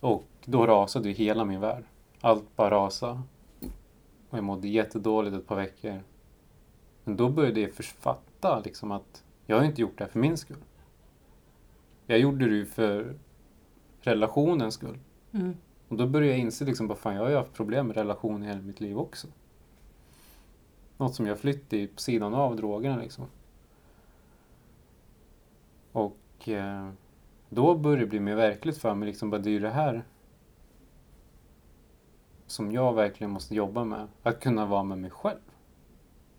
Och 0.00 0.24
då 0.44 0.66
rasade 0.66 1.08
ju 1.08 1.14
hela 1.14 1.44
min 1.44 1.60
värld. 1.60 1.84
Allt 2.20 2.56
bara 2.56 2.70
rasade. 2.70 3.20
Och 4.30 4.38
jag 4.38 4.44
mådde 4.44 4.68
jättedåligt 4.68 5.36
ett 5.36 5.46
par 5.46 5.56
veckor. 5.56 6.02
Men 7.04 7.16
då 7.16 7.28
började 7.28 7.60
jag 7.60 7.72
författa 7.72 8.60
liksom 8.64 8.90
att 8.90 9.24
jag 9.46 9.56
har 9.56 9.64
inte 9.64 9.80
gjort 9.80 9.98
det 9.98 10.04
här 10.04 10.10
för 10.10 10.18
min 10.18 10.36
skull. 10.36 10.64
Jag 12.06 12.18
gjorde 12.18 12.48
det 12.48 12.54
ju 12.54 12.66
för 12.66 13.14
relationens 14.00 14.74
skull. 14.74 14.98
Mm. 15.32 15.56
Och 15.88 15.96
då 15.96 16.06
började 16.06 16.32
jag 16.32 16.38
inse 16.38 16.64
liksom, 16.64 16.88
vad 16.88 16.98
fan, 16.98 17.14
jag 17.14 17.22
har 17.22 17.30
ju 17.30 17.36
haft 17.36 17.52
problem 17.52 17.86
med 17.86 17.96
relationer 17.96 18.46
i 18.46 18.48
hela 18.48 18.60
mitt 18.60 18.80
liv 18.80 18.98
också. 18.98 19.28
Något 20.96 21.14
som 21.14 21.26
jag 21.26 21.38
flytt 21.38 21.72
i 21.72 21.86
på 21.86 22.00
sidan 22.00 22.34
av 22.34 22.56
drogerna 22.56 22.96
liksom. 22.96 23.26
Och 25.92 26.48
eh, 26.48 26.90
då 27.48 27.74
började 27.74 28.02
det 28.02 28.06
bli 28.06 28.20
mer 28.20 28.34
verkligt 28.34 28.78
för 28.78 28.94
mig, 28.94 29.06
liksom, 29.08 29.30
bara, 29.30 29.40
det 29.40 29.50
är 29.50 29.52
ju 29.52 29.60
det 29.60 29.70
här 29.70 30.04
som 32.46 32.72
jag 32.72 32.94
verkligen 32.94 33.30
måste 33.30 33.54
jobba 33.54 33.84
med. 33.84 34.08
Att 34.22 34.40
kunna 34.40 34.66
vara 34.66 34.82
med 34.82 34.98
mig 34.98 35.10
själv. 35.10 35.40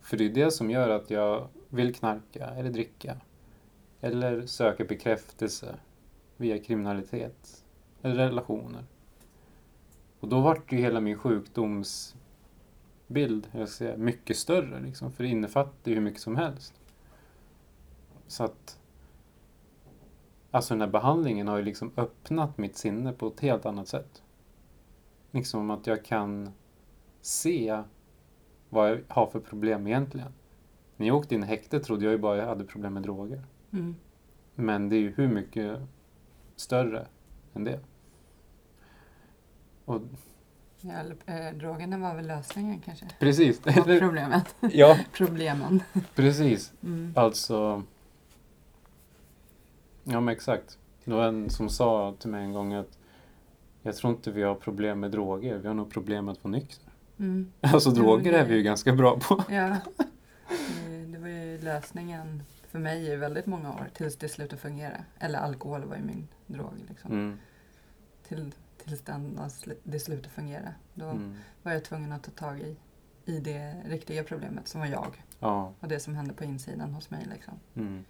För 0.01 0.17
det 0.17 0.25
är 0.25 0.29
det 0.29 0.51
som 0.51 0.69
gör 0.69 0.89
att 0.89 1.09
jag 1.09 1.47
vill 1.69 1.95
knarka 1.95 2.45
eller 2.45 2.69
dricka. 2.69 3.17
Eller 4.01 4.45
söka 4.45 4.83
bekräftelse 4.83 5.75
via 6.37 6.59
kriminalitet 6.59 7.63
eller 8.01 8.15
relationer. 8.15 8.83
Och 10.19 10.27
då 10.27 10.41
vart 10.41 10.71
ju 10.71 10.77
hela 10.77 10.99
min 10.99 11.17
sjukdomsbild 11.17 13.47
jag 13.51 13.69
säga, 13.69 13.97
mycket 13.97 14.37
större. 14.37 14.79
Liksom, 14.79 15.11
för 15.11 15.23
det 15.23 15.29
innefattar 15.29 15.91
ju 15.91 15.95
hur 15.95 16.01
mycket 16.01 16.21
som 16.21 16.35
helst. 16.35 16.73
Så 18.27 18.43
att 18.43 18.79
Alltså 20.51 20.73
den 20.73 20.81
här 20.81 20.87
behandlingen 20.87 21.47
har 21.47 21.57
ju 21.57 21.63
liksom 21.63 21.91
öppnat 21.97 22.57
mitt 22.57 22.77
sinne 22.77 23.13
på 23.13 23.27
ett 23.27 23.39
helt 23.39 23.65
annat 23.65 23.87
sätt. 23.87 24.23
Liksom 25.31 25.69
att 25.69 25.87
jag 25.87 26.05
kan 26.05 26.49
se 27.21 27.83
vad 28.69 28.91
jag 28.91 28.99
har 29.07 29.27
för 29.27 29.39
problem 29.39 29.87
egentligen. 29.87 30.33
När 30.97 31.07
jag 31.07 31.17
åkte 31.17 31.35
in 31.35 31.43
i 31.43 31.45
häktet 31.45 31.83
trodde 31.83 32.05
jag 32.05 32.11
ju 32.11 32.17
bara 32.17 32.37
jag 32.37 32.45
hade 32.45 32.63
problem 32.63 32.93
med 32.93 33.03
droger. 33.03 33.43
Mm. 33.71 33.95
Men 34.55 34.89
det 34.89 34.95
är 34.95 34.99
ju 34.99 35.11
hur 35.11 35.27
mycket 35.27 35.79
större 36.55 37.07
än 37.53 37.63
det. 37.63 37.79
Och 39.89 40.01
Ja, 40.81 41.01
eh, 41.33 41.53
drogerna 41.57 41.97
var 41.97 42.15
väl 42.15 42.27
lösningen 42.27 42.79
kanske? 42.85 43.05
precis. 43.19 43.59
På 43.59 43.71
problemet. 43.99 44.55
ja, 44.61 44.97
Problemen. 45.13 45.83
precis. 46.15 46.71
Mm. 46.83 47.13
Alltså... 47.15 47.83
Ja, 50.03 50.19
men 50.19 50.33
exakt. 50.33 50.77
Det 51.03 51.11
var 51.13 51.27
en 51.27 51.49
som 51.49 51.69
sa 51.69 52.13
till 52.19 52.29
mig 52.29 52.43
en 52.43 52.53
gång 52.53 52.73
att 52.73 52.97
jag 53.81 53.95
tror 53.95 54.13
inte 54.13 54.31
vi 54.31 54.43
har 54.43 54.55
problem 54.55 54.99
med 54.99 55.11
droger, 55.11 55.57
vi 55.57 55.67
har 55.67 55.75
nog 55.75 55.91
problem 55.91 56.25
med 56.25 56.31
att 56.31 56.43
vara 56.43 56.51
nykter. 56.51 56.89
Mm. 57.19 57.51
Alltså 57.61 57.89
droger 57.91 58.33
är 58.33 58.45
vi 58.45 58.55
ju 58.55 58.63
ganska 58.63 58.93
bra 58.93 59.19
på. 59.19 59.43
Ja. 59.49 59.77
Det, 60.87 61.05
det 61.05 61.17
var 61.19 61.27
ju 61.27 61.61
lösningen 61.61 62.43
för 62.67 62.79
mig 62.79 63.07
i 63.11 63.15
väldigt 63.15 63.45
många 63.45 63.69
år 63.73 63.89
tills 63.93 64.15
det 64.17 64.29
slutade 64.29 64.61
fungera. 64.61 64.97
Eller 65.19 65.39
alkohol 65.39 65.83
var 65.85 65.95
ju 65.95 66.01
min 66.03 66.27
drog 66.47 66.73
liksom. 66.89 67.11
Mm, 67.11 67.37
Till, 68.27 68.51
tills 68.79 69.01
den, 69.01 69.39
det 69.83 69.99
slutade 69.99 70.29
fungera. 70.29 70.73
Då 70.93 71.05
mm. 71.09 71.35
var 71.63 71.71
jag 71.71 71.83
tvungen 71.85 72.11
att 72.11 72.23
ta 72.23 72.31
tag 72.31 72.59
i, 72.61 72.75
i 73.25 73.39
det 73.39 73.75
riktiga 73.85 74.23
problemet 74.23 74.67
som 74.67 74.79
var 74.81 74.87
jag. 74.87 75.23
Ja. 75.39 75.73
Och 75.79 75.87
det 75.87 75.99
som 75.99 76.15
hände 76.15 76.33
på 76.33 76.43
insidan 76.43 76.93
hos 76.93 77.09
mig. 77.09 77.25
Liksom. 77.25 77.53
Mm, 77.75 78.05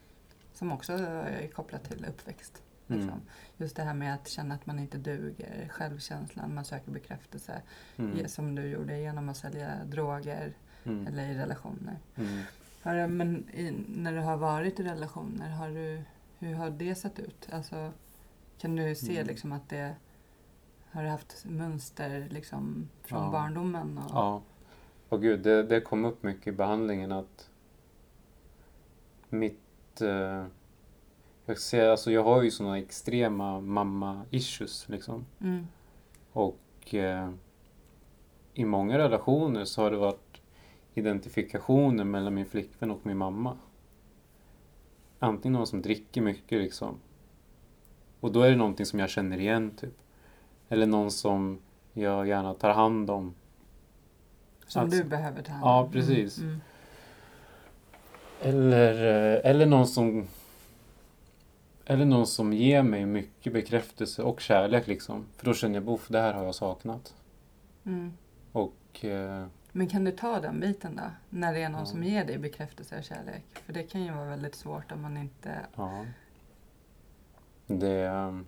Som 0.54 0.72
också 0.72 0.94
är 0.94 1.48
kopplat 1.48 1.84
till 1.84 2.06
uppväxt. 2.06 2.64
Liksom. 2.88 3.10
mm, 3.10 3.22
Just 3.58 3.76
det 3.76 3.84
här 3.84 3.94
med 3.94 4.14
att 4.14 4.28
känna 4.28 4.56
att 4.56 4.66
man 4.66 4.80
inte 4.80 4.98
duger, 4.98 5.68
självkänslan, 5.72 6.54
man 6.56 6.66
söker 6.66 6.92
bekräftelse. 6.92 7.62
mm, 7.98 8.28
Som 8.28 8.56
du 8.56 8.62
gjorde 8.68 9.00
genom 9.00 9.30
att 9.30 9.38
sälja 9.38 9.72
droger 9.86 10.54
mm, 10.84 11.08
eller 11.08 11.24
i 11.30 11.38
relationer. 11.38 11.98
mm. 12.16 12.42
Har 12.82 13.08
men 13.08 13.50
i, 13.54 13.72
när 13.88 14.14
du 14.14 14.20
har 14.20 14.38
varit 14.38 14.80
i 14.80 14.84
relationer, 14.84 15.50
har 15.50 15.70
du, 15.70 16.02
hur 16.40 16.54
har 16.54 16.70
det 16.70 16.96
sett 16.96 17.20
ut? 17.20 17.48
Alltså, 17.52 17.92
kan 18.58 18.76
du 18.76 18.96
se 18.96 19.16
Mm. 19.16 19.28
liksom 19.28 19.52
att 19.52 19.70
det 19.70 19.96
har 20.92 21.04
du 21.04 21.10
haft 21.10 21.46
mönster 21.46 22.28
liksom 22.30 22.90
från 23.04 23.24
Ja. 23.24 23.32
barndomen? 23.32 23.98
Och, 23.98 24.12
Ja. 24.14 24.42
Och 25.10 25.22
gud, 25.22 25.40
det, 25.40 25.64
det 25.64 25.82
kom 25.82 26.06
upp 26.06 26.24
mycket 26.24 26.48
i 26.48 26.52
behandlingen 26.52 27.12
att 27.12 27.50
mitt... 29.30 30.02
Eh, 30.02 30.46
jag, 31.46 31.58
ser, 31.60 31.90
alltså 31.90 32.12
jag 32.12 32.24
har 32.24 32.42
ju 32.44 32.52
såna 32.52 32.78
extrema 32.78 33.60
mamma-issues 33.62 34.90
liksom. 34.90 35.26
Mm, 35.42 35.68
Och 36.34 36.94
eh, 36.94 37.30
i 38.54 38.66
många 38.66 38.98
relationer 38.98 39.66
så 39.66 39.82
har 39.82 39.92
det 39.92 39.98
varit 39.98 40.42
identifikationer 40.94 42.04
mellan 42.04 42.34
min 42.34 42.46
flickvän 42.46 42.92
och 42.92 43.00
min 43.06 43.18
mamma. 43.18 43.58
Antingen 45.20 45.54
någon 45.54 45.68
som 45.68 45.82
dricker 45.82 46.22
mycket 46.22 46.62
liksom. 46.62 46.96
Och 48.20 48.32
då 48.32 48.42
är 48.42 48.50
det 48.50 48.56
någonting 48.56 48.86
som 48.86 49.00
jag 49.00 49.10
känner 49.10 49.38
igen 49.40 49.72
typ. 49.76 49.94
Eller 50.70 50.86
någon 50.86 51.12
som 51.12 51.60
jag 51.94 52.28
gärna 52.28 52.54
tar 52.54 52.70
hand 52.74 53.10
om. 53.10 53.36
som 54.68 54.82
Alltså- 54.82 54.98
du 54.98 55.10
behöver 55.10 55.42
ta 55.42 55.52
hand 55.52 55.66
Ja, 55.66 55.82
om. 55.84 55.92
precis. 55.92 56.38
Mm, 56.38 56.50
mm. 56.50 56.62
Eller, 58.42 58.94
eh, 59.36 59.50
eller 59.52 59.66
någon 59.66 59.88
som 59.88 60.28
eller 61.86 62.06
någon 62.06 62.28
som 62.28 62.54
ger 62.54 62.84
mig 62.84 63.06
mycket 63.06 63.54
bekräftelse 63.54 64.24
och 64.24 64.40
kärlek 64.42 64.88
liksom. 64.88 65.26
För 65.38 65.46
då 65.46 65.54
känner 65.54 65.76
jag, 65.76 65.84
boff, 65.84 66.08
det 66.08 66.20
här 66.22 66.34
har 66.34 66.44
jag 66.44 66.56
saknat. 66.56 67.14
Mm. 67.86 68.14
Och 68.52 69.06
eh, 69.06 69.46
Men 69.72 69.88
kan 69.88 70.04
du 70.04 70.12
ta 70.12 70.40
den 70.40 70.60
biten 70.60 70.96
då? 70.96 71.04
När 71.30 71.54
det 71.54 71.60
är 71.62 71.70
någon 71.70 71.80
Ja. 71.80 71.86
som 71.86 72.04
ger 72.04 72.26
dig 72.26 72.38
bekräftelse 72.38 72.98
och 72.98 73.04
kärlek? 73.04 73.44
För 73.66 73.74
det 73.74 73.84
kan 73.84 74.04
ju 74.04 74.12
vara 74.12 74.26
väldigt 74.30 74.56
svårt 74.56 74.92
om 74.92 75.02
man 75.02 75.18
inte... 75.18 75.60
ja. 75.76 76.06
Det... 77.68 78.44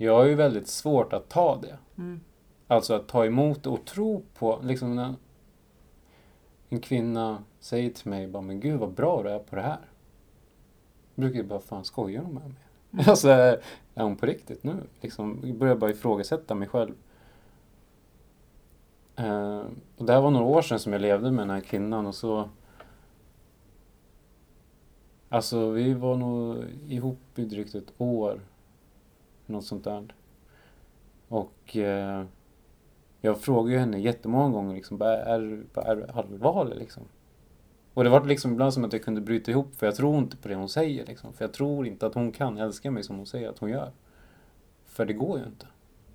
Jag 0.00 0.14
har 0.14 0.24
ju 0.24 0.34
väldigt 0.34 0.68
svårt 0.68 1.12
att 1.12 1.28
ta 1.28 1.56
det. 1.56 1.78
Mm, 1.98 2.20
Alltså 2.66 2.94
att 2.94 3.08
ta 3.08 3.26
emot 3.26 3.66
och 3.66 3.84
tro 3.84 4.22
på, 4.34 4.60
liksom 4.62 4.96
när 4.96 5.14
en 6.68 6.80
kvinna 6.80 7.44
säger 7.60 7.90
till 7.90 8.10
mig 8.10 8.28
bara, 8.28 8.42
men 8.42 8.60
gud 8.60 8.80
vad 8.80 8.92
bra 8.92 9.22
du 9.22 9.28
är 9.30 9.38
på 9.38 9.56
det 9.56 9.62
här. 9.62 9.78
Då 11.14 11.20
brukar 11.20 11.38
jag 11.38 11.46
bara, 11.46 11.60
fan 11.60 11.84
skojar 11.84 12.22
hon 12.22 12.34
med 12.34 12.42
mig? 12.42 12.58
Mm. 12.92 13.04
Alltså, 13.08 13.28
är 13.28 14.02
hon 14.02 14.16
på 14.16 14.26
riktigt 14.26 14.64
nu? 14.64 14.76
Liksom, 15.00 15.40
jag 15.44 15.56
börjar 15.56 15.76
bara 15.76 15.90
ifrågasätta 15.90 16.54
mig 16.54 16.68
själv. 16.68 16.94
Eh, 19.16 19.62
och 19.96 20.04
det 20.06 20.12
här 20.12 20.20
var 20.20 20.30
några 20.30 20.46
år 20.46 20.62
sedan 20.62 20.78
som 20.78 20.92
jag 20.92 21.02
levde 21.02 21.30
med 21.30 21.42
den 21.42 21.50
här 21.54 21.60
kvinnan 21.60 22.06
och 22.06 22.14
så 22.14 22.48
Alltså 25.28 25.70
vi 25.70 25.94
var 25.94 26.16
nog 26.16 26.64
ihop 26.88 27.18
i 27.34 27.44
drygt 27.44 27.74
ett 27.74 27.92
år. 27.98 28.40
Något 29.48 29.64
sånt 29.64 29.84
där. 29.84 30.14
Och 31.28 31.76
eh, 31.76 32.24
jag 33.20 33.40
frågade 33.40 33.72
ju 33.72 33.78
henne 33.78 34.00
jättemånga 34.00 34.50
gånger 34.50 34.74
liksom, 34.74 35.02
är, 35.02 35.06
är 35.06 35.96
du 35.96 36.06
allvarlig 36.12 36.76
liksom? 36.78 37.02
Och 37.94 38.04
det 38.04 38.10
var 38.10 38.24
liksom 38.24 38.52
ibland 38.52 38.74
som 38.74 38.84
att 38.84 38.92
jag 38.92 39.02
kunde 39.02 39.20
bryta 39.20 39.50
ihop 39.50 39.74
för 39.74 39.86
jag 39.86 39.94
tror 39.94 40.18
inte 40.18 40.36
på 40.36 40.48
det 40.48 40.54
hon 40.54 40.68
säger 40.68 41.06
liksom. 41.06 41.32
För 41.32 41.44
jag 41.44 41.52
tror 41.52 41.86
inte 41.86 42.06
att 42.06 42.14
hon 42.14 42.32
kan 42.32 42.58
älska 42.58 42.90
mig 42.90 43.02
som 43.02 43.16
hon 43.16 43.26
säger 43.26 43.48
att 43.48 43.58
hon 43.58 43.70
gör. 43.70 43.92
För 44.84 45.06
det 45.06 45.12
går 45.12 45.38
ju 45.38 45.44
inte. 45.44 45.66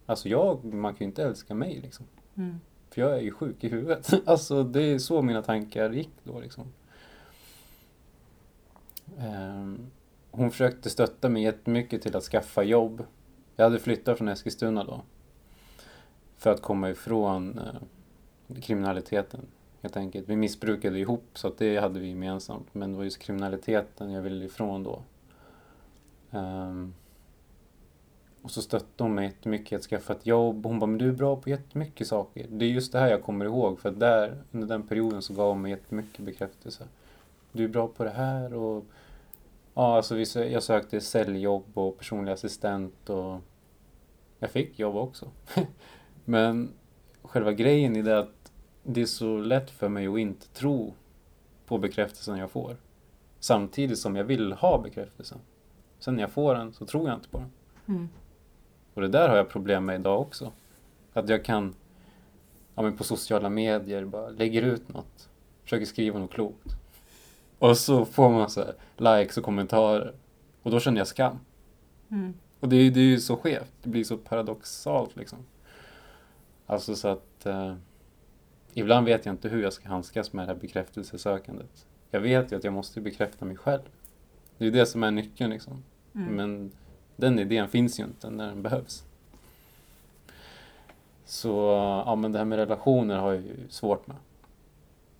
Alltså 0.05 0.29
jag, 0.29 0.65
man 0.65 0.93
kan 0.93 0.99
ju 0.99 1.05
inte 1.05 1.23
älska 1.23 1.55
mig 1.55 1.79
liksom. 1.81 2.05
mm, 2.35 2.59
För 2.89 3.01
jag 3.01 3.13
är 3.17 3.21
ju 3.21 3.31
sjuk 3.31 3.63
i 3.63 3.69
huvudet. 3.69 4.13
Alltså 4.25 4.63
det 4.63 4.81
är 4.81 4.99
så 4.99 5.21
mina 5.21 5.41
tankar 5.41 5.89
gick 5.89 6.11
då 6.23 6.39
liksom. 6.39 6.63
Ehm, 9.19 9.91
hon 10.31 10.51
försökte 10.51 10.89
stötta 10.89 11.29
mig 11.29 11.43
jättemycket 11.43 12.01
till 12.01 12.15
att 12.15 12.23
skaffa 12.23 12.63
jobb. 12.63 13.03
Jag 13.55 13.63
hade 13.63 13.79
flyttat 13.79 14.17
från 14.17 14.27
Eskilstuna 14.27 14.83
då. 14.83 15.01
För 16.37 16.51
att 16.51 16.61
komma 16.61 16.89
ifrån 16.89 17.59
eh, 17.59 18.61
kriminaliteten 18.61 19.45
helt 19.83 19.97
enkelt. 19.97 20.29
Vi 20.29 20.35
missbrukade 20.35 20.99
ihop 20.99 21.29
så 21.33 21.47
att 21.47 21.57
det 21.57 21.77
hade 21.77 21.99
vi 21.99 22.07
gemensamt. 22.07 22.73
Men 22.73 22.91
det 22.91 22.97
var 22.97 23.03
just 23.03 23.19
kriminaliteten 23.19 24.11
jag 24.11 24.21
ville 24.21 24.45
ifrån 24.45 24.83
då. 24.83 25.01
Um, 26.31 26.93
och 28.41 28.51
så 28.51 28.61
stötte 28.61 29.03
hon 29.03 29.15
mig 29.15 29.25
jättemycket 29.25 29.71
i 29.71 29.75
att 29.75 29.81
skaffa 29.81 30.13
ett 30.13 30.25
jobb. 30.25 30.65
Hon 30.65 30.79
bara, 30.79 30.85
men 30.85 30.97
du 30.97 31.07
är 31.07 31.13
bra 31.13 31.35
på 31.35 31.49
jättemycket 31.49 32.07
saker. 32.07 32.47
Det 32.49 32.65
är 32.65 32.69
just 32.69 32.91
det 32.91 32.99
här 32.99 33.09
jag 33.09 33.23
kommer 33.23 33.45
ihåg. 33.45 33.79
För 33.79 33.89
att 33.89 33.99
där, 33.99 34.37
under 34.51 34.67
den 34.67 34.87
perioden 34.87 35.21
så 35.21 35.33
gav 35.33 35.47
hon 35.49 35.61
mig 35.61 35.71
jättemycket 35.71 36.25
bekräftelse. 36.25 36.83
Du 37.51 37.63
är 37.63 37.67
bra 37.67 37.87
på 37.87 38.03
det 38.03 38.09
här 38.09 38.53
och... 38.53 38.85
Ja, 39.73 39.95
alltså 39.95 40.15
vi, 40.15 40.23
sö- 40.23 40.49
jag 40.49 40.63
sökte 40.63 41.01
säljjobb 41.01 41.77
och 41.77 41.97
personlig 41.97 42.31
assistent 42.31 43.09
och 43.09 43.41
Jag 44.39 44.51
fick 44.51 44.79
jobb 44.79 44.95
också. 44.95 45.31
Men 46.25 46.73
själva 47.21 47.51
grejen 47.51 47.95
i 47.95 48.01
det 48.01 48.11
är 48.11 48.15
att 48.15 48.51
det 48.83 49.01
är 49.01 49.05
så 49.05 49.37
lätt 49.37 49.69
för 49.71 49.89
mig 49.89 50.07
att 50.07 50.19
inte 50.19 50.47
tro 50.47 50.93
på 51.65 51.77
bekräftelsen 51.77 52.37
jag 52.37 52.51
får. 52.51 52.77
Samtidigt 53.39 53.99
som 53.99 54.15
jag 54.15 54.23
vill 54.23 54.53
ha 54.53 54.81
bekräftelsen. 54.81 55.37
Sen 55.99 56.15
när 56.15 56.23
jag 56.23 56.31
får 56.31 56.55
den 56.55 56.73
så 56.73 56.85
tror 56.85 57.09
jag 57.09 57.17
inte 57.17 57.29
på 57.29 57.37
den. 57.37 57.51
Mm. 57.87 58.09
Och 58.93 59.01
det 59.01 59.07
där 59.07 59.29
har 59.29 59.37
jag 59.37 59.49
problem 59.49 59.85
med 59.85 59.99
idag 59.99 60.21
också. 60.21 60.51
Att 61.13 61.29
jag 61.29 61.45
kan, 61.45 61.75
ja 62.75 62.81
men 62.81 62.97
på 62.97 63.03
sociala 63.03 63.49
medier, 63.49 64.05
bara 64.05 64.29
lägger 64.29 64.61
ut 64.61 64.89
något. 64.89 65.29
Försöker 65.63 65.85
skriva 65.85 66.19
något 66.19 66.31
klokt. 66.31 66.75
Och 67.63 67.77
så 67.77 68.05
får 68.05 68.29
man 68.29 68.49
så 68.49 68.61
här 68.61 69.19
likes 69.19 69.37
och 69.37 69.43
kommentarer. 69.43 70.13
Och 70.63 70.71
då 70.71 70.79
känner 70.79 70.97
jag 70.97 71.07
skam. 71.07 71.39
Mm. 72.11 72.33
Och 72.59 72.69
det 72.69 72.75
är, 72.75 72.91
det 72.91 72.99
är 72.99 73.03
ju 73.03 73.19
så 73.19 73.37
skevt. 73.37 73.71
Det 73.83 73.89
blir 73.89 74.03
så 74.03 74.17
paradoxalt 74.17 75.15
liksom. 75.15 75.39
Alltså 76.65 76.95
så 76.95 77.07
att 77.07 77.45
eh, 77.45 77.75
ibland 78.73 79.05
vet 79.05 79.25
jag 79.25 79.33
inte 79.33 79.49
hur 79.49 79.63
jag 79.63 79.73
ska 79.73 79.89
handskas 79.89 80.33
med 80.33 80.47
det 80.47 80.53
här 80.53 80.59
bekräftelsesökandet. 80.59 81.87
Jag 82.11 82.19
vet 82.19 82.51
ju 82.51 82.55
att 82.55 82.63
jag 82.63 82.73
måste 82.73 83.01
bekräfta 83.01 83.45
mig 83.45 83.57
själv. 83.57 83.81
Det 84.57 84.63
är 84.63 84.65
ju 84.65 84.71
det 84.71 84.85
som 84.85 85.03
är 85.03 85.11
nyckeln 85.11 85.49
liksom. 85.49 85.83
Mm. 86.15 86.35
Men 86.35 86.71
den 87.15 87.39
idén 87.39 87.67
finns 87.67 87.99
ju 87.99 88.03
inte 88.03 88.29
när 88.29 88.47
den 88.47 88.61
behövs. 88.61 89.03
Så 91.25 91.49
ja, 92.05 92.15
men 92.15 92.31
det 92.31 92.37
här 92.37 92.45
med 92.45 92.57
relationer 92.57 93.17
har 93.17 93.33
jag 93.33 93.41
ju 93.41 93.69
svårt 93.69 94.07
med. 94.07 94.17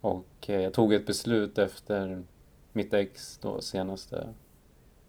Och 0.01 0.49
eh, 0.49 0.61
jag 0.61 0.73
tog 0.73 0.93
ett 0.93 1.05
beslut 1.05 1.57
efter 1.57 2.23
mitt 2.73 2.93
ex 2.93 3.37
då 3.37 3.61
senaste 3.61 4.33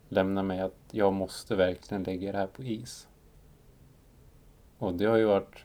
lämnade 0.08 0.46
mig 0.46 0.60
att 0.60 0.78
jag 0.90 1.12
måste 1.12 1.56
verkligen 1.56 2.02
lägga 2.02 2.32
det 2.32 2.38
här 2.38 2.46
på 2.46 2.62
is. 2.62 3.08
Och 4.78 4.94
det 4.94 5.04
har 5.04 5.16
ju 5.16 5.24
varit 5.24 5.64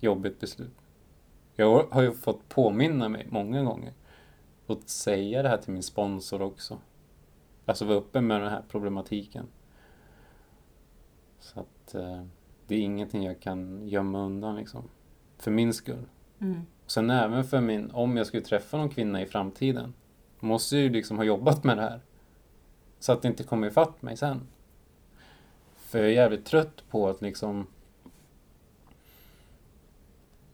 jobbigt 0.00 0.40
beslut. 0.40 0.76
Jag 1.54 1.86
har 1.90 2.02
ju 2.02 2.12
fått 2.12 2.48
påminna 2.48 3.08
mig 3.08 3.26
många 3.30 3.62
gånger 3.62 3.92
och 4.66 4.82
säga 4.86 5.42
det 5.42 5.48
här 5.48 5.56
till 5.56 5.72
min 5.72 5.82
sponsor 5.82 6.42
också. 6.42 6.78
Alltså 7.64 7.84
vara 7.84 7.96
uppe 7.96 8.20
med 8.20 8.40
den 8.40 8.50
här 8.50 8.62
problematiken. 8.68 9.46
Så 11.38 11.60
att 11.60 11.94
eh, 11.94 12.22
det 12.66 12.74
är 12.74 12.80
ingenting 12.80 13.24
jag 13.24 13.40
kan 13.40 13.88
gömma 13.88 14.24
undan 14.24 14.56
liksom. 14.56 14.88
För 15.38 15.50
min 15.50 15.74
skull. 15.74 16.06
Mm. 16.38 16.62
Och 16.84 16.90
sen 16.90 17.10
även 17.10 17.44
för 17.44 17.60
min, 17.60 17.90
om 17.90 18.16
jag 18.16 18.26
skulle 18.26 18.42
träffa 18.42 18.76
någon 18.76 18.88
kvinna 18.88 19.22
i 19.22 19.26
framtiden. 19.26 19.94
Måste 20.40 20.76
jag 20.76 20.82
ju 20.82 20.90
liksom 20.90 21.16
ha 21.16 21.24
jobbat 21.24 21.64
med 21.64 21.76
det 21.76 21.82
här. 21.82 22.00
Så 22.98 23.12
att 23.12 23.22
det 23.22 23.28
inte 23.28 23.44
kommer 23.44 23.66
ifatt 23.66 24.02
mig 24.02 24.16
sen. 24.16 24.46
För 25.76 25.98
jag 25.98 26.08
är 26.08 26.12
jävligt 26.12 26.46
trött 26.46 26.84
på 26.90 27.08
att 27.08 27.22
liksom... 27.22 27.66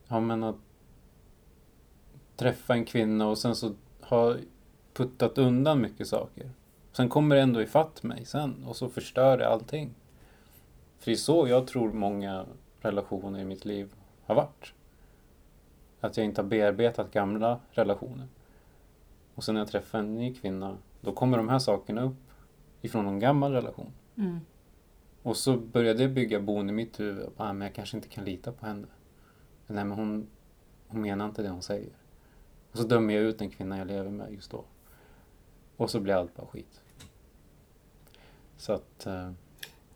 Ja 0.09 0.21
men 0.21 0.43
att 0.43 0.57
träffa 2.37 2.75
en 2.75 2.85
kvinna 2.85 3.29
och 3.29 3.39
sen 3.39 3.57
så 3.57 3.75
ha 4.01 4.37
puttat 4.93 5.39
undan 5.39 5.81
mycket 5.81 6.09
saker. 6.09 6.51
Sen 6.93 7.09
kommer 7.09 7.37
det 7.37 7.43
ändå 7.43 7.63
ifatt 7.63 8.03
mig 8.03 8.25
sen 8.25 8.65
och 8.65 8.77
så 8.77 8.89
förstör 8.89 9.39
det 9.39 9.49
allting. 9.49 9.95
För 10.99 11.11
det 11.11 11.15
är 11.15 11.17
så 11.17 11.49
jag 11.49 11.67
tror 11.67 11.93
många 11.93 12.47
relationer 12.81 13.41
i 13.41 13.45
mitt 13.45 13.65
liv 13.65 13.93
har 14.27 14.35
varit. 14.35 14.73
Att 16.01 16.17
jag 16.17 16.27
inte 16.27 16.43
har 16.43 16.49
bearbetat 16.49 17.13
gamla 17.13 17.61
relationer. 17.71 18.27
Och 19.35 19.45
sen 19.45 19.55
när 19.55 19.61
jag 19.61 19.69
träffar 19.69 19.99
en 19.99 20.15
ny 20.15 20.35
kvinna, 20.35 20.79
då 21.01 21.13
kommer 21.13 21.37
de 21.37 21.49
här 21.49 21.59
sakerna 21.59 22.03
upp 22.03 22.17
ifrån 22.83 23.05
någon 23.05 23.19
gammal 23.19 23.53
relation. 23.53 23.93
Mm. 24.17 24.41
Och 25.23 25.37
så 25.37 25.57
började 25.57 25.99
det 25.99 26.09
bygga 26.09 26.41
bon 26.41 26.69
i 26.69 26.73
mitt 26.73 27.01
huvud. 27.01 27.29
Ah, 27.37 27.53
men 27.53 27.67
jag 27.67 27.75
kanske 27.75 27.97
inte 27.97 28.09
kan 28.09 28.25
lita 28.25 28.53
på 28.53 28.67
henne. 28.67 28.87
Nej, 29.67 29.85
men 29.85 29.99
hon, 29.99 30.27
hon 30.89 31.01
menar 31.01 31.25
inte 31.27 31.43
det 31.43 31.49
hon 31.49 31.63
säger. 31.63 31.93
Och 32.73 32.79
så 32.79 32.85
dömer 32.85 33.15
jag 33.15 33.23
ut 33.23 33.39
den 33.39 33.51
kvinna 33.51 33.79
jag 33.79 33.87
lever 33.87 34.11
med 34.11 34.33
just 34.33 34.51
då. 34.51 34.65
Och 35.77 35.91
så 35.91 36.01
blir 36.01 36.15
allt 36.15 36.37
bara 36.37 36.47
skit. 36.47 36.81
Så 38.57 38.73
att... 38.73 39.07
Eh, 39.07 39.31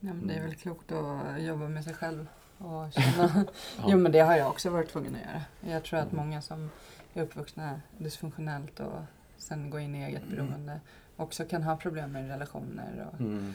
Ja, 0.01 0.13
men 0.15 0.27
det 0.27 0.33
är 0.35 0.39
Mm. 0.39 0.49
väl 0.51 0.59
klokt 0.59 0.93
att 0.93 1.43
jobba 1.43 1.69
med 1.69 1.85
sig 1.85 1.95
själv 1.95 2.27
och 2.59 2.93
känna. 2.93 3.31
Ja. 3.79 3.85
Jo 3.89 3.99
men 3.99 4.13
det 4.13 4.21
har 4.21 4.37
jag 4.37 4.49
också 4.51 4.71
varit 4.71 4.89
tvungen 4.89 5.15
att 5.15 5.21
göra. 5.21 5.73
Jag 5.75 5.85
tror 5.85 5.99
att 6.01 6.13
Mm. 6.13 6.25
många 6.27 6.43
som 6.43 6.71
är 7.15 7.23
uppvuxna 7.23 7.81
dysfunktionellt 7.99 8.81
och 8.81 9.01
sen 9.39 9.71
går 9.71 9.81
in 9.81 9.95
i 9.95 10.03
eget 10.05 10.23
Mm. 10.23 10.37
beroende 10.37 10.81
också 11.17 11.45
kan 11.45 11.63
ha 11.63 11.77
problem 11.77 12.13
med 12.13 12.29
relationer 12.29 13.09
och, 13.13 13.21
mm, 13.21 13.53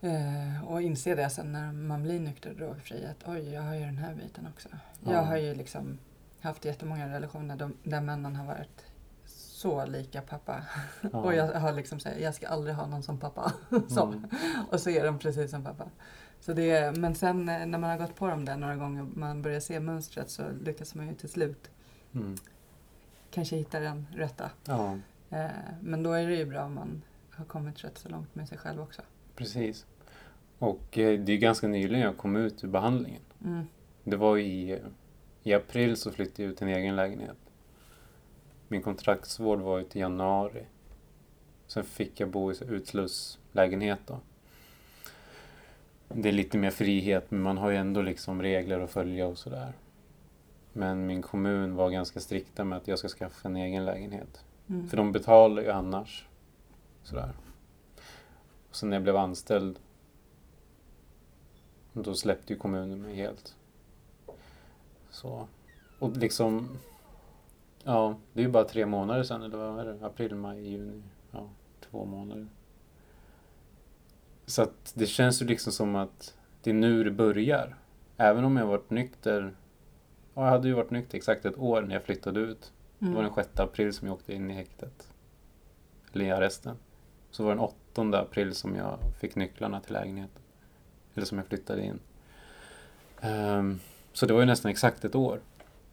eh, 0.00 0.64
och 0.64 0.82
inse 0.82 1.14
det 1.14 1.30
sen 1.30 1.52
när 1.52 1.72
man 1.72 2.02
blir 2.02 2.20
nykter 2.20 2.50
och 2.50 2.56
drogfri 2.56 3.06
att 3.06 3.28
oj, 3.28 3.52
jag 3.52 3.62
har 3.62 3.74
ju 3.74 3.80
den 3.84 3.98
här 3.98 4.14
biten 4.14 4.46
också. 4.54 4.68
Ja. 5.04 5.12
Jag 5.12 5.22
har 5.22 5.36
ju 5.36 5.54
liksom 5.54 5.98
haft 6.40 6.64
jättemånga 6.64 7.08
relationer 7.08 7.56
där, 7.56 7.70
där 7.82 8.00
männen 8.00 8.36
har 8.36 8.46
varit 8.46 8.84
så 9.26 9.84
lika 9.86 10.20
pappa. 10.22 10.62
ja. 11.00 11.08
Och 11.18 11.34
jag 11.34 11.60
har 11.60 11.72
liksom 11.72 12.00
sagt, 12.00 12.20
jag 12.20 12.34
ska 12.34 12.48
aldrig 12.48 12.74
ha 12.74 12.86
någon 12.86 13.02
som 13.02 13.18
pappa. 13.18 13.52
så. 13.88 14.06
Mm, 14.06 14.24
Och 14.70 14.80
så 14.80 14.90
är 14.90 15.04
de 15.04 15.18
precis 15.18 15.50
som 15.50 15.64
pappa. 15.64 15.84
Så 16.40 16.52
det 16.52 16.70
är, 16.70 16.92
men 16.92 17.14
sen 17.14 17.48
eh, 17.48 17.66
när 17.66 17.78
man 17.78 17.90
har 17.90 17.98
gått 17.98 18.14
på 18.16 18.26
dem 18.28 18.44
där 18.44 18.56
några 18.56 18.76
gånger 18.76 19.02
och 19.02 19.16
man 19.16 19.42
börjar 19.42 19.60
se 19.60 19.80
mönstret 19.80 20.30
så 20.30 20.42
lyckas 20.64 20.94
man 20.94 21.08
ju 21.08 21.14
till 21.14 21.28
slut 21.28 21.70
mm, 22.14 22.36
kanske 23.32 23.56
hitta 23.56 23.80
den 23.80 24.06
rätta. 24.14 24.50
ja, 24.64 24.98
Eh, 25.32 25.50
men 25.80 26.02
då 26.02 26.12
är 26.12 26.26
det 26.26 26.34
ju 26.34 26.44
bra 26.46 26.64
om 26.64 26.74
man 26.74 27.02
har 27.30 27.44
kommit 27.44 27.84
rätt 27.84 27.98
så 27.98 28.08
långt 28.08 28.34
med 28.34 28.48
sig 28.48 28.58
själv 28.58 28.80
också. 28.80 29.02
precis. 29.36 29.86
Och 30.58 30.98
eh, 30.98 31.20
det 31.20 31.32
är 31.32 31.36
ganska 31.36 31.68
nyligen 31.68 32.00
jag 32.00 32.16
kom 32.16 32.36
ut 32.36 32.64
ur 32.64 32.68
behandlingen. 32.68 33.22
Mm. 33.44 33.66
Det 34.04 34.16
var 34.16 34.38
i, 34.38 34.80
i 35.42 35.54
april 35.54 35.96
så 35.96 36.12
flyttade 36.12 36.42
jag 36.42 36.50
ut 36.50 36.58
till 36.58 36.66
en 36.66 36.74
egen 36.74 36.96
lägenhet. 36.96 37.36
Min 38.68 38.82
kontraktsvård 38.82 39.60
var 39.60 39.78
ju 39.78 39.84
till 39.84 40.00
januari. 40.00 40.64
Sen 41.66 41.84
fick 41.84 42.20
jag 42.20 42.28
bo 42.28 42.52
i 42.52 42.54
utslusslägenhet 42.68 44.00
då. 44.06 44.20
Det 46.08 46.28
är 46.28 46.32
lite 46.32 46.58
mer 46.58 46.70
frihet 46.70 47.30
men 47.30 47.42
man 47.42 47.58
har 47.58 47.70
ju 47.70 47.76
ändå 47.76 48.02
liksom 48.02 48.42
regler 48.42 48.80
att 48.80 48.90
följa 48.90 49.26
och 49.26 49.38
sådär. 49.38 49.72
Men 50.72 51.06
min 51.06 51.22
kommun 51.22 51.74
var 51.74 51.90
ganska 51.90 52.20
strikta 52.20 52.64
med 52.64 52.78
att 52.78 52.88
jag 52.88 52.98
ska 52.98 53.08
skaffa 53.08 53.48
en 53.48 53.56
egen 53.56 53.84
lägenhet. 53.84 54.44
Mm. 54.68 54.88
För 54.88 54.96
de 54.96 55.12
betalar 55.12 55.62
ju 55.62 55.70
annars. 55.70 56.26
Sådär. 57.02 57.32
Och 58.70 58.76
sen 58.76 58.90
när 58.90 58.96
jag 58.96 59.02
blev 59.02 59.16
anställd 59.16 59.78
då 61.92 62.14
släppte 62.14 62.52
ju 62.52 62.58
kommunen 62.58 63.02
mig 63.02 63.14
helt. 63.14 63.56
Så. 65.10 65.48
Och 65.98 66.16
liksom 66.16 66.68
Ja, 67.84 68.16
det 68.32 68.40
är 68.40 68.44
ju 68.44 68.50
bara 68.50 68.64
tre 68.64 68.86
månader 68.86 69.22
sedan 69.22 69.42
eller 69.42 69.58
vad 69.58 69.80
är 69.80 69.84
det? 69.84 70.06
April, 70.06 70.34
maj, 70.34 70.68
juni. 70.68 71.02
Ja, 71.30 71.48
två 71.80 72.04
månader. 72.04 72.46
Så 74.46 74.62
att 74.62 74.92
det 74.94 75.06
känns 75.06 75.42
ju 75.42 75.46
liksom 75.46 75.72
som 75.72 75.96
att 75.96 76.34
det 76.62 76.70
är 76.70 76.74
nu 76.74 77.04
det 77.04 77.10
börjar. 77.10 77.76
Även 78.16 78.44
om 78.44 78.56
jag 78.56 78.66
varit 78.66 78.90
nykter 78.90 79.54
Ja, 80.34 80.44
jag 80.44 80.50
hade 80.50 80.68
ju 80.68 80.74
varit 80.74 80.90
nykter 80.90 81.16
exakt 81.18 81.44
ett 81.44 81.58
år 81.58 81.82
när 81.82 81.94
jag 81.94 82.02
flyttade 82.02 82.40
ut. 82.40 82.72
Det 82.98 83.04
var 83.06 83.12
Mm. 83.20 83.24
den 83.24 83.34
6 83.34 83.60
april 83.60 83.92
som 83.92 84.08
jag 84.08 84.14
åkte 84.14 84.34
in 84.34 84.50
i 84.50 84.54
häktet. 84.54 85.08
Eller 86.12 86.24
i 86.24 86.30
arresten. 86.30 86.76
Så 87.30 87.42
var 87.44 87.50
det 87.50 87.56
den 87.56 87.64
8 88.12 88.18
april 88.20 88.54
som 88.54 88.76
jag 88.76 88.98
fick 89.20 89.34
nycklarna 89.36 89.80
till 89.80 89.92
lägenheten. 89.92 90.42
Eller 91.14 91.26
som 91.26 91.38
jag 91.38 91.46
flyttade 91.46 91.84
in. 91.84 91.98
Ehm, 93.20 93.80
så 94.12 94.26
det 94.26 94.32
var 94.32 94.40
ju 94.40 94.46
nästan 94.46 94.70
exakt 94.70 95.04
ett 95.04 95.14
år. 95.14 95.40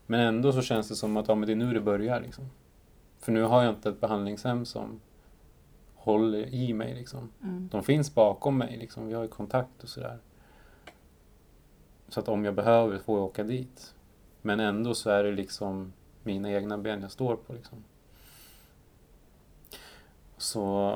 Men 0.06 0.20
ändå 0.20 0.54
så 0.54 0.62
känns 0.62 0.90
det 0.90 0.96
som 0.96 1.18
att 1.18 1.28
ja, 1.28 1.36
men 1.36 1.48
det 1.48 1.54
är 1.54 1.56
nu 1.56 1.74
det 1.74 1.82
börjar 1.82 2.22
liksom. 2.22 2.50
För 3.20 3.32
nu 3.32 3.44
har 3.44 3.64
jag 3.64 3.74
inte 3.76 3.90
ett 3.90 4.02
behandlingshem 4.02 4.66
som 4.66 5.00
håller 5.96 6.54
i 6.54 6.74
mig 6.74 6.94
liksom. 6.96 7.30
Mm. 7.44 7.70
De 7.72 7.84
finns 7.84 8.16
bakom 8.16 8.58
mig 8.58 8.78
liksom. 8.78 9.08
Vi 9.08 9.14
har 9.14 9.22
ju 9.22 9.28
kontakt 9.28 9.84
och 9.84 9.90
sådär. 9.90 10.18
Så 12.08 12.20
att 12.20 12.28
om 12.30 12.46
jag 12.46 12.54
behöver 12.56 12.98
får 12.98 13.18
jag 13.18 13.26
åka 13.26 13.44
dit. 13.44 13.94
Men 14.42 14.60
ändå 14.60 14.94
så 14.94 15.10
är 15.10 15.24
det 15.24 15.32
liksom 15.32 15.94
mina 16.24 16.52
egna 16.52 16.78
ben 16.78 17.02
jag 17.02 17.12
står 17.12 17.36
på 17.36 17.54
liksom. 17.54 17.84
Så... 20.38 20.96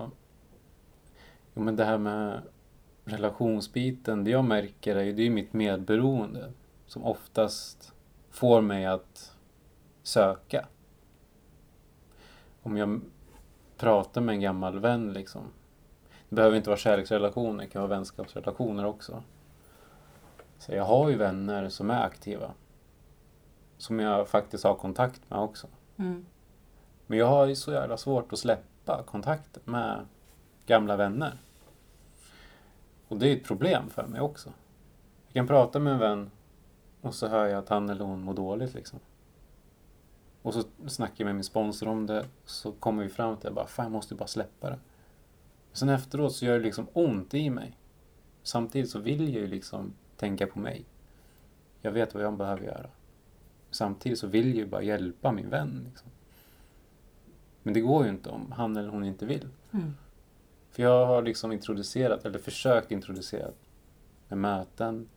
Jo 1.53 1.61
men 1.61 1.75
det 1.75 1.85
här 1.85 1.97
med 1.97 2.41
relationsbiten, 3.05 4.23
det 4.23 4.31
jag 4.31 4.45
märker 4.45 4.95
är 4.95 5.03
ju 5.03 5.13
det 5.13 5.23
är 5.23 5.29
mitt 5.29 5.53
medberoende 5.53 6.51
som 6.85 7.03
oftast 7.03 7.93
får 8.31 8.61
mig 8.61 8.85
att 8.85 9.35
söka. 10.03 10.67
Om 12.61 12.77
jag 12.77 13.01
pratar 13.77 14.21
med 14.21 14.33
en 14.33 14.41
gammal 14.41 14.79
vän 14.79 15.13
liksom. 15.13 15.41
Det 16.29 16.35
behöver 16.35 16.57
inte 16.57 16.69
vara 16.69 16.77
kärleksrelationer, 16.77 17.63
det 17.63 17.69
kan 17.69 17.81
vara 17.81 17.89
vänskapsrelationer 17.89 18.85
också. 18.85 19.23
Så 20.57 20.71
jag 20.71 20.83
har 20.83 21.09
ju 21.09 21.15
vänner 21.15 21.69
som 21.69 21.89
är 21.89 22.03
aktiva. 22.03 22.51
Som 23.83 23.99
jag 23.99 24.27
faktiskt 24.27 24.63
har 24.63 24.75
kontakt 24.75 25.29
med 25.29 25.39
också. 25.39 25.67
Mm. 25.97 26.25
Men 27.07 27.19
jag 27.19 27.27
har 27.27 27.45
ju 27.45 27.55
så 27.55 27.71
jävla 27.71 27.97
svårt 27.97 28.33
att 28.33 28.39
släppa 28.39 29.03
kontakten 29.03 29.61
med 29.65 30.05
gamla 30.65 30.95
vänner. 30.95 31.37
Och 33.07 33.17
det 33.17 33.27
är 33.27 33.35
ett 33.35 33.43
problem 33.43 33.89
för 33.89 34.07
mig 34.07 34.21
också. 34.21 34.49
Jag 35.27 35.33
kan 35.33 35.47
prata 35.47 35.79
med 35.79 35.93
en 35.93 35.99
vän 35.99 36.31
och 37.01 37.15
så 37.15 37.27
hör 37.27 37.45
jag 37.45 37.59
att 37.59 37.69
han 37.69 37.89
eller 37.89 38.05
hon 38.05 38.21
mår 38.21 38.33
dåligt 38.33 38.73
liksom. 38.73 38.99
Och 40.41 40.53
så 40.53 40.63
snackar 40.87 41.15
jag 41.17 41.25
med 41.25 41.35
min 41.35 41.43
sponsor 41.43 41.87
om 41.87 42.05
det, 42.05 42.25
så 42.45 42.71
kommer 42.71 43.03
vi 43.03 43.09
fram 43.09 43.37
till 43.37 43.47
att 43.47 43.55
bara, 43.55 43.67
fan 43.67 43.85
jag 43.85 43.91
måste 43.91 44.15
bara 44.15 44.27
släppa 44.27 44.69
det. 44.69 44.79
Sen 45.71 45.89
efteråt 45.89 46.35
så 46.35 46.45
gör 46.45 46.59
det 46.59 46.65
liksom 46.65 46.87
ont 46.93 47.33
i 47.33 47.49
mig. 47.49 47.77
Samtidigt 48.43 48.89
så 48.89 48.99
vill 48.99 49.33
jag 49.33 49.41
ju 49.41 49.47
liksom 49.47 49.93
tänka 50.17 50.47
på 50.47 50.59
mig. 50.59 50.85
Jag 51.81 51.91
vet 51.91 52.13
vad 52.13 52.23
jag 52.23 52.37
behöver 52.37 52.63
göra. 52.63 52.89
Samtidigt 53.73 54.19
så 54.19 54.27
vill 54.27 54.47
jag 54.47 54.57
ju 54.57 54.65
bara 54.65 54.81
hjälpa 54.81 55.31
min 55.31 55.49
vän. 55.49 55.85
Liksom. 55.89 56.09
Men 57.63 57.73
det 57.73 57.81
går 57.81 58.03
ju 58.03 58.09
inte 58.09 58.29
om 58.29 58.51
han 58.51 58.77
eller 58.77 58.89
hon 58.89 59.03
inte 59.03 59.25
vill. 59.25 59.47
Mm. 59.71 59.93
För 60.71 60.83
jag 60.83 61.05
har 61.05 61.21
liksom 61.21 61.51
introducerat, 61.51 62.25
eller 62.25 62.39
försökt 62.39 62.91
introducera 62.91 63.51
med 64.27 64.37
möten, 64.37 65.07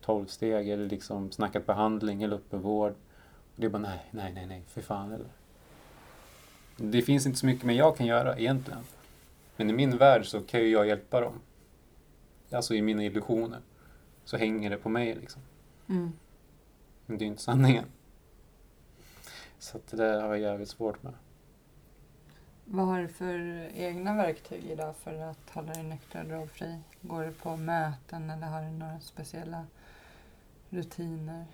tolvsteg 0.00 0.68
eller 0.68 0.88
liksom 0.88 1.32
snackat 1.32 1.66
behandling 1.66 2.22
eller 2.22 2.36
öppenvård. 2.36 2.92
Och 3.54 3.60
det 3.60 3.66
är 3.66 3.70
bara 3.70 3.82
nej, 3.82 4.08
nej, 4.10 4.32
nej, 4.32 4.46
nej, 4.46 4.62
för 4.68 4.80
fan 4.80 5.12
eller. 5.12 5.28
Det 6.76 7.02
finns 7.02 7.26
inte 7.26 7.38
så 7.38 7.46
mycket 7.46 7.64
mer 7.64 7.74
jag 7.74 7.96
kan 7.96 8.06
göra 8.06 8.38
egentligen. 8.38 8.80
Men 9.56 9.70
i 9.70 9.72
min 9.72 9.96
värld 9.96 10.26
så 10.26 10.40
kan 10.40 10.60
ju 10.60 10.68
jag 10.68 10.86
hjälpa 10.86 11.20
dem. 11.20 11.40
Alltså 12.50 12.74
i 12.74 12.82
mina 12.82 13.04
illusioner. 13.04 13.60
Så 14.24 14.36
hänger 14.36 14.70
det 14.70 14.76
på 14.76 14.88
mig 14.88 15.14
liksom. 15.14 15.42
Mm. 15.88 16.12
Men 17.06 17.18
det 17.18 17.22
är 17.22 17.26
ju 17.26 17.30
inte 17.30 17.42
sanningen. 17.42 17.84
Så 19.58 19.78
det 19.90 19.96
där 19.96 20.20
har 20.20 20.28
jag 20.28 20.38
jävligt 20.38 20.68
svårt 20.68 21.02
med. 21.02 21.12
Vad 22.64 22.86
har 22.86 23.00
du 23.00 23.08
för 23.08 23.38
egna 23.74 24.14
verktyg 24.14 24.64
idag 24.64 24.96
för 24.96 25.30
att 25.30 25.50
hålla 25.50 25.72
dig 25.72 25.82
nykter 25.82 26.20
och 26.20 26.28
drogfri? 26.28 26.78
Går 27.00 27.24
du 27.24 27.32
på 27.32 27.56
möten 27.56 28.30
eller 28.30 28.46
har 28.46 28.62
du 28.62 28.68
några 28.70 29.00
speciella 29.00 29.66
rutiner? 30.70 31.44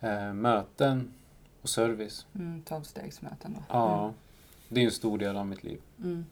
Eh, 0.00 0.32
möten 0.32 1.12
och 1.62 1.68
service. 1.68 2.26
Mm, 2.34 2.62
Tolvstegsmöten 2.62 3.54
då? 3.54 3.62
Ja, 3.68 4.12
det 4.68 4.80
är 4.80 4.84
en 4.84 4.90
stor 4.90 5.18
del 5.18 5.36
av 5.36 5.46
mitt 5.46 5.64
liv. 5.64 5.80
Mm. 5.98 6.26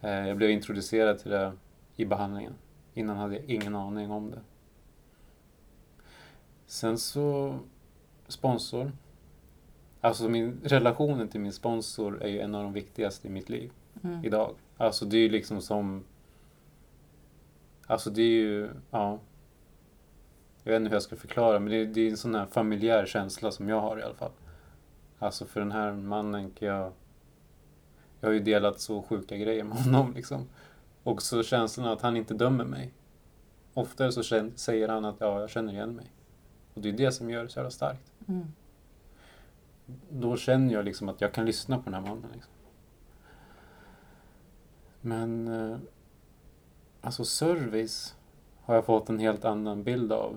Eh, 0.00 0.28
jag 0.28 0.36
blev 0.36 0.50
introducerad 0.50 1.18
till 1.18 1.30
det 1.30 1.52
i 1.96 2.04
behandlingen. 2.04 2.54
Innan 2.94 3.16
hade 3.16 3.34
jag 3.34 3.44
ingen 3.44 3.76
aning 3.76 4.10
om 4.10 4.30
det. 4.30 4.40
Sen 6.72 6.98
så, 6.98 7.58
sponsor. 8.28 8.92
Alltså 10.00 10.28
min 10.28 10.60
relationen 10.64 11.28
till 11.28 11.40
min 11.40 11.52
sponsor 11.52 12.22
är 12.22 12.28
ju 12.28 12.40
en 12.40 12.54
av 12.54 12.62
de 12.62 12.72
viktigaste 12.72 13.28
i 13.28 13.30
mitt 13.30 13.48
liv 13.48 13.72
Mm. 14.02 14.24
idag. 14.24 14.54
Alltså 14.76 15.04
det 15.04 15.16
är 15.16 15.20
ju 15.20 15.28
liksom 15.28 15.60
som... 15.60 16.04
Alltså 17.86 18.10
det 18.10 18.22
är 18.22 18.40
ju, 18.40 18.70
ja. 18.90 19.18
Jag 20.62 20.72
vet 20.72 20.80
inte 20.80 20.88
hur 20.88 20.96
jag 20.96 21.02
ska 21.02 21.16
förklara 21.16 21.58
men 21.58 21.70
det 21.70 21.76
är, 21.76 21.86
det 21.86 22.00
är 22.00 22.10
en 22.10 22.16
sån 22.16 22.34
här 22.34 22.46
familjär 22.46 23.06
känsla 23.06 23.50
som 23.50 23.68
jag 23.68 23.80
har 23.80 23.98
i 23.98 24.02
alla 24.02 24.14
fall. 24.14 24.32
Alltså 25.18 25.46
för 25.46 25.60
den 25.60 25.72
här 25.72 25.92
mannen 25.92 26.50
kan 26.50 26.68
jag... 26.68 26.92
Jag 28.20 28.28
har 28.28 28.34
ju 28.34 28.40
delat 28.40 28.80
så 28.80 29.02
sjuka 29.02 29.36
grejer 29.36 29.64
med 29.64 29.78
honom 29.78 30.12
liksom. 30.14 30.48
Och 31.02 31.22
så 31.22 31.42
känslan 31.42 31.88
att 31.88 32.02
han 32.02 32.16
inte 32.16 32.34
dömer 32.34 32.64
mig. 32.64 32.92
Oftare 33.74 34.12
så 34.12 34.22
säger 34.56 34.88
han 34.88 35.04
att 35.04 35.16
ja, 35.18 35.40
jag 35.40 35.50
känner 35.50 35.72
igen 35.72 35.96
mig. 35.96 36.06
Och 36.74 36.80
det 36.80 36.88
är 36.88 36.92
det 36.92 37.12
som 37.12 37.30
gör 37.30 37.42
det 37.42 37.48
så 37.48 37.58
jävla 37.58 37.70
starkt. 37.70 38.12
Mm. 38.28 38.52
Då 40.10 40.36
känner 40.36 40.74
jag 40.74 40.84
liksom 40.84 41.08
att 41.08 41.20
jag 41.20 41.32
kan 41.32 41.46
lyssna 41.46 41.78
på 41.78 41.84
den 41.84 41.94
här 41.94 42.00
mannen. 42.00 42.30
Liksom. 42.32 42.52
Men 45.00 45.48
eh, 45.48 45.78
alltså 47.00 47.24
service 47.24 48.14
har 48.62 48.74
jag 48.74 48.84
fått 48.84 49.08
en 49.08 49.18
helt 49.18 49.44
annan 49.44 49.82
bild 49.82 50.12
av 50.12 50.36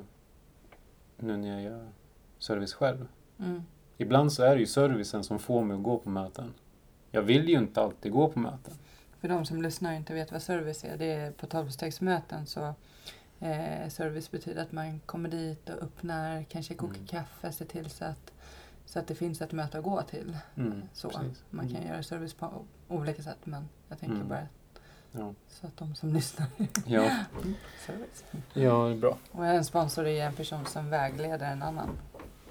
nu 1.17 1.37
när 1.37 1.47
jag 1.47 1.61
gör 1.61 1.87
service 2.39 2.73
själv. 2.73 3.07
Mm. 3.39 3.63
Ibland 3.97 4.33
så 4.33 4.43
är 4.43 4.55
det 4.55 4.59
ju 4.59 4.67
servicen 4.67 5.23
som 5.23 5.39
får 5.39 5.63
mig 5.63 5.77
att 5.77 5.83
gå 5.83 5.97
på 5.97 6.09
möten. 6.09 6.53
Jag 7.11 7.21
vill 7.21 7.49
ju 7.49 7.57
inte 7.57 7.81
alltid 7.81 8.11
gå 8.11 8.27
på 8.27 8.39
möten. 8.39 8.73
För 9.19 9.27
de 9.27 9.45
som 9.45 9.61
lyssnar 9.61 9.91
och 9.91 9.97
inte 9.97 10.13
vet 10.13 10.31
vad 10.31 10.41
service 10.41 10.83
är, 10.83 10.97
det 10.97 11.05
är 11.05 11.31
på 11.31 11.47
tolvstegsmöten 11.47 12.45
så 12.45 12.73
eh, 13.39 13.89
service 13.89 14.31
betyder 14.31 14.61
att 14.61 14.71
man 14.71 14.99
kommer 15.05 15.29
dit 15.29 15.69
och 15.69 15.83
öppnar, 15.83 16.43
kanske 16.43 16.73
kokar 16.73 16.95
Mm. 16.95 17.07
kaffe, 17.07 17.51
ser 17.51 17.65
till 17.65 17.89
så 17.89 18.05
att, 18.05 18.31
så 18.85 18.99
att 18.99 19.07
det 19.07 19.15
finns 19.15 19.41
ett 19.41 19.51
möte 19.51 19.77
att 19.77 19.83
gå 19.83 20.01
till. 20.01 20.37
Mm, 20.55 20.81
Så. 20.93 21.09
precis. 21.09 21.43
Man 21.49 21.67
kan 21.67 21.75
Mm. 21.77 21.89
göra 21.89 22.03
service 22.03 22.33
på 22.33 22.65
olika 22.87 23.23
sätt 23.23 23.37
men 23.43 23.69
jag 23.89 23.99
tänker 23.99 24.15
Mm. 24.15 24.27
bara 24.27 24.47
Ja. 25.11 25.33
så 25.49 25.67
att 25.67 25.77
de 25.77 25.95
som 25.95 26.09
lyssnar 26.13 26.47
Ja, 26.85 27.11
service. 27.85 28.23
ja 28.53 28.85
det 28.87 28.91
är 28.93 28.97
bra. 28.97 29.17
Och 29.31 29.45
en 29.45 29.65
sponsor 29.65 30.07
är 30.07 30.25
en 30.25 30.33
person 30.35 30.65
som 30.65 30.89
vägleder 30.89 31.51
en 31.51 31.61
annan 31.63 31.89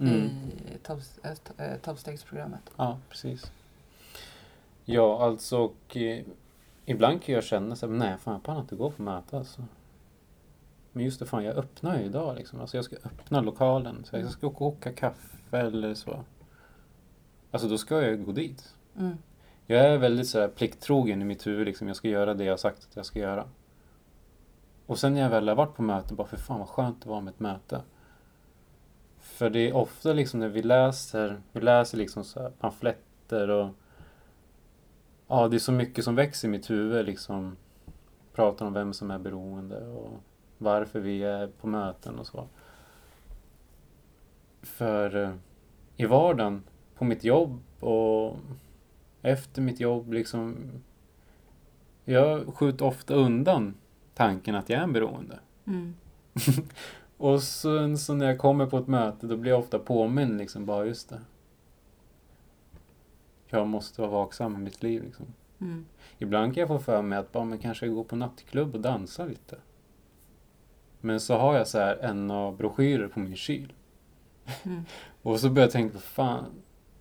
Mm. 0.00 0.14
i 0.14 0.78
tolv- 0.82 1.18
eh, 1.58 1.66
eh, 1.66 1.76
tolvstegsprogrammet. 1.78 2.70
Ja, 2.76 2.98
precis. 3.08 3.52
Ja, 4.84 5.24
alltså 5.24 5.58
och 5.58 5.96
eh, 5.96 6.24
ibland 6.86 7.22
kan 7.22 7.34
jag 7.34 7.44
känna 7.44 7.76
så 7.76 7.86
här, 7.86 7.94
nej 7.94 8.16
fan 8.18 8.32
jag 8.34 8.42
pallar 8.42 8.60
inte 8.60 8.76
gå 8.76 8.90
på 8.90 9.02
möte 9.02 9.38
alltså. 9.38 9.64
Men 10.94 11.04
just 11.04 11.18
det, 11.18 11.26
fan 11.26 11.44
jag 11.44 11.56
öppnar 11.56 11.98
ju 11.98 12.04
idag 12.04 12.36
liksom. 12.36 12.60
Alltså 12.60 12.76
jag 12.76 12.84
ska 12.84 12.96
öppna 12.96 13.40
lokalen. 13.40 14.04
Så 14.04 14.16
jag 14.16 14.30
ska 14.30 14.50
koka 14.50 14.92
kaffe 14.92 15.58
eller 15.58 15.94
så. 15.94 16.24
Alltså 17.50 17.68
då 17.68 17.78
ska 17.78 18.02
jag 18.02 18.24
gå 18.24 18.32
dit. 18.32 18.74
Mm. 18.98 19.16
Jag 19.66 19.80
är 19.80 19.98
väldigt 19.98 20.28
så 20.28 20.48
plikttrogen 20.48 21.22
i 21.22 21.24
mitt 21.24 21.46
huvud 21.46 21.66
liksom. 21.66 21.88
Jag 21.88 21.96
ska 21.96 22.08
göra 22.08 22.34
det 22.34 22.44
jag 22.44 22.52
har 22.52 22.56
sagt 22.56 22.86
att 22.90 22.96
jag 22.96 23.06
ska 23.06 23.18
göra. 23.18 23.48
Och 24.86 24.98
sen 24.98 25.14
när 25.14 25.20
jag 25.20 25.30
väl 25.30 25.48
har 25.48 25.54
varit 25.54 25.76
på 25.76 25.82
möte, 25.82 26.14
bara 26.14 26.26
för 26.26 26.36
fan 26.36 26.58
vad 26.58 26.68
skönt 26.68 27.02
det 27.02 27.08
var 27.08 27.20
med 27.20 27.34
ett 27.34 27.40
möte. 27.40 27.82
För 29.18 29.50
det 29.50 29.68
är 29.68 29.76
ofta 29.76 30.12
liksom 30.12 30.40
när 30.40 30.48
vi 30.48 30.62
läser, 30.62 31.40
vi 31.52 31.60
läser 31.60 31.98
liksom 31.98 32.24
så 32.24 32.50
pamfletter 32.60 33.50
och 33.50 33.68
Ja, 35.28 35.48
det 35.48 35.56
är 35.56 35.58
så 35.58 35.72
mycket 35.72 36.04
som 36.04 36.14
växer 36.14 36.48
i 36.48 36.50
mitt 36.50 36.70
huvud 36.70 37.06
liksom. 37.06 37.56
Pratar 38.32 38.66
om 38.66 38.72
vem 38.72 38.92
som 38.92 39.10
är 39.10 39.18
beroende 39.18 39.86
och 39.86 40.20
varför 40.64 41.00
vi 41.00 41.22
är 41.22 41.46
på 41.46 41.66
möten 41.66 42.18
och 42.18 42.26
så. 42.26 42.48
För 44.62 45.16
eh, 45.16 45.34
i 45.96 46.06
vardagen, 46.06 46.62
på 46.94 47.04
mitt 47.04 47.24
jobb 47.24 47.60
och 47.80 48.36
efter 49.22 49.62
mitt 49.62 49.80
jobb 49.80 50.12
liksom. 50.12 50.56
Jag 52.04 52.54
skjuter 52.54 52.84
ofta 52.84 53.14
undan 53.14 53.74
tanken 54.14 54.54
att 54.54 54.68
jag 54.68 54.78
är 54.78 54.84
en 54.84 54.92
beroende. 54.92 55.38
Mm. 55.66 55.94
Och 57.16 57.42
sen 57.42 57.98
så 57.98 58.14
när 58.14 58.26
jag 58.26 58.38
kommer 58.38 58.66
på 58.66 58.78
ett 58.78 58.86
möte 58.86 59.26
då 59.26 59.36
blir 59.36 59.52
jag 59.52 59.60
ofta 59.60 59.78
påmind 59.78 60.38
liksom, 60.38 60.66
bara 60.66 60.86
just 60.86 61.08
det. 61.08 61.20
Jag 63.46 63.66
måste 63.66 64.00
vara 64.00 64.10
vaksam 64.10 64.54
i 64.54 64.58
mitt 64.58 64.82
liv 64.82 65.02
liksom. 65.02 65.26
Mm. 65.60 65.84
Ibland 66.18 66.54
kan 66.54 66.60
jag 66.60 66.68
få 66.68 66.78
för 66.78 67.02
mig 67.02 67.18
att 67.18 67.32
bara, 67.32 67.44
men 67.44 67.58
kanske 67.58 67.88
gå 67.88 68.04
på 68.04 68.16
nattklubb 68.16 68.74
och 68.74 68.80
dansa 68.80 69.24
lite. 69.24 69.56
Men 71.04 71.20
så 71.20 71.36
har 71.36 71.56
jag 71.56 71.68
så 71.68 71.78
här 71.78 72.12
NA-broschyrer 72.14 73.08
på 73.08 73.20
min 73.20 73.36
kyl. 73.36 73.72
Mm. 74.62 74.84
Och 75.22 75.40
så 75.40 75.50
börjar 75.50 75.66
jag 75.66 75.72
tänka, 75.72 75.98
fan, 75.98 76.44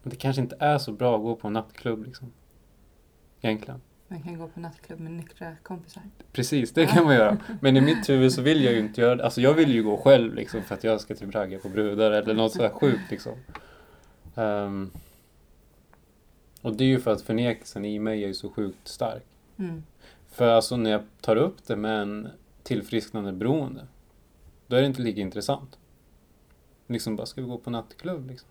det 0.03 0.15
kanske 0.15 0.41
inte 0.41 0.55
är 0.59 0.77
så 0.77 0.91
bra 0.91 1.15
att 1.15 1.21
gå 1.21 1.35
på 1.35 1.47
en 1.47 1.53
nattklubb 1.53 2.05
liksom. 2.05 2.31
Egentligen. 3.41 3.81
Man 4.07 4.21
kan 4.21 4.37
gå 4.37 4.47
på 4.47 4.59
nattklubb 4.59 4.99
med 4.99 5.11
nyktra 5.11 5.55
kompisar. 5.63 6.03
Precis, 6.31 6.71
det 6.71 6.85
kan 6.85 7.03
man 7.03 7.15
göra. 7.15 7.37
Men 7.61 7.77
i 7.77 7.81
mitt 7.81 8.09
huvud 8.09 8.33
så 8.33 8.41
vill 8.41 8.63
jag 8.63 8.73
ju 8.73 8.79
inte 8.79 9.01
göra 9.01 9.15
det. 9.15 9.23
Alltså 9.23 9.41
jag 9.41 9.53
vill 9.53 9.73
ju 9.73 9.83
gå 9.83 9.97
själv 9.97 10.33
liksom 10.33 10.61
för 10.61 10.75
att 10.75 10.83
jag 10.83 11.01
ska 11.01 11.15
typ 11.15 11.35
ragga 11.35 11.59
på 11.59 11.69
brudar 11.69 12.11
eller 12.11 12.33
något 12.33 12.51
sådär 12.51 12.69
sjukt 12.69 13.11
liksom. 13.11 13.33
Ehm, 14.35 14.91
och 16.61 16.75
det 16.75 16.83
är 16.83 16.87
ju 16.87 16.99
för 16.99 17.11
att 17.11 17.21
förnekelsen 17.21 17.85
i 17.85 17.99
mig 17.99 18.23
är 18.23 18.27
ju 18.27 18.33
så 18.33 18.49
sjukt 18.49 18.87
stark. 18.87 19.23
Mm. 19.57 19.83
För 20.31 20.47
alltså 20.47 20.77
när 20.77 20.91
jag 20.91 21.01
tar 21.21 21.35
upp 21.35 21.67
det 21.67 21.75
med 21.75 22.01
en 22.01 22.27
tillfrisknande 22.63 23.31
beroende, 23.31 23.87
då 24.67 24.75
är 24.75 24.81
det 24.81 24.87
inte 24.87 25.01
lika 25.01 25.21
intressant. 25.21 25.79
Liksom 26.87 27.15
bara, 27.15 27.25
ska 27.25 27.41
vi 27.41 27.47
gå 27.47 27.57
på 27.57 27.69
nattklubb 27.69 28.27
liksom? 28.29 28.49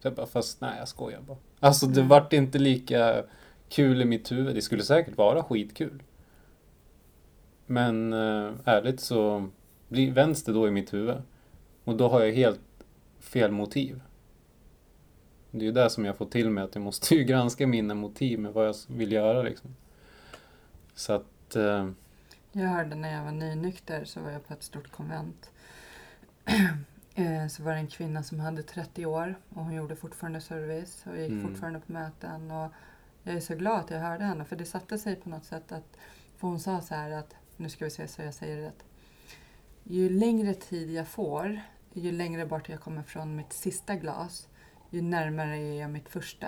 Så 0.00 0.06
jag 0.08 0.14
bara, 0.14 0.26
fast 0.26 0.60
nej 0.60 0.78
jag 0.78 0.88
skojar 0.88 1.20
bara. 1.20 1.38
Alltså 1.60 1.86
det 1.86 2.00
Mm. 2.00 2.08
vart 2.08 2.32
inte 2.32 2.58
lika 2.58 3.24
kul 3.68 4.02
i 4.02 4.04
mitt 4.04 4.32
huvud. 4.32 4.54
Det 4.54 4.62
skulle 4.62 4.82
säkert 4.82 5.16
vara 5.16 5.42
skitkul. 5.42 6.02
Men 7.66 8.12
äh, 8.12 8.52
ärligt 8.64 9.00
så 9.00 9.48
blir 9.88 10.12
vänster 10.12 10.52
då 10.52 10.68
i 10.68 10.70
mitt 10.70 10.92
huvud. 10.94 11.16
Och 11.84 11.96
då 11.96 12.08
har 12.08 12.20
jag 12.20 12.32
helt 12.32 12.60
fel 13.20 13.50
motiv. 13.50 14.00
Det 15.50 15.58
är 15.58 15.64
ju 15.64 15.72
det 15.72 15.90
som 15.90 16.04
jag 16.04 16.16
får 16.16 16.26
till 16.26 16.50
mig 16.50 16.64
att 16.64 16.74
jag 16.74 16.82
måste 16.84 17.14
ju 17.14 17.24
granska 17.24 17.66
mina 17.66 17.94
motiv 17.94 18.38
med 18.38 18.52
vad 18.52 18.68
jag 18.68 18.74
vill 18.88 19.12
göra 19.12 19.42
liksom. 19.42 19.76
Så 20.94 21.12
att, 21.12 21.56
eh, 21.56 21.90
Jag 22.52 22.68
hörde 22.68 22.94
när 22.96 23.12
jag 23.14 23.24
var 23.24 23.32
nynykter 23.32 24.04
så 24.04 24.20
var 24.20 24.30
jag 24.30 24.46
på 24.46 24.52
ett 24.54 24.62
stort 24.62 24.90
konvent. 24.92 25.50
Eh, 27.14 27.46
så 27.46 27.62
var 27.62 27.72
det 27.72 27.78
en 27.78 27.86
kvinna 27.86 28.22
som 28.22 28.40
hade 28.40 28.62
30 28.62 29.06
år 29.06 29.38
och 29.48 29.64
hon 29.64 29.74
gjorde 29.74 29.96
fortfarande 29.96 30.40
service 30.40 31.04
och 31.06 31.18
gick 31.18 31.30
Mm. 31.30 31.48
fortfarande 31.48 31.80
på 31.80 31.92
möten. 31.92 32.50
Och 32.50 32.72
jag 33.22 33.34
är 33.34 33.40
så 33.40 33.54
glad 33.54 33.80
att 33.80 33.90
jag 33.90 33.98
hörde 34.00 34.24
henne 34.24 34.44
för 34.44 34.56
det 34.56 34.64
satte 34.64 34.98
sig 34.98 35.16
på 35.16 35.28
något 35.28 35.44
sätt 35.44 35.72
att 35.72 35.98
för 36.36 36.48
hon 36.48 36.60
sa 36.60 36.80
så 36.80 36.94
här 36.94 37.10
att, 37.10 37.34
nu 37.56 37.68
ska 37.68 37.84
vi 37.84 37.90
se 37.90 38.08
så 38.08 38.22
jag 38.22 38.34
säger 38.34 38.56
det 38.56 38.66
rätt. 38.66 38.84
ju 39.84 40.08
längre 40.10 40.54
tid 40.54 40.90
jag 40.90 41.08
får, 41.08 41.60
ju 41.92 42.12
längre 42.12 42.46
bort 42.46 42.68
jag 42.68 42.80
kommer 42.80 43.02
från 43.02 43.36
mitt 43.36 43.52
sista 43.52 43.94
glas, 43.96 44.48
ju 44.90 45.02
närmare 45.02 45.58
är 45.58 45.80
jag 45.80 45.90
mitt 45.90 46.08
första. 46.08 46.46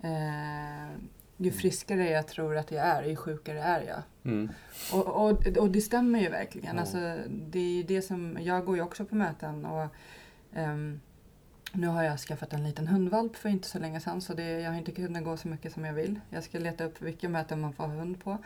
Eh, 0.00 0.88
ju 1.36 1.50
friskare 1.50 2.10
jag 2.10 2.26
tror 2.26 2.56
att 2.56 2.70
jag 2.70 2.86
är, 2.86 3.02
ju 3.04 3.16
sjukare 3.16 3.60
är 3.60 3.82
jag. 3.82 4.32
Mm. 4.32 4.48
Och, 4.92 5.06
och, 5.06 5.46
och 5.58 5.70
det 5.70 5.80
stämmer 5.80 6.20
ju 6.20 6.28
verkligen. 6.28 6.76
Ja. 6.76 6.80
Alltså, 6.80 7.16
det 7.28 7.58
är 7.58 7.76
ju 7.76 7.82
det 7.82 8.02
som, 8.02 8.38
jag 8.40 8.64
går 8.64 8.76
ju 8.76 8.82
också 8.82 9.04
på 9.04 9.14
möten 9.14 9.64
och 9.64 9.86
ehm, 10.54 11.00
nu 11.72 11.86
har 11.86 12.02
jag 12.02 12.18
skaffat 12.18 12.52
en 12.52 12.64
liten 12.64 12.86
hundvalp 12.86 13.36
för 13.36 13.48
inte 13.48 13.68
så 13.68 13.78
länge 13.78 14.00
sedan 14.00 14.20
så 14.20 14.34
det, 14.34 14.60
jag 14.60 14.70
har 14.70 14.78
inte 14.78 14.92
kunnat 14.92 15.24
gå 15.24 15.36
så 15.36 15.48
mycket 15.48 15.72
som 15.72 15.84
jag 15.84 15.94
vill. 15.94 16.20
Jag 16.30 16.44
ska 16.44 16.58
leta 16.58 16.84
upp 16.84 17.02
vilka 17.02 17.28
möten 17.28 17.60
man 17.60 17.72
får 17.72 17.86
hund 17.86 18.24
på. 18.24 18.38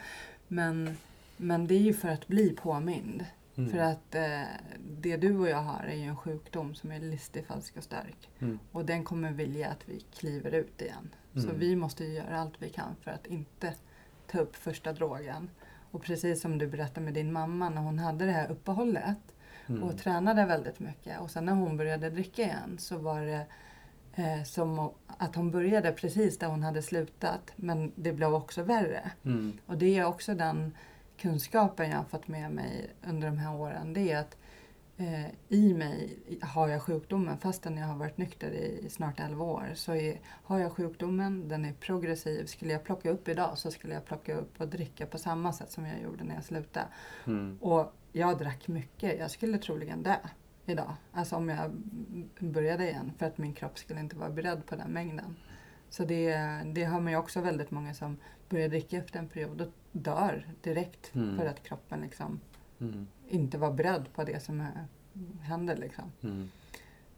Men, 0.49 0.97
men 1.37 1.67
det 1.67 1.75
är 1.75 1.81
ju 1.81 1.95
för 1.95 2.09
att 2.09 2.29
bli 2.29 2.51
påmind. 2.51 3.25
Mm. 3.57 3.71
För 3.71 3.79
att 3.79 4.15
eh, 4.15 4.43
det 4.79 5.17
du 5.17 5.39
och 5.39 5.49
jag 5.49 5.63
har 5.63 5.85
är 5.85 5.95
ju 5.95 6.05
en 6.05 6.17
sjukdom 6.17 6.75
som 6.75 6.93
är 6.93 7.01
listig, 7.01 7.47
falsk 7.47 7.77
och 7.77 7.85
stark. 7.85 8.29
Mm. 8.39 8.59
Och 8.73 8.85
den 8.85 9.05
kommer 9.05 9.33
vilja 9.33 9.69
att 9.69 9.89
vi 9.89 10.01
kliver 10.15 10.55
ut 10.55 10.83
igen. 10.83 11.11
Så 11.35 11.41
Mm. 11.49 11.59
vi 11.59 11.77
måste 11.77 12.05
ju 12.05 12.13
göra 12.13 12.41
allt 12.41 12.55
vi 12.63 12.69
kan 12.71 12.97
för 13.01 13.11
att 13.11 13.27
inte 13.27 13.75
ta 14.31 14.39
upp 14.39 14.57
första 14.57 14.93
drogen. 14.93 15.51
Och 15.91 16.03
precis 16.03 16.41
som 16.41 16.59
du 16.59 16.67
berättade 16.67 17.05
med 17.05 17.15
din 17.15 17.33
mamma 17.33 17.69
när 17.69 17.83
hon 17.83 17.99
hade 17.99 18.25
det 18.27 18.33
här 18.33 18.51
uppehållet 18.51 19.19
Mm. 19.69 19.83
och 19.83 19.99
tränade 19.99 20.45
väldigt 20.45 20.81
mycket. 20.81 21.21
Och 21.21 21.31
sen 21.31 21.45
när 21.45 21.53
hon 21.53 21.77
började 21.77 22.11
dricka 22.11 22.43
igen 22.43 22.77
så 22.79 22.99
var 22.99 23.21
det 23.21 23.47
eh, 24.15 24.43
som 24.45 24.91
att 25.07 25.35
hon 25.35 25.51
började 25.51 25.93
precis 25.93 26.39
där 26.39 26.47
hon 26.47 26.63
hade 26.63 26.83
slutat. 26.83 27.53
Men 27.57 27.93
det 27.95 28.13
blev 28.13 28.35
också 28.35 28.63
värre. 28.63 29.11
Mm. 29.25 29.59
Och 29.67 29.79
det 29.79 29.99
är 29.99 30.05
också 30.05 30.35
den 30.35 30.73
kunskapen 31.19 31.91
jag 31.91 31.97
har 31.97 32.05
fått 32.05 32.29
med 32.29 32.51
mig 32.51 32.91
under 33.09 33.29
de 33.29 33.39
här 33.39 33.55
åren. 33.55 33.93
Det 33.93 34.13
är 34.13 34.19
att 34.21 34.37
i 35.49 35.75
mig 35.75 36.19
har 36.43 36.69
jag 36.69 36.83
sjukdomen 36.83 37.39
fastän 37.39 37.77
jag 37.77 37.87
har 37.87 37.97
varit 37.97 38.19
nykter 38.19 38.51
i 38.51 38.87
snart 38.91 39.21
11 39.21 39.45
år. 39.45 39.71
Så 39.75 39.95
är, 39.95 40.21
har 40.25 40.59
jag 40.59 40.73
sjukdomen, 40.73 41.49
den 41.49 41.65
är 41.65 41.73
progressiv. 41.73 42.47
Skulle 42.47 42.73
jag 42.73 42.85
plocka 42.85 43.11
upp 43.11 43.29
idag 43.29 43.59
så 43.59 43.71
skulle 43.71 43.95
jag 43.95 44.05
plocka 44.05 44.35
upp 44.35 44.61
och 44.61 44.69
dricka 44.69 45.07
på 45.07 45.19
samma 45.19 45.53
sätt 45.53 45.71
som 45.71 45.87
jag 45.87 46.03
gjorde 46.03 46.25
när 46.25 46.35
jag 46.35 46.45
slutade. 46.45 46.87
Mm. 47.27 47.59
Och 47.61 47.93
jag 48.13 48.39
drack 48.39 48.69
mycket. 48.69 49.19
Jag 49.19 49.31
skulle 49.31 49.59
troligen 49.59 50.03
dö 50.03 50.17
idag. 50.67 50.95
Alltså 51.13 51.37
om 51.37 51.49
jag 51.49 51.71
började 52.39 52.91
igen. 52.91 53.13
För 53.19 53.27
att 53.27 53.39
min 53.39 53.55
kropp 53.55 53.79
skulle 53.79 54.01
inte 54.01 54.17
vara 54.17 54.31
beredd 54.31 54.67
på 54.67 54.77
den 54.77 54.91
mängden. 54.91 55.37
Så 55.91 56.05
det, 56.05 56.37
det 56.75 56.85
har 56.85 57.01
man 57.01 57.13
ju 57.13 57.19
också 57.19 57.41
väldigt 57.41 57.71
många 57.71 57.95
som 57.95 58.17
börjar 58.49 58.69
dricka 58.69 58.97
efter 58.97 59.19
en 59.19 59.29
period 59.29 59.61
och 59.61 59.73
dör 59.93 60.47
direkt. 60.63 61.15
Mm. 61.15 61.37
För 61.37 61.47
att 61.47 61.63
kroppen 61.63 62.01
liksom 62.01 62.41
Mm. 62.81 63.07
inte 63.29 63.59
var 63.59 63.73
beredd 63.73 64.13
på 64.15 64.25
det 64.25 64.43
som 64.43 64.61
är- 64.61 64.87
händer. 65.43 65.77
Liksom. 65.77 66.13
Mm. 66.23 66.49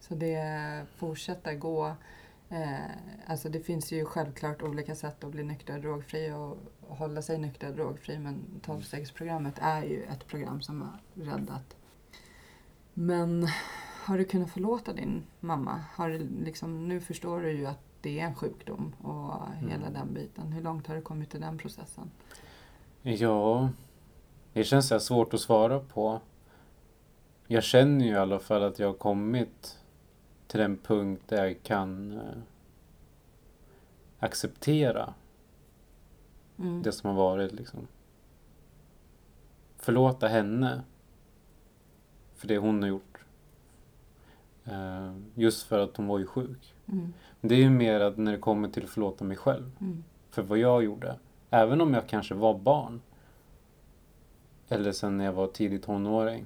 Så 0.01 0.15
det 0.15 0.87
fortsätta 0.97 1.55
gå. 1.55 1.95
Eh, 2.49 2.77
alltså 3.27 3.49
det 3.49 3.61
finns 3.61 3.93
ju 3.93 4.05
självklart 4.05 4.63
olika 4.63 4.95
sätt 4.95 5.25
att 5.25 5.31
bli 5.31 5.43
nykter 5.43 5.75
och 5.77 5.81
drogfri 5.83 6.33
och 6.33 6.57
hålla 6.97 7.23
sig 7.23 7.39
nykter 7.39 7.69
och 7.69 7.75
drogfri. 7.77 8.19
Men 8.19 8.45
12-stegsprogrammet 8.63 9.59
är 9.61 9.83
ju 9.83 10.03
ett 10.05 10.27
program 10.27 10.61
som 10.63 10.81
har 10.83 11.25
räddat. 11.25 11.77
Men 12.95 13.49
har 14.05 14.19
du 14.19 14.25
kunnat 14.25 14.51
förlåta 14.51 14.93
din 14.93 15.23
mamma? 15.41 15.85
Har 15.95 16.09
du 16.09 16.19
liksom, 16.45 16.89
nu 16.89 17.01
förstår 17.01 17.41
du 17.41 17.51
ju 17.53 17.67
att 17.67 17.81
det 18.01 18.21
är 18.21 18.25
en 18.27 18.35
sjukdom 18.35 18.93
och 19.03 19.49
hela 19.57 19.75
Mm. 19.87 19.93
den 19.93 20.15
biten. 20.15 20.53
Hur 20.53 20.63
långt 20.63 20.87
har 20.87 20.95
du 20.97 21.03
kommit 21.03 21.35
i 21.35 21.39
den 21.39 21.59
processen? 21.59 22.11
Ja, 23.03 23.69
det 24.53 24.65
känns 24.65 24.89
så 24.89 25.01
svårt 25.01 25.35
att 25.35 25.41
svara 25.41 25.81
på. 25.81 26.21
Jag 27.47 27.63
känner 27.65 28.05
ju 28.05 28.11
i 28.13 28.17
alla 28.17 28.39
fall 28.39 28.63
att 28.63 28.79
jag 28.79 28.87
har 28.87 28.95
kommit 28.95 29.79
till 30.47 30.61
den 30.61 30.77
punkt 30.77 31.23
där 31.27 31.45
jag 31.47 31.63
kan 31.63 32.13
eh, 32.13 32.21
acceptera 34.19 35.15
Mm. 36.59 36.83
det 36.83 36.93
som 36.93 37.11
har 37.11 37.17
varit 37.17 37.53
liksom. 37.53 37.87
Förlåta 39.77 40.29
henne 40.29 40.83
för 42.35 42.49
det 42.49 42.59
hon 42.59 42.83
har 42.83 42.89
gjort. 42.89 43.19
Eh, 44.65 45.15
just 45.35 45.63
för 45.67 45.79
att 45.79 45.97
hon 45.97 46.07
var 46.07 46.19
ju 46.19 46.27
sjuk. 46.27 46.75
Mm. 46.87 47.13
Det 47.41 47.55
är 47.55 47.59
ju 47.59 47.71
mer 47.71 48.01
att 48.01 48.17
när 48.17 48.33
det 48.33 48.39
kommer 48.39 48.69
till 48.69 48.85
att 48.85 48.91
förlåta 48.91 49.25
mig 49.25 49.37
själv 49.37 49.71
Mm. 49.81 50.05
för 50.31 50.43
vad 50.43 50.59
jag 50.59 50.85
gjorde. 50.85 51.17
Även 51.51 51.81
om 51.81 51.95
jag 51.95 52.09
kanske 52.09 52.35
var 52.35 52.59
barn. 52.59 53.01
Eller 54.73 54.93
sen 54.93 55.17
när 55.17 55.25
jag 55.25 55.33
var 55.33 55.47
tidig 55.47 55.83
tonåring. 55.83 56.45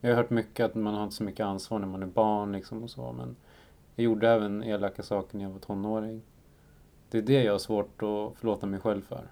Jag 0.00 0.10
har 0.10 0.16
hört 0.16 0.30
mycket 0.30 0.66
att 0.66 0.74
man 0.74 0.94
har 0.94 1.04
inte 1.04 1.16
så 1.16 1.24
mycket 1.24 1.46
ansvar 1.46 1.78
när 1.78 1.86
man 1.86 2.02
är 2.02 2.06
barn 2.06 2.52
liksom 2.52 2.82
och 2.82 2.90
så. 2.90 3.12
Men 3.12 3.36
jag 3.94 4.04
gjorde 4.04 4.28
även 4.28 4.64
elaka 4.64 5.02
saker 5.02 5.36
när 5.36 5.44
jag 5.44 5.50
var 5.50 5.58
tonåring. 5.58 6.22
Det 7.10 7.18
är 7.18 7.22
det 7.22 7.42
jag 7.42 7.52
har 7.52 7.58
svårt 7.58 8.02
att 8.02 8.38
förlåta 8.38 8.66
mig 8.66 8.80
själv 8.80 9.02
för. 9.02 9.28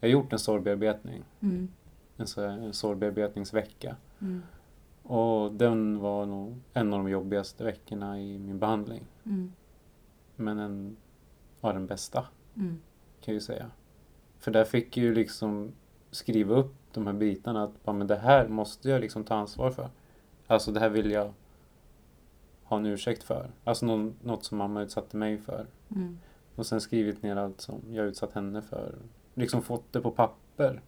Jag 0.00 0.08
har 0.08 0.12
gjort 0.12 0.32
en 0.32 0.38
sorgbearbetning. 0.38 1.24
Mm. 1.40 1.68
En, 2.16 2.26
så, 2.26 2.42
en 2.42 2.72
sorgbearbetningsvecka. 2.72 3.96
Mm. 4.20 4.42
Och 5.02 5.52
den 5.52 5.98
var 5.98 6.26
nog 6.26 6.58
en 6.72 6.92
av 6.92 6.98
de 6.98 7.10
jobbigaste 7.10 7.64
veckorna 7.64 8.20
i 8.20 8.38
min 8.38 8.58
behandling. 8.58 9.04
Mm. 9.24 9.52
Men 10.36 10.58
en 10.58 10.96
av 11.60 11.74
den 11.74 11.86
bästa. 11.86 12.26
Mm. 12.56 12.80
kan 13.20 13.34
jag 13.34 13.34
ju 13.34 13.40
säga. 13.40 13.70
För 14.38 14.50
där 14.50 14.64
fick 14.64 14.96
jag 14.96 15.04
ju 15.04 15.14
liksom 15.14 15.72
skriva 16.10 16.54
upp 16.54 16.79
de 16.92 17.06
här 17.06 17.14
bitarna 17.14 17.64
att 17.64 17.72
ja, 17.84 17.92
men 17.92 18.06
det 18.06 18.16
här 18.16 18.48
måste 18.48 18.90
jag 18.90 19.00
liksom 19.00 19.24
ta 19.24 19.34
ansvar 19.34 19.70
för. 19.70 19.88
Alltså 20.46 20.72
det 20.72 20.80
här 20.80 20.88
vill 20.88 21.10
jag 21.10 21.32
ha 22.64 22.76
en 22.76 22.86
ursäkt 22.86 23.22
för. 23.22 23.50
Alltså 23.64 23.86
någon, 23.86 24.14
något 24.22 24.44
som 24.44 24.58
mamma 24.58 24.82
utsatte 24.82 25.16
mig 25.16 25.38
för. 25.38 25.66
Mm. 25.90 26.18
Och 26.54 26.66
sen 26.66 26.80
skrivit 26.80 27.22
ner 27.22 27.36
allt 27.36 27.60
som 27.60 27.80
jag 27.90 28.06
utsatt 28.06 28.32
henne 28.32 28.62
för. 28.62 28.94
Liksom 29.34 29.62
fått 29.62 29.92
det 29.92 30.00
på 30.00 30.10
papper. 30.10 30.80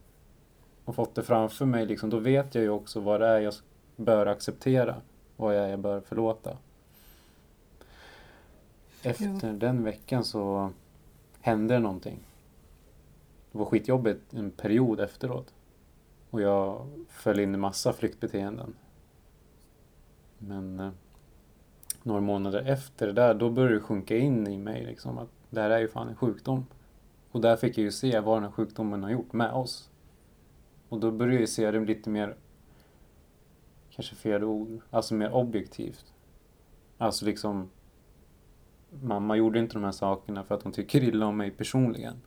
Och 0.85 0.95
fått 0.95 1.15
det 1.15 1.23
framför 1.23 1.65
mig 1.65 1.85
liksom. 1.85 2.09
Då 2.09 2.19
vet 2.19 2.55
jag 2.55 2.63
ju 2.63 2.69
också 2.69 2.99
vad 2.99 3.21
det 3.21 3.27
är 3.27 3.39
jag 3.39 3.53
bör 3.95 4.25
acceptera. 4.25 4.95
Vad 5.35 5.57
jag, 5.57 5.69
jag 5.69 5.79
bör 5.79 5.99
förlåta. 5.99 6.57
Efter 9.03 9.53
den 9.53 9.83
veckan 9.83 10.23
så 10.23 10.71
hände 11.41 11.73
det 11.73 11.79
någonting. 11.79 12.19
Det 13.51 13.57
var 13.57 13.65
skitjobbigt 13.65 14.33
en 14.33 14.51
period 14.51 14.99
efteråt. 14.99 15.53
Och 16.33 16.41
jag 16.41 16.87
föll 17.09 17.39
in 17.39 17.55
i 17.55 17.57
massa 17.57 17.93
flyktbeteenden. 17.93 18.75
Men 20.37 20.79
eh, 20.79 20.91
några 22.03 22.21
månader 22.21 22.63
efter 22.65 23.07
det 23.07 23.13
där, 23.13 23.33
då 23.33 23.49
började 23.49 23.75
det 23.75 23.81
sjunka 23.81 24.17
in 24.17 24.47
i 24.47 24.57
mig 24.57 24.85
liksom 24.85 25.17
att 25.17 25.29
det 25.49 25.61
här 25.61 25.69
är 25.69 25.79
ju 25.79 25.87
fan 25.87 26.09
en 26.09 26.15
sjukdom. 26.15 26.65
Och 27.31 27.41
där 27.41 27.55
fick 27.55 27.77
jag 27.77 27.83
ju 27.83 27.91
se 27.91 28.19
vad 28.19 28.37
den 28.37 28.43
här 28.43 28.51
sjukdomen 28.51 29.03
har 29.03 29.09
gjort 29.09 29.33
med 29.33 29.51
oss. 29.51 29.89
Och 30.89 30.99
då 30.99 31.11
började 31.11 31.33
jag 31.33 31.41
ju 31.41 31.47
se 31.47 31.71
det 31.71 31.79
lite 31.79 32.09
mer, 32.09 32.35
kanske 33.89 34.15
fel 34.15 34.43
ord, 34.43 34.81
alltså 34.89 35.13
mer 35.13 35.33
objektivt. 35.33 36.13
Alltså 36.97 37.25
liksom, 37.25 37.69
mamma 39.01 39.35
gjorde 39.35 39.59
inte 39.59 39.73
de 39.73 39.83
här 39.83 39.91
sakerna 39.91 40.43
för 40.43 40.55
att 40.55 40.63
hon 40.63 40.71
tycker 40.71 41.03
illa 41.03 41.25
om 41.25 41.37
mig 41.37 41.51
personligen. 41.51 42.21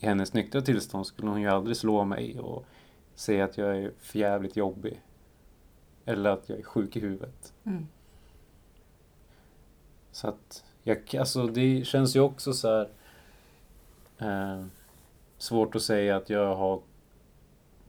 I 0.00 0.06
hennes 0.06 0.32
nyktra 0.32 0.60
tillstånd 0.60 1.06
skulle 1.06 1.30
hon 1.30 1.40
ju 1.40 1.48
aldrig 1.48 1.76
slå 1.76 2.04
mig 2.04 2.40
och 2.40 2.64
säga 3.14 3.44
att 3.44 3.58
jag 3.58 3.76
är 3.76 3.92
förjävligt 3.98 4.56
jobbig. 4.56 5.00
Eller 6.04 6.30
att 6.30 6.48
jag 6.48 6.58
är 6.58 6.62
sjuk 6.62 6.96
i 6.96 7.00
huvudet. 7.00 7.52
Mm. 7.64 7.86
Så 10.12 10.28
att, 10.28 10.64
jag, 10.82 11.16
alltså 11.18 11.46
det 11.46 11.86
känns 11.86 12.16
ju 12.16 12.20
också 12.20 12.52
så 12.52 12.68
här 12.68 12.88
eh, 14.18 14.64
svårt 15.38 15.74
att 15.74 15.82
säga 15.82 16.16
att 16.16 16.30
jag 16.30 16.56
har 16.56 16.80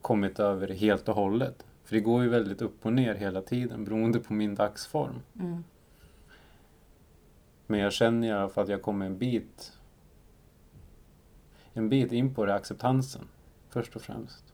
kommit 0.00 0.40
över 0.40 0.66
det 0.66 0.74
helt 0.74 1.08
och 1.08 1.14
hållet. 1.14 1.66
För 1.84 1.94
det 1.94 2.00
går 2.00 2.22
ju 2.22 2.28
väldigt 2.28 2.62
upp 2.62 2.86
och 2.86 2.92
ner 2.92 3.14
hela 3.14 3.42
tiden 3.42 3.84
beroende 3.84 4.18
på 4.18 4.32
min 4.32 4.54
dagsform. 4.54 5.20
Mm. 5.40 5.64
Men 7.66 7.80
jag 7.80 7.92
känner 7.92 8.28
i 8.28 8.32
alla 8.32 8.48
fall 8.48 8.64
att 8.64 8.70
jag 8.70 8.82
kommer 8.82 9.06
en 9.06 9.18
bit 9.18 9.72
en 11.74 11.88
bit 11.88 12.12
in 12.12 12.34
på 12.34 12.44
det 12.44 12.54
acceptansen 12.54 13.28
först 13.68 13.96
och 13.96 14.02
främst. 14.02 14.52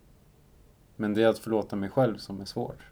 Men 0.97 1.15
det 1.15 1.23
är 1.23 1.29
att 1.29 1.39
förlåta 1.39 1.77
mig 1.77 1.91
själv 1.91 2.17
som 2.17 2.41
är 2.41 2.45
svårt. 2.45 2.83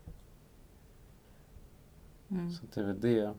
Mm. 2.29 2.51
Så 2.51 2.65
det 2.75 2.81
är 2.81 2.85
väl 2.85 3.01
det. 3.01 3.35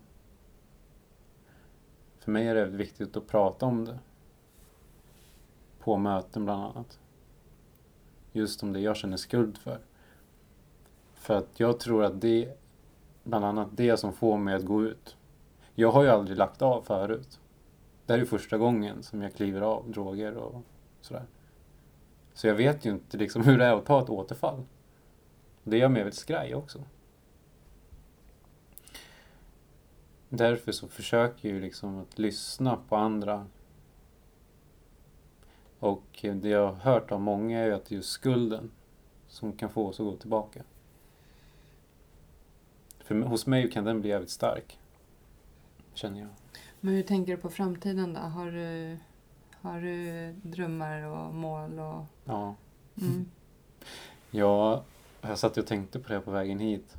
För 2.20 2.32
mig 2.32 2.48
är 2.48 2.56
det 2.56 2.66
viktigt 2.66 3.18
att 3.18 3.28
prata 3.28 3.66
om 3.66 3.86
det. 3.86 4.00
På 5.80 5.98
möten 5.98 6.46
bland 6.46 6.64
annat. 6.64 7.00
Just 8.32 8.64
om 8.64 8.74
det 8.74 8.80
jag 8.80 8.98
känner 8.98 9.18
skuld 9.18 9.58
för. 9.58 9.80
För 11.14 11.38
att 11.38 11.60
jag 11.60 11.80
tror 11.80 12.04
att 12.04 12.22
det 12.22 12.58
bland 13.24 13.46
annat 13.46 13.68
det 13.72 13.98
som 13.98 14.14
får 14.14 14.38
mig 14.38 14.56
att 14.56 14.66
gå 14.66 14.84
ut. 14.84 15.18
Jag 15.76 15.92
har 15.92 16.04
ju 16.04 16.10
aldrig 16.10 16.38
lagt 16.38 16.62
av 16.62 16.82
förut. 16.82 17.40
Det 18.06 18.14
här 18.14 18.20
är 18.20 18.26
första 18.26 18.58
gången 18.58 19.04
som 19.04 19.22
jag 19.22 19.34
kliver 19.34 19.62
av 19.62 19.92
droger 19.92 20.34
och 20.34 20.62
sådär. 21.02 21.26
Så 22.34 22.48
jag 22.48 22.56
vet 22.56 22.86
ju 22.86 22.90
inte 22.90 23.18
liksom 23.18 23.44
hur 23.44 23.58
det 23.58 23.66
är 23.66 23.74
att 23.74 23.86
ta 23.86 24.04
ett 24.04 24.10
återfall. 24.10 24.66
Det 25.64 25.78
gör 25.78 25.90
mig 25.90 26.04
väldigt 26.04 26.20
skraj 26.20 26.56
också. 26.56 26.84
Därför 30.30 30.72
så 30.72 30.88
försöker 30.88 31.48
jag 31.48 31.56
ju 31.56 31.62
liksom 31.62 31.98
att 31.98 32.20
lyssna 32.20 32.78
på 32.90 32.96
andra. 32.96 33.48
Och 35.80 36.04
det 36.22 36.50
jag 36.50 36.68
har 36.68 36.74
hört 36.74 37.12
av 37.12 37.22
många 37.22 37.60
är 37.60 37.66
ju 37.66 37.74
att 37.74 37.86
det 37.86 37.96
är 37.96 37.98
just 37.98 38.10
skulden 38.10 38.72
som 39.28 39.54
kan 39.54 39.70
få 39.70 39.88
oss 39.88 40.00
att 40.00 40.06
gå 40.06 40.16
tillbaka. 40.16 40.64
För 43.00 43.16
hos 43.16 43.46
mig 43.46 43.72
kan 43.72 43.84
den 43.84 44.02
bli 44.02 44.10
jävligt 44.10 44.30
stark. 44.30 44.80
Känner 45.94 46.20
jag. 46.20 46.30
Men 46.80 46.94
hur 46.94 47.04
tänker 47.04 47.36
du 47.36 47.42
på 47.42 47.50
framtiden 47.50 48.14
då? 48.14 48.20
Har 48.20 48.52
du, 48.52 48.98
har 49.68 49.82
du 49.82 50.32
drömmar 50.44 51.02
och 51.02 51.34
mål? 51.34 51.80
Och... 51.80 52.06
Ja. 52.26 52.56
Mm. 53.02 53.26
Ja, 54.32 54.84
jag 55.22 55.38
satt 55.38 55.58
och 55.58 55.68
tänkte 55.68 56.00
på 56.00 56.14
det 56.14 56.20
på 56.20 56.32
vägen 56.32 56.60
hit. 56.60 56.98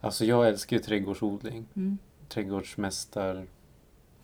Alltså 0.00 0.24
jag 0.24 0.48
älskar 0.48 0.76
ju 0.76 0.82
trädgårdsodling. 0.82 1.66
Mm. 1.76 1.98
Trädgårdsmästar 2.28 3.46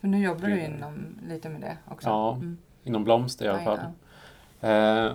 För 0.01 0.09
nu 0.09 0.23
jobbar 0.23 0.49
du 0.49 0.61
inom, 0.65 0.95
lite 1.29 1.49
med 1.49 1.61
det 1.61 1.77
också? 1.89 2.09
Ja. 2.09 2.35
Mm. 2.35 2.59
inom 2.85 3.05
blomster 3.05 3.45
i 3.45 3.49
alla 3.49 3.65
fall. 3.65 3.79
Eh, 4.61 5.13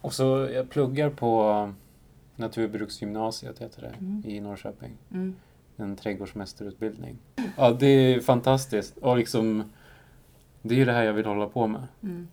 och 0.00 0.12
så 0.14 0.48
jag 0.52 0.70
pluggar 0.70 1.10
på 1.10 1.72
Naturbruksgymnasiet 2.36 3.58
heter 3.58 3.82
det 3.82 3.88
Mm. 3.88 4.22
i 4.26 4.40
Norrköping. 4.40 4.92
Mm. 5.10 5.36
En 5.76 5.96
trädgårdsmästarutbildning. 5.96 7.18
Ja, 7.56 7.70
det 7.70 7.86
är 7.86 8.20
fantastiskt. 8.20 8.98
Och 8.98 9.16
liksom, 9.16 9.64
det 10.62 10.74
är 10.74 10.78
ju 10.78 10.84
det 10.84 10.92
här 10.92 11.02
jag 11.02 11.12
vill 11.12 11.26
hålla 11.26 11.46
på 11.46 11.66
med. 11.66 11.86
Mm. 12.02 12.28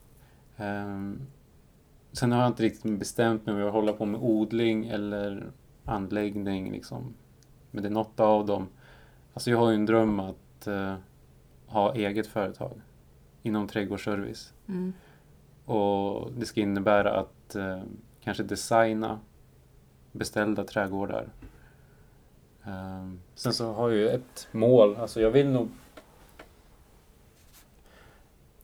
Ehm, 0.58 1.22
sen 2.12 2.32
har 2.32 2.40
jag 2.40 2.48
inte 2.48 2.64
riktigt 2.64 3.00
bestämt 3.00 3.46
mig 3.46 3.54
om 3.54 3.60
jag 3.60 3.66
vill 3.66 3.74
hålla 3.74 3.94
på 3.94 4.06
med 4.06 4.22
odling 4.22 4.88
eller 4.88 5.52
anläggning. 5.86 6.72
Liksom. 6.72 7.14
Men 7.72 7.84
det 7.84 7.90
är 7.90 7.94
något 7.94 8.20
av 8.20 8.46
dem. 8.46 8.68
Alltså 9.34 9.52
jag 9.52 9.58
har 9.58 9.70
ju 9.70 9.76
en 9.76 9.86
dröm 9.86 10.20
att 10.20 10.68
eh, 10.68 10.96
ha 11.68 11.96
eget 11.96 12.28
företag 12.28 12.82
inom 13.44 13.68
trädgårdsservice. 13.68 14.54
Mm. 14.68 14.94
Och 15.66 16.32
det 16.32 16.46
ska 16.46 16.62
innebära 16.62 17.20
att 17.20 17.56
eh, 17.56 17.82
kanske 18.24 18.44
designa 18.44 19.20
beställda 20.12 20.64
trädgårdar. 20.64 21.28
Ehm, 22.64 23.20
sen 23.36 23.54
så 23.54 23.74
har 23.74 23.90
jag 23.90 23.98
ju 23.98 24.10
ett 24.10 24.48
mål. 24.52 24.96
Alltså 24.96 25.22
jag 25.22 25.32
vill 25.32 25.50
nog 25.50 25.70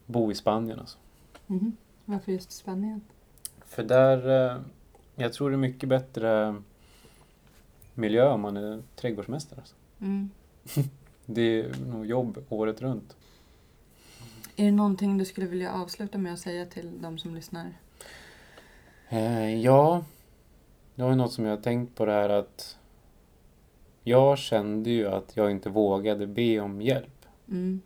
bo 0.06 0.30
i 0.30 0.34
Spanien 0.34 0.78
alltså. 0.78 0.98
Mhm. 1.46 1.76
Varför 2.04 2.32
just 2.32 2.52
Spanien? 2.52 3.00
För 3.64 3.82
där, 3.82 4.50
eh, 4.50 4.60
jag 5.14 5.32
tror 5.32 5.50
det 5.50 5.56
är 5.56 5.58
mycket 5.58 5.88
bättre 5.88 6.62
miljö 7.94 8.28
om 8.28 8.40
man 8.40 8.56
är 8.56 8.82
trädgårdsmästare. 8.96 9.60
Alltså. 9.60 9.74
Mm. 10.00 10.30
Det 11.26 11.60
är 11.60 11.74
nog 11.86 12.06
jobb 12.06 12.44
året 12.48 12.82
runt. 12.82 13.16
Är 14.56 14.64
det 14.64 14.70
någonting 14.70 15.18
du 15.18 15.24
skulle 15.24 15.46
vilja 15.46 15.72
avsluta 15.72 16.18
med 16.18 16.32
att 16.32 16.38
säga 16.38 16.66
till 16.66 17.02
de 17.02 17.18
som 17.18 17.34
lyssnar? 17.34 17.72
Eh, 19.08 19.60
ja, 19.60 20.04
det 20.94 21.02
var 21.02 21.14
något 21.14 21.32
som 21.32 21.44
jag 21.44 21.56
har 21.56 21.62
tänkt 21.62 21.94
på 21.94 22.06
det 22.06 22.12
här 22.12 22.28
att 22.28 22.78
jag 24.02 24.38
kände 24.38 24.90
ju 24.90 25.08
att 25.08 25.36
jag 25.36 25.50
inte 25.50 25.70
vågade 25.70 26.26
be 26.26 26.60
om 26.60 26.82
hjälp. 26.82 27.26
Mm. 27.48 27.80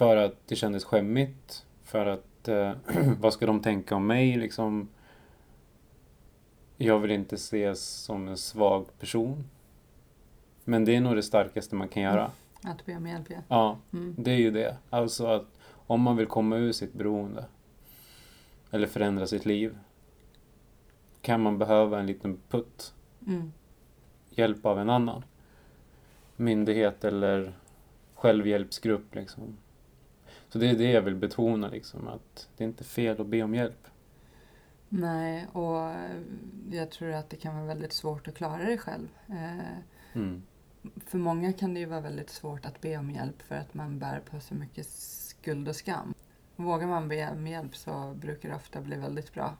För 0.00 0.16
att 0.16 0.34
det 0.46 0.56
kändes 0.56 0.84
skämmigt. 0.84 1.66
För 1.82 2.06
att, 2.06 2.48
eh, 2.48 2.72
vad 3.20 3.32
ska 3.32 3.46
de 3.46 3.62
tänka 3.62 3.96
om 3.96 4.06
mig 4.06 4.36
liksom? 4.36 4.88
Jag 6.76 6.98
vill 6.98 7.10
inte 7.10 7.34
ses 7.34 7.80
som 7.84 8.28
en 8.28 8.36
svag 8.36 8.86
person. 8.98 9.44
Men 10.64 10.84
det 10.84 10.96
är 10.96 11.00
nog 11.00 11.16
det 11.16 11.22
starkaste 11.22 11.74
man 11.74 11.88
kan 11.88 12.02
göra. 12.02 12.30
Att 12.62 12.86
be 12.86 12.96
om 12.96 13.06
hjälp, 13.06 13.26
ja. 13.30 13.36
Ja, 13.48 13.78
Mm. 13.92 14.14
det 14.18 14.30
är 14.30 14.36
ju 14.36 14.50
det. 14.50 14.76
Alltså 14.90 15.26
att 15.26 15.46
om 15.86 16.00
man 16.00 16.16
vill 16.16 16.26
komma 16.26 16.56
ur 16.56 16.72
sitt 16.72 16.92
beroende 16.92 17.44
eller 18.70 18.86
förändra 18.86 19.26
sitt 19.26 19.46
liv 19.46 19.78
kan 21.20 21.40
man 21.42 21.58
behöva 21.58 22.00
en 22.00 22.06
liten 22.06 22.38
putt, 22.48 22.94
Mm. 23.26 23.52
hjälp 24.30 24.66
av 24.66 24.78
en 24.78 24.90
annan. 24.90 25.24
Myndighet 26.36 27.04
eller 27.04 27.54
självhjälpsgrupp 28.14 29.14
liksom. 29.14 29.56
Så 30.52 30.58
det 30.58 30.70
är 30.70 30.74
det 30.74 30.90
jag 30.90 31.02
vill 31.02 31.14
betona 31.14 31.68
liksom, 31.68 32.08
att 32.08 32.48
det 32.56 32.64
är 32.64 32.68
inte 32.68 32.84
fel 32.84 33.20
att 33.20 33.26
be 33.26 33.42
om 33.42 33.54
hjälp. 33.54 33.86
Nej, 34.88 35.46
och 35.52 35.90
jag 36.70 36.90
tror 36.90 37.12
att 37.12 37.30
det 37.30 37.36
kan 37.36 37.54
vara 37.56 37.66
väldigt 37.66 37.92
svårt 37.92 38.28
att 38.28 38.34
klara 38.34 38.64
det 38.64 38.78
själv. 38.78 39.08
Eh, 39.28 39.66
Mm. 40.12 40.42
för 41.06 41.18
många 41.18 41.52
kan 41.52 41.74
det 41.74 41.80
ju 41.80 41.86
vara 41.86 42.00
väldigt 42.00 42.30
svårt 42.30 42.66
att 42.66 42.80
be 42.80 42.96
om 42.96 43.10
hjälp 43.10 43.42
för 43.42 43.54
att 43.54 43.74
man 43.74 43.98
bär 43.98 44.20
på 44.30 44.40
så 44.40 44.54
mycket 44.54 44.86
skuld 44.86 45.68
och 45.68 45.76
skam. 45.76 46.14
Vågar 46.56 46.86
man 46.86 47.08
be 47.08 47.30
om 47.30 47.46
hjälp 47.46 47.76
så 47.76 48.14
brukar 48.20 48.48
det 48.48 48.54
ofta 48.54 48.80
bli 48.80 48.96
väldigt 48.96 49.34
bra. 49.34 49.56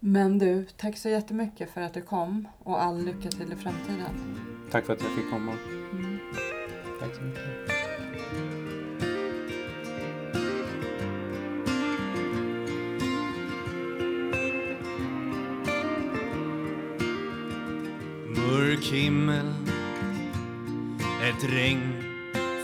Men 0.00 0.38
du, 0.38 0.64
tack 0.76 0.96
så 0.98 1.08
jättemycket 1.08 1.70
för 1.70 1.80
att 1.80 1.94
du 1.94 2.02
kom 2.02 2.48
och 2.58 2.82
all 2.82 3.04
lycka 3.04 3.30
till 3.30 3.52
i 3.52 3.56
framtiden. 3.56 4.36
Tack 4.70 4.84
för 4.86 4.92
att 4.92 5.02
jag 5.02 5.10
fick 5.10 5.30
komma. 5.30 5.52
Mm. 5.92 6.18
Tack 7.00 7.14
så 7.14 7.22
mycket. 7.22 7.69
Mörk 18.80 18.92
himmel 18.92 19.54
Ett 21.22 21.44
regn 21.44 21.92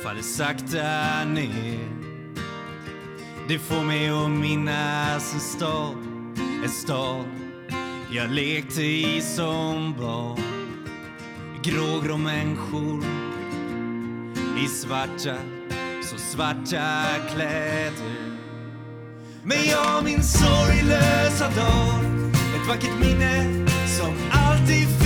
faller 0.03 0.23
sakta 0.23 1.25
ner. 1.25 1.89
Det 3.49 3.59
får 3.59 3.83
mig 3.85 4.09
att 4.09 4.31
minnas 4.31 5.35
en 5.35 5.41
stad 5.41 5.97
En 6.65 6.71
stad 6.71 7.25
jag 8.11 8.31
lekte 8.31 8.83
i 8.83 9.21
som 9.21 9.95
barn. 9.99 10.41
Grågrå 11.63 12.17
människor 12.17 13.05
i 14.65 14.69
svarta, 14.69 15.37
så 16.03 16.19
svarta 16.19 17.05
kläder. 17.35 18.39
Men 19.43 19.59
jag 19.71 20.05
min 20.05 20.23
sorglösa 20.23 21.45
dag 21.45 22.05
Ett 22.57 22.69
vackert 22.69 23.01
minne 23.01 23.67
som 23.87 24.15
alltid 24.33 24.89
finns 24.89 25.06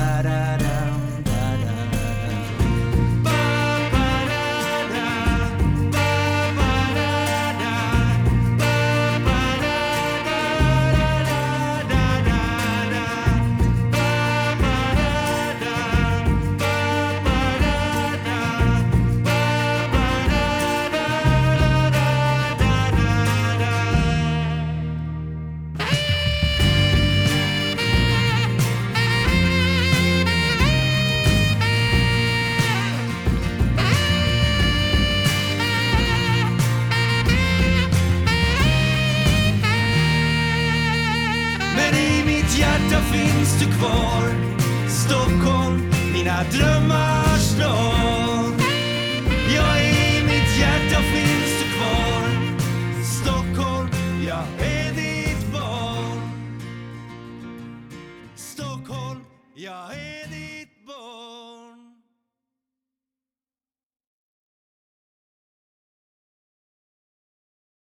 Drömmar 46.51 46.90